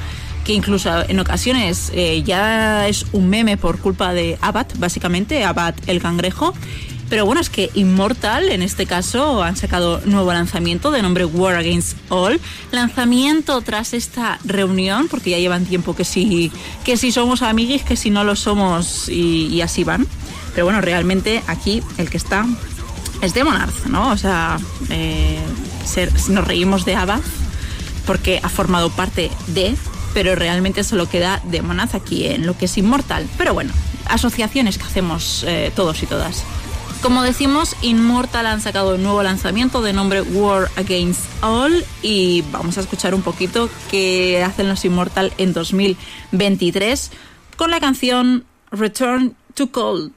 que 0.44 0.52
incluso 0.54 0.90
en 1.08 1.20
ocasiones 1.20 1.90
eh, 1.94 2.22
ya 2.22 2.88
es 2.88 3.06
un 3.12 3.28
meme 3.28 3.56
por 3.56 3.78
culpa 3.78 4.12
de 4.12 4.38
Abad, 4.40 4.66
básicamente, 4.78 5.44
Abad 5.44 5.74
el 5.86 6.00
cangrejo. 6.00 6.54
Pero 7.10 7.26
bueno, 7.26 7.40
es 7.40 7.50
que 7.50 7.70
Immortal, 7.74 8.50
en 8.50 8.62
este 8.62 8.86
caso, 8.86 9.42
han 9.42 9.56
sacado 9.56 10.00
nuevo 10.04 10.32
lanzamiento 10.32 10.92
de 10.92 11.02
nombre 11.02 11.24
War 11.24 11.56
Against 11.56 11.98
All. 12.08 12.40
Lanzamiento 12.70 13.60
tras 13.62 13.94
esta 13.94 14.38
reunión, 14.44 15.08
porque 15.08 15.30
ya 15.30 15.38
llevan 15.38 15.66
tiempo 15.66 15.96
que 15.96 16.04
si, 16.04 16.52
que 16.84 16.96
si 16.96 17.10
somos 17.10 17.42
amiguis, 17.42 17.82
que 17.82 17.96
si 17.96 18.10
no 18.10 18.22
lo 18.22 18.36
somos 18.36 19.08
y 19.08 19.60
así 19.60 19.82
van. 19.82 20.06
Pero 20.54 20.64
bueno, 20.64 20.80
realmente 20.80 21.42
aquí 21.46 21.82
el 21.98 22.10
que 22.10 22.16
está 22.16 22.46
es 23.22 23.34
Demonarth, 23.34 23.86
¿no? 23.86 24.10
O 24.10 24.16
sea, 24.16 24.58
eh, 24.88 25.40
nos 26.28 26.46
reímos 26.46 26.84
de 26.84 26.96
Abad 26.96 27.20
porque 28.06 28.40
ha 28.42 28.48
formado 28.48 28.90
parte 28.90 29.30
de, 29.48 29.76
pero 30.14 30.34
realmente 30.34 30.84
solo 30.84 31.08
queda 31.08 31.40
Demonaz 31.44 31.94
aquí 31.94 32.26
en 32.26 32.46
lo 32.46 32.56
que 32.56 32.64
es 32.64 32.78
Inmortal. 32.78 33.28
Pero 33.36 33.54
bueno, 33.54 33.72
asociaciones 34.08 34.78
que 34.78 34.84
hacemos 34.84 35.44
eh, 35.46 35.72
todos 35.74 36.02
y 36.02 36.06
todas. 36.06 36.44
Como 37.02 37.22
decimos, 37.22 37.76
Immortal 37.80 38.44
han 38.44 38.60
sacado 38.60 38.96
un 38.96 39.02
nuevo 39.02 39.22
lanzamiento 39.22 39.80
de 39.80 39.94
nombre 39.94 40.20
War 40.20 40.70
Against 40.76 41.22
All 41.42 41.84
y 42.02 42.42
vamos 42.52 42.76
a 42.76 42.82
escuchar 42.82 43.14
un 43.14 43.22
poquito 43.22 43.70
qué 43.90 44.44
hacen 44.44 44.68
los 44.68 44.84
Immortal 44.84 45.32
en 45.38 45.54
2023 45.54 47.10
con 47.56 47.70
la 47.70 47.80
canción 47.80 48.44
Return 48.70 49.34
to 49.54 49.70
Cold. 49.70 50.12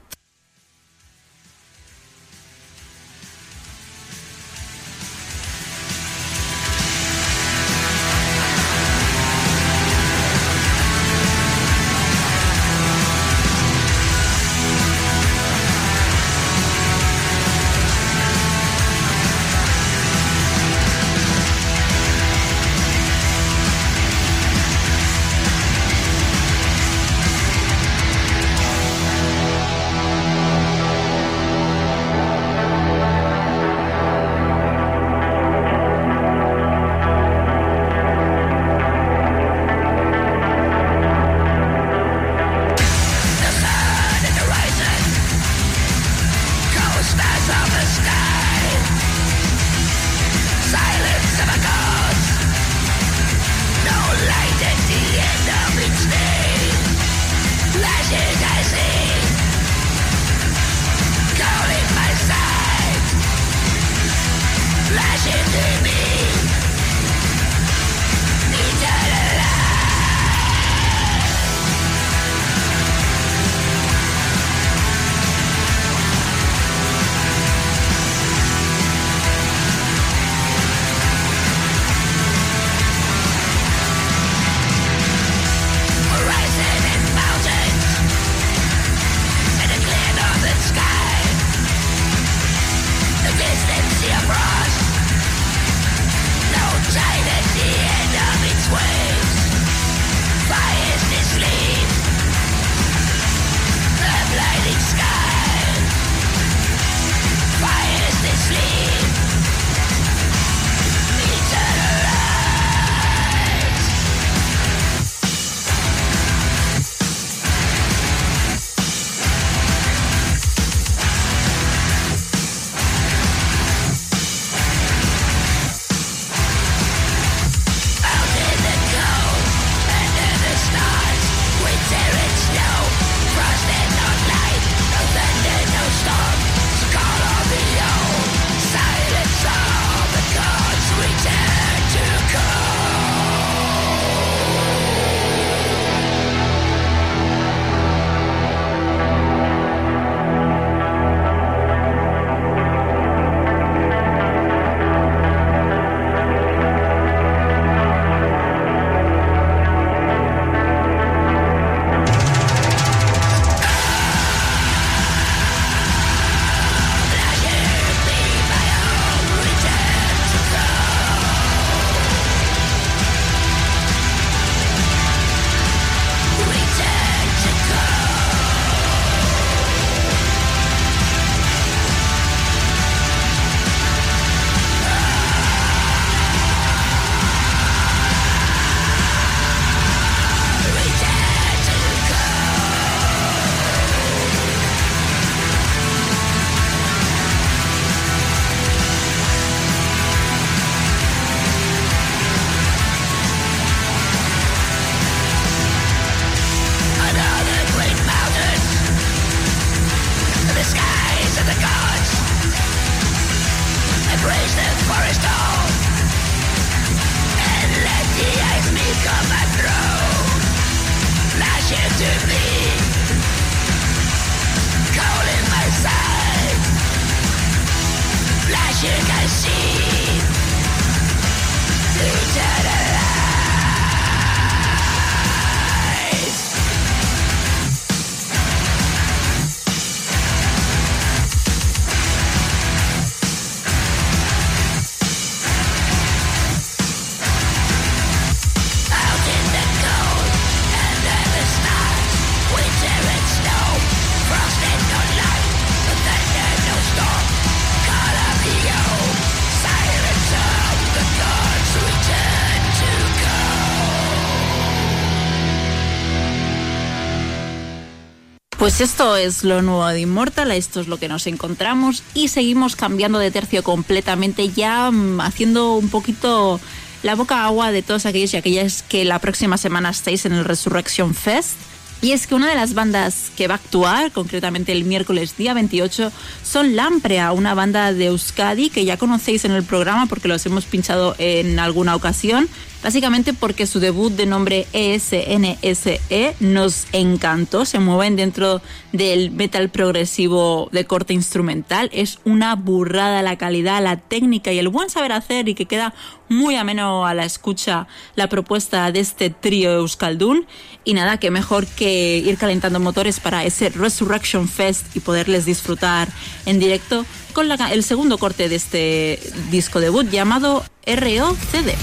Pues 268.64 268.80
esto 268.80 269.14
es 269.18 269.44
lo 269.44 269.60
nuevo 269.60 269.86
de 269.86 270.00
Immortal, 270.00 270.50
esto 270.50 270.80
es 270.80 270.88
lo 270.88 270.96
que 270.96 271.06
nos 271.06 271.26
encontramos 271.26 272.02
y 272.14 272.28
seguimos 272.28 272.76
cambiando 272.76 273.18
de 273.18 273.30
tercio 273.30 273.62
completamente, 273.62 274.48
ya 274.48 274.90
mm, 274.90 275.20
haciendo 275.20 275.74
un 275.74 275.90
poquito 275.90 276.58
la 277.02 277.14
boca 277.14 277.44
agua 277.44 277.72
de 277.72 277.82
todos 277.82 278.06
aquellos 278.06 278.32
y 278.32 278.38
aquellas 278.38 278.82
que 278.82 279.04
la 279.04 279.18
próxima 279.18 279.58
semana 279.58 279.90
estáis 279.90 280.24
en 280.24 280.32
el 280.32 280.46
Resurrection 280.46 281.14
Fest. 281.14 281.56
Y 282.00 282.12
es 282.12 282.26
que 282.26 282.34
una 282.34 282.48
de 282.48 282.54
las 282.54 282.72
bandas 282.72 283.30
que 283.36 283.48
va 283.48 283.56
a 283.56 283.58
actuar, 283.58 284.12
concretamente 284.12 284.72
el 284.72 284.84
miércoles 284.84 285.36
día 285.36 285.52
28, 285.52 286.10
son 286.54 286.76
Lamprea, 286.76 287.32
una 287.32 287.52
banda 287.52 287.92
de 287.92 288.06
Euskadi 288.06 288.70
que 288.70 288.84
ya 288.84 288.96
conocéis 288.96 289.44
en 289.44 289.50
el 289.50 289.64
programa 289.64 290.06
porque 290.06 290.28
los 290.28 290.46
hemos 290.46 290.66
pinchado 290.66 291.16
en 291.18 291.58
alguna 291.58 291.96
ocasión. 291.96 292.48
Básicamente 292.84 293.32
porque 293.32 293.66
su 293.66 293.80
debut 293.80 294.12
de 294.12 294.26
nombre 294.26 294.66
E 294.74 294.94
ESNSE 294.94 296.36
nos 296.40 296.86
encantó. 296.92 297.64
Se 297.64 297.78
mueven 297.78 298.14
dentro 298.14 298.60
del 298.92 299.30
metal 299.30 299.70
progresivo 299.70 300.68
de 300.70 300.84
corte 300.84 301.14
instrumental. 301.14 301.88
Es 301.94 302.18
una 302.26 302.54
burrada 302.56 303.22
la 303.22 303.38
calidad, 303.38 303.82
la 303.82 303.96
técnica 303.96 304.52
y 304.52 304.58
el 304.58 304.68
buen 304.68 304.90
saber 304.90 305.12
hacer 305.12 305.48
y 305.48 305.54
que 305.54 305.64
queda 305.64 305.94
muy 306.28 306.56
ameno 306.56 307.06
a 307.06 307.14
la 307.14 307.24
escucha 307.24 307.86
la 308.16 308.28
propuesta 308.28 308.92
de 308.92 309.00
este 309.00 309.30
trío 309.30 309.72
Euskaldun. 309.72 310.46
Y 310.84 310.92
nada, 310.92 311.16
que 311.16 311.30
mejor 311.30 311.66
que 311.66 312.18
ir 312.18 312.36
calentando 312.36 312.80
motores 312.80 313.18
para 313.18 313.44
ese 313.44 313.70
Resurrection 313.70 314.46
Fest 314.46 314.94
y 314.94 315.00
poderles 315.00 315.46
disfrutar 315.46 316.08
en 316.46 316.58
directo 316.58 317.04
con 317.32 317.48
la 317.48 317.56
el 317.72 317.82
segundo 317.82 318.18
corte 318.18 318.48
de 318.48 318.56
este 318.56 319.20
disco 319.50 319.80
debut 319.80 320.08
llamado 320.10 320.64
ROCD. 320.86 321.74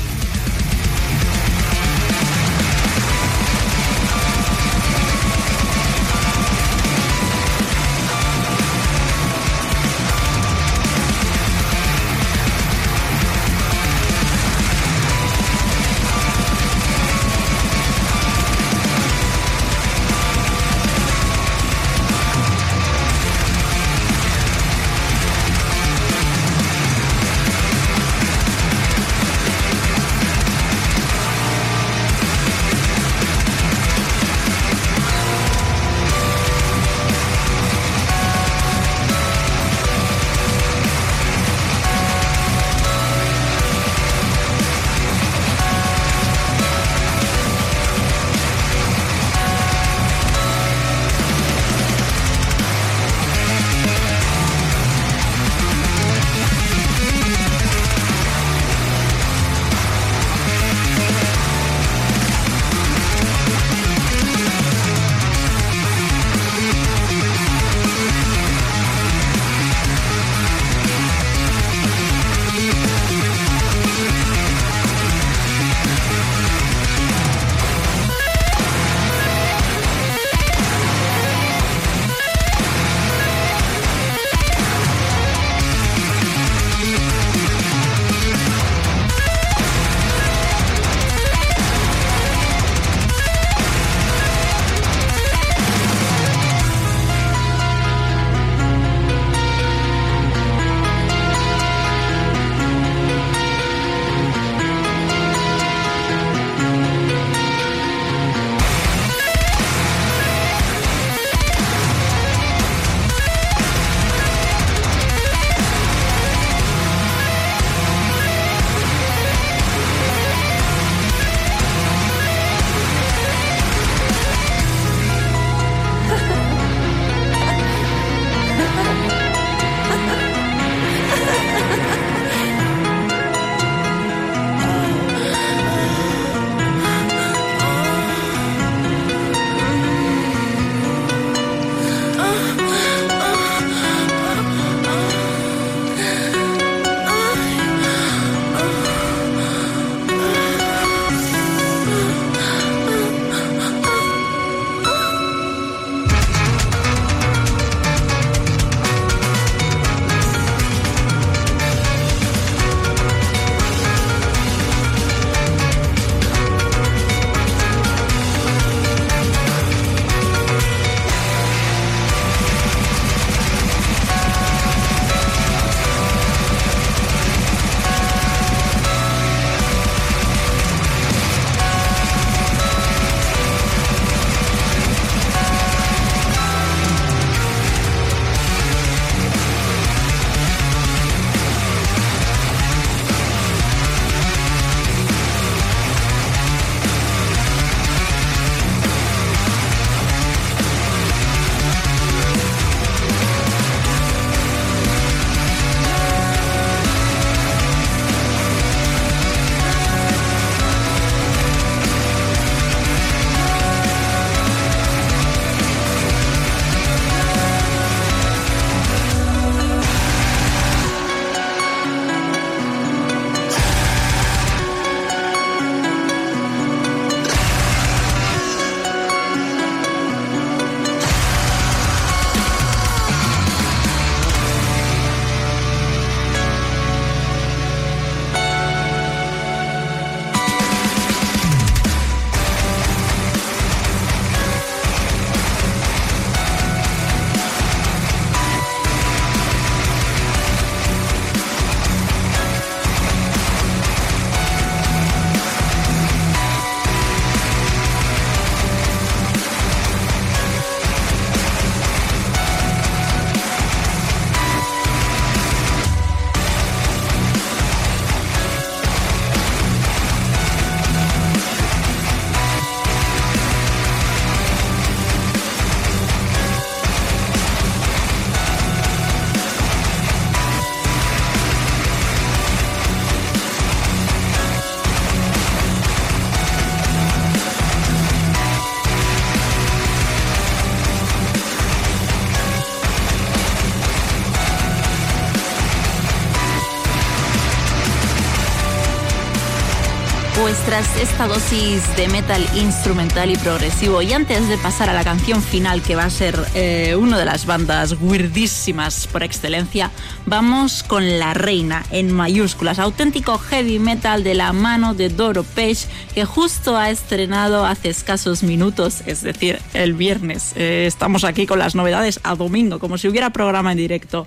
Tras 300.72 301.02
esta 301.02 301.28
dosis 301.28 301.84
de 301.98 302.08
metal 302.08 302.42
instrumental 302.56 303.30
y 303.30 303.36
progresivo 303.36 304.02
y 304.02 304.14
antes 304.14 304.48
de 304.48 304.58
pasar 304.58 304.90
a 304.90 304.94
la 304.94 305.04
canción 305.04 305.44
final 305.44 305.82
que 305.82 305.98
va 305.98 306.06
a 306.06 306.10
ser 306.10 306.40
eh, 306.56 306.96
una 306.98 307.18
de 307.18 307.26
las 307.26 307.46
bandas 307.46 307.98
weirdísimas 308.00 309.06
por 309.08 309.22
excelencia, 309.22 309.92
vamos 310.26 310.84
con 310.84 311.20
La 311.20 311.34
Reina 311.34 311.84
en 311.92 312.14
mayúsculas, 312.14 312.80
auténtico 312.80 313.38
heavy 313.38 313.80
metal 313.80 314.24
de 314.24 314.34
la 314.34 314.54
mano 314.54 314.94
de 314.94 315.10
Doro 315.10 315.44
Page 315.44 315.90
que 316.16 316.24
justo 316.24 316.78
ha 316.78 316.90
estrenado 316.90 317.66
hace 317.66 317.90
escasos 317.90 318.42
minutos, 318.42 319.04
es 319.08 319.24
decir, 319.24 319.60
el 319.74 319.94
viernes. 319.94 320.54
Eh, 320.56 320.86
estamos 320.88 321.26
aquí 321.26 321.48
con 321.48 321.60
las 321.60 321.76
novedades 321.76 322.22
a 322.24 322.36
domingo, 322.36 322.80
como 322.80 322.98
si 322.98 323.10
hubiera 323.10 323.32
programa 323.32 323.74
en 323.74 323.78
directo 323.78 324.26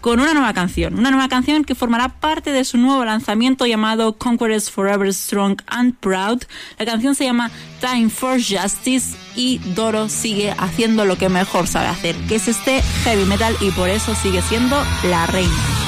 con 0.00 0.20
una 0.20 0.34
nueva 0.34 0.52
canción, 0.54 0.98
una 0.98 1.10
nueva 1.10 1.28
canción 1.28 1.64
que 1.64 1.74
formará 1.74 2.08
parte 2.08 2.52
de 2.52 2.64
su 2.64 2.78
nuevo 2.78 3.04
lanzamiento 3.04 3.66
llamado 3.66 4.16
Conquerors 4.16 4.70
Forever 4.70 5.12
Strong 5.12 5.62
and 5.66 5.94
Proud. 5.96 6.42
La 6.78 6.86
canción 6.86 7.14
se 7.14 7.24
llama 7.24 7.50
Time 7.80 8.10
for 8.10 8.38
Justice 8.38 9.16
y 9.36 9.58
Doro 9.74 10.08
sigue 10.08 10.54
haciendo 10.58 11.04
lo 11.04 11.16
que 11.16 11.28
mejor 11.28 11.66
sabe 11.66 11.88
hacer, 11.88 12.16
que 12.28 12.36
es 12.36 12.48
este 12.48 12.82
heavy 13.04 13.24
metal 13.24 13.56
y 13.60 13.70
por 13.70 13.88
eso 13.88 14.14
sigue 14.14 14.42
siendo 14.42 14.76
la 15.04 15.26
reina. 15.26 15.79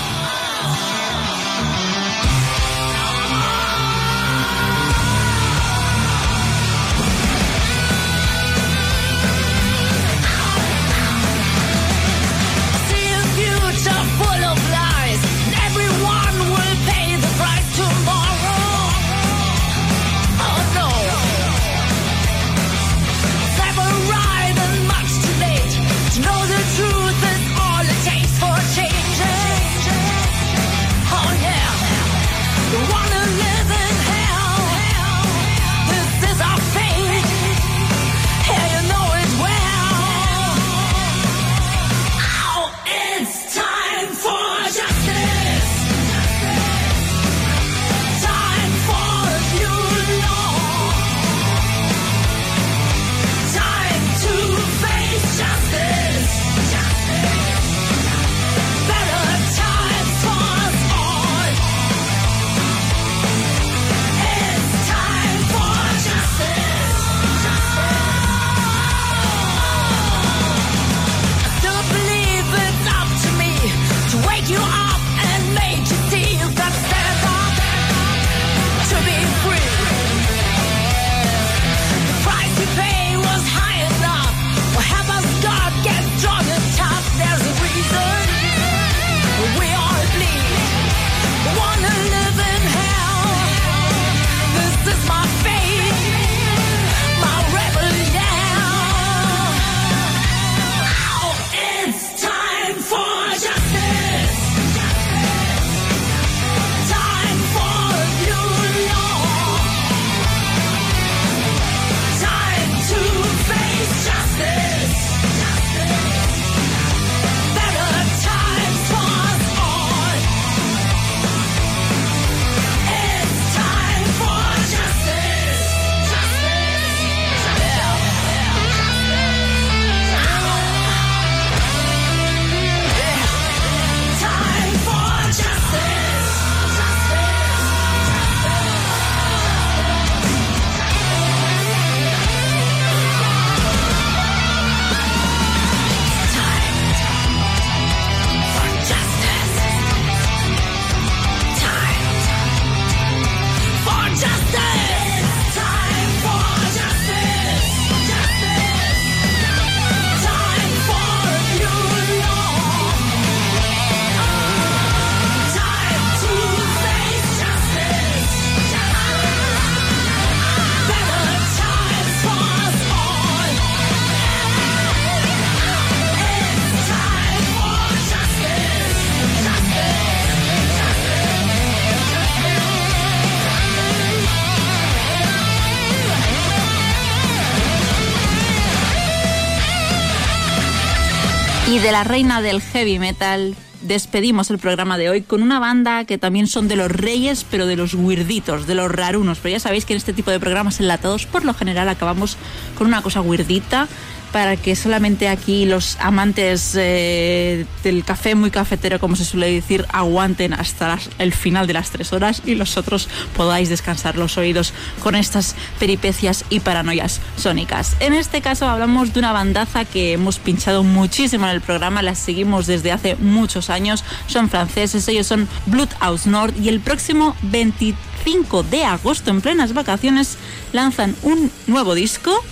De 191.82 191.90
la 191.90 192.04
reina 192.04 192.40
del 192.40 192.60
heavy 192.60 193.00
metal 193.00 193.56
despedimos 193.80 194.50
el 194.50 194.58
programa 194.58 194.98
de 194.98 195.10
hoy 195.10 195.22
con 195.22 195.42
una 195.42 195.58
banda 195.58 196.04
que 196.04 196.16
también 196.16 196.46
son 196.46 196.68
de 196.68 196.76
los 196.76 196.88
reyes, 196.88 197.44
pero 197.50 197.66
de 197.66 197.74
los 197.74 197.94
weirditos, 197.94 198.68
de 198.68 198.76
los 198.76 198.88
rarunos. 198.88 199.38
Pero 199.42 199.54
ya 199.54 199.60
sabéis 199.60 199.84
que 199.84 199.92
en 199.92 199.96
este 199.96 200.12
tipo 200.12 200.30
de 200.30 200.38
programas 200.38 200.78
enlatados, 200.78 201.26
por 201.26 201.44
lo 201.44 201.54
general, 201.54 201.88
acabamos 201.88 202.36
con 202.78 202.86
una 202.86 203.02
cosa 203.02 203.20
weirdita 203.20 203.88
para 204.32 204.56
que 204.56 204.74
solamente 204.74 205.28
aquí 205.28 205.66
los 205.66 205.96
amantes 206.00 206.74
eh, 206.74 207.66
del 207.84 208.04
café 208.04 208.34
muy 208.34 208.50
cafetero, 208.50 208.98
como 208.98 209.14
se 209.14 209.24
suele 209.24 209.52
decir, 209.52 209.86
aguanten 209.92 210.54
hasta 210.54 210.98
el 211.18 211.32
final 211.32 211.66
de 211.66 211.74
las 211.74 211.90
tres 211.90 212.12
horas 212.12 212.42
y 212.46 212.54
los 212.54 212.76
otros 212.76 213.08
podáis 213.36 213.68
descansar 213.68 214.16
los 214.16 214.38
oídos 214.38 214.72
con 215.02 215.14
estas 215.14 215.54
peripecias 215.78 216.44
y 216.48 216.60
paranoias 216.60 217.20
sónicas. 217.36 217.96
En 218.00 218.14
este 218.14 218.40
caso 218.40 218.66
hablamos 218.68 219.12
de 219.12 219.18
una 219.18 219.32
bandaza 219.32 219.84
que 219.84 220.14
hemos 220.14 220.38
pinchado 220.38 220.82
muchísimo 220.82 221.46
en 221.46 221.52
el 221.52 221.60
programa, 221.60 222.02
las 222.02 222.18
seguimos 222.18 222.66
desde 222.66 222.92
hace 222.92 223.16
muchos 223.16 223.68
años, 223.68 224.02
son 224.26 224.48
franceses, 224.48 225.06
ellos 225.08 225.26
son 225.26 225.46
Bloodhouse 225.66 226.26
Nord 226.26 226.54
y 226.60 226.68
el 226.68 226.80
próximo 226.80 227.36
25 227.42 228.62
de 228.62 228.84
agosto, 228.84 229.30
en 229.30 229.42
plenas 229.42 229.74
vacaciones, 229.74 230.38
lanzan 230.72 231.14
un 231.22 231.50
nuevo 231.66 231.94
disco 231.94 232.42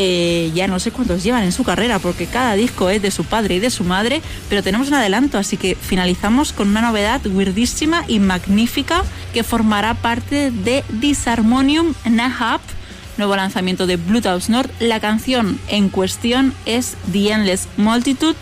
eh, 0.00 0.52
ya 0.54 0.68
no 0.68 0.78
sé 0.78 0.92
cuántos 0.92 1.24
llevan 1.24 1.42
en 1.42 1.50
su 1.50 1.64
carrera 1.64 1.98
porque 1.98 2.26
cada 2.26 2.54
disco 2.54 2.88
es 2.88 3.02
de 3.02 3.10
su 3.10 3.24
padre 3.24 3.56
y 3.56 3.58
de 3.58 3.68
su 3.68 3.82
madre, 3.82 4.22
pero 4.48 4.62
tenemos 4.62 4.86
un 4.86 4.94
adelanto, 4.94 5.38
así 5.38 5.56
que 5.56 5.74
finalizamos 5.74 6.52
con 6.52 6.68
una 6.68 6.82
novedad 6.82 7.20
weirdísima 7.26 8.04
y 8.06 8.20
magnífica 8.20 9.02
que 9.34 9.42
formará 9.42 9.94
parte 9.94 10.52
de 10.52 10.84
Disharmonium 10.88 11.94
Nahab, 12.08 12.60
nuevo 13.16 13.34
lanzamiento 13.34 13.88
de 13.88 13.96
Bloodhouse 13.96 14.48
Nord. 14.48 14.70
La 14.78 15.00
canción 15.00 15.58
en 15.66 15.88
cuestión 15.88 16.54
es 16.64 16.94
The 17.10 17.32
Endless 17.32 17.66
Multitude 17.76 18.36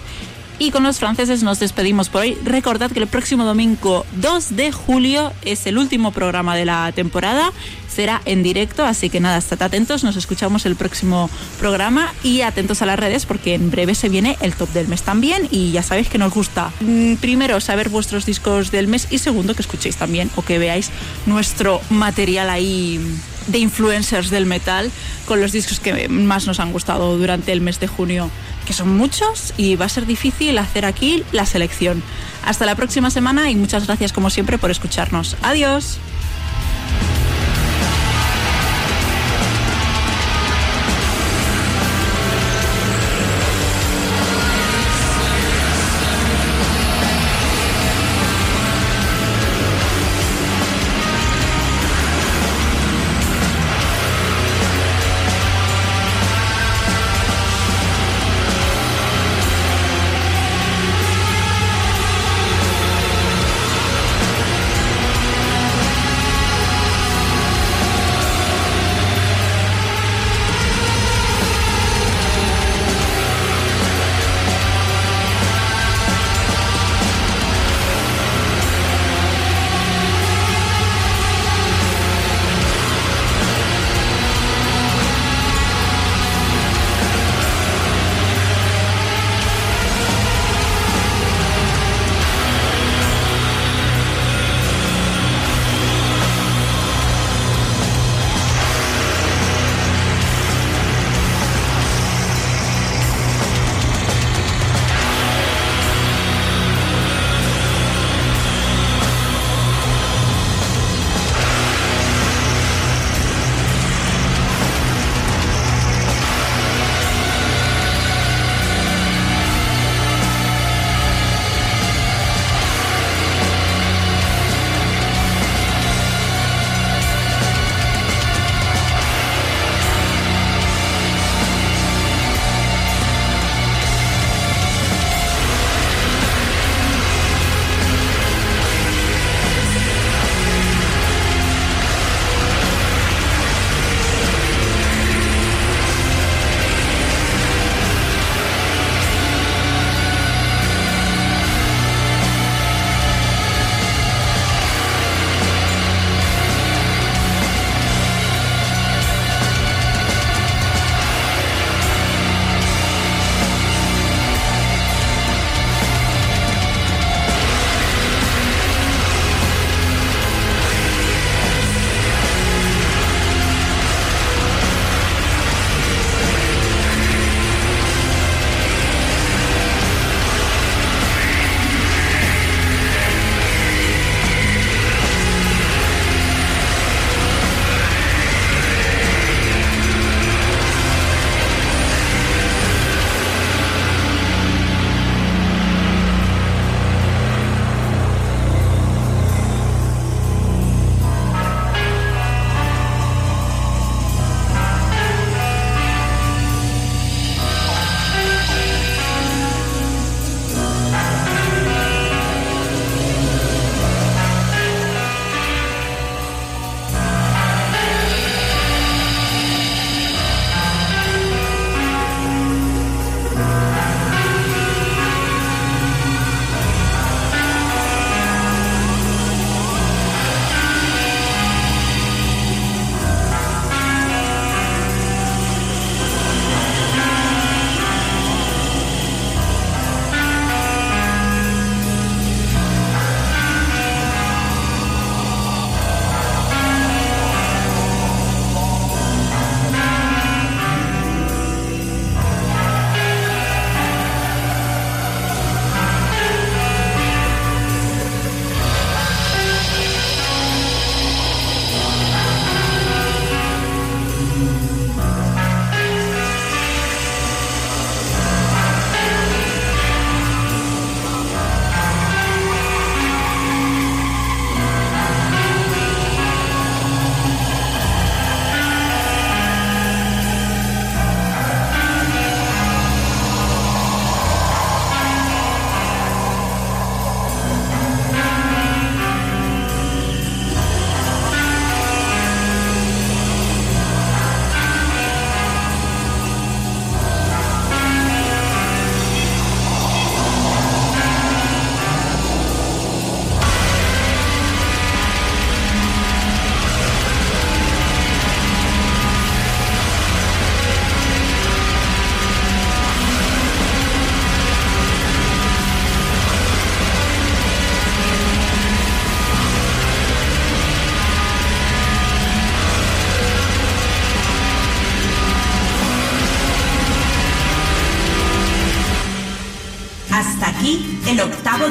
Y 0.59 0.71
con 0.71 0.83
los 0.83 0.99
franceses 0.99 1.43
nos 1.43 1.61
despedimos 1.61 2.09
por 2.09 2.23
hoy. 2.23 2.37
Recordad 2.43 2.91
que 2.91 3.01
el 3.01 3.07
próximo 3.07 3.45
domingo 3.45 4.07
2 4.17 4.57
de 4.57 4.73
julio 4.73 5.33
es 5.43 5.67
el 5.67 5.77
último 5.77 6.13
programa 6.13 6.57
de 6.57 6.65
la 6.65 6.91
temporada. 6.93 7.53
Será 7.89 8.23
en 8.25 8.43
directo, 8.43 8.85
así 8.85 9.11
que 9.11 9.21
nada, 9.21 9.37
estad 9.37 9.63
atentos. 9.63 10.03
Nos 10.03 10.17
escuchamos 10.17 10.65
el 10.65 10.75
próximo 10.75 11.29
programa 11.59 12.13
y 12.23 12.41
atentos 12.41 12.81
a 12.81 12.87
las 12.87 12.99
redes 12.99 13.27
porque 13.27 13.55
en 13.55 13.71
breve 13.71 13.95
se 13.95 14.09
viene 14.09 14.37
el 14.41 14.55
top 14.55 14.71
del 14.73 14.89
mes 14.89 15.03
también. 15.03 15.47
Y 15.51 15.73
ya 15.73 15.83
sabéis 15.83 16.09
que 16.09 16.19
nos 16.19 16.33
gusta, 16.33 16.73
mm, 16.81 17.17
primero, 17.17 17.61
saber 17.61 17.91
vuestros 17.91 18.25
discos 18.25 18.71
del 18.71 18.89
mes 18.89 19.09
y 19.11 19.19
segundo, 19.19 19.55
que 19.55 19.63
escuchéis 19.63 19.97
también 19.97 20.31
o 20.37 20.43
que 20.43 20.59
veáis 20.59 20.91
nuestro 21.27 21.83
material 21.91 22.49
ahí 22.49 22.99
de 23.47 23.59
influencers 23.59 24.31
del 24.31 24.47
metal 24.47 24.91
con 25.27 25.41
los 25.41 25.53
discos 25.53 25.81
que 25.81 26.09
más 26.09 26.47
nos 26.47 26.61
han 26.61 26.73
gustado 26.73 27.17
durante 27.19 27.53
el 27.53 27.61
mes 27.61 27.81
de 27.81 27.87
junio, 27.87 28.31
que 28.67 28.73
son 28.73 28.97
muchos 28.97 29.55
y 29.57 29.77
va 29.77 29.87
a 29.87 29.89
ser 29.89 30.07
difícil 30.07 30.59
hacer 30.59 30.85
aquí 30.85 31.25
la 31.33 31.47
selección. 31.47 32.03
Hasta 32.45 32.67
la 32.67 32.75
próxima 32.75 33.11
semana 33.11 33.51
y 33.51 33.57
muchas 33.57 33.87
gracias 33.87 34.13
como 34.13 34.31
siempre 34.31 34.59
por 34.59 34.71
escucharnos. 34.71 35.37
Adiós. 35.43 35.99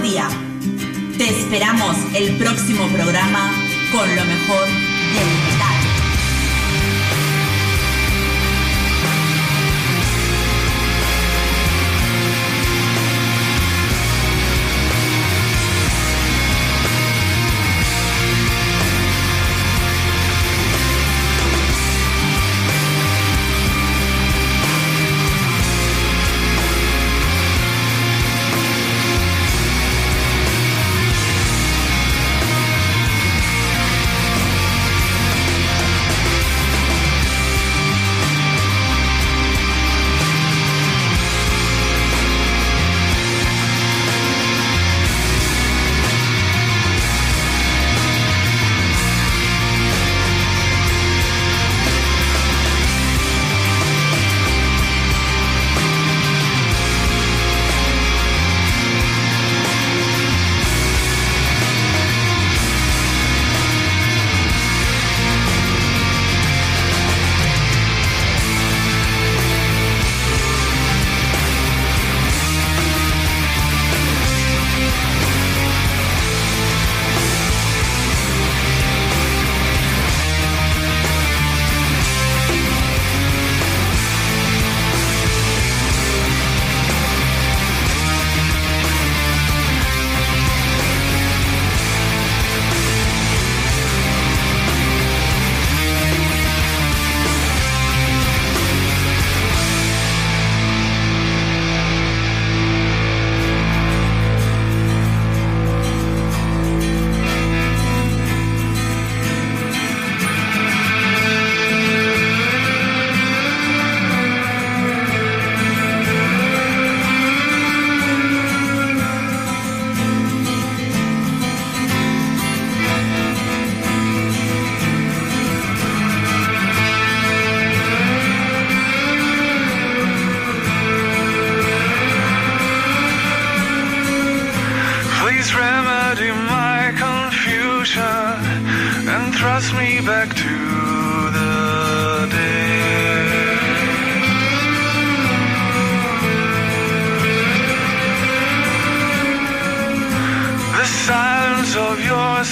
día. 0.02 0.28
Te 1.18 1.30
esperamos 1.30 1.96
el 2.14 2.36
próximo 2.38 2.88
programa 2.90 3.52
con 3.92 4.16
lo 4.16 4.25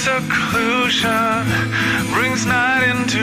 seclusion 0.04 1.46
brings 2.12 2.44
night 2.44 2.84
into 2.92 3.13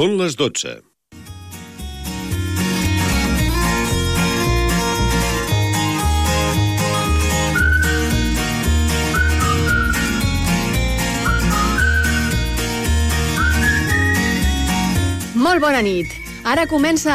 Són 0.00 0.14
les 0.16 0.32
12. 0.32 0.70
Molt 15.36 15.60
bona 15.60 15.82
nit. 15.84 16.08
Ara 16.48 16.64
comença 16.64 17.08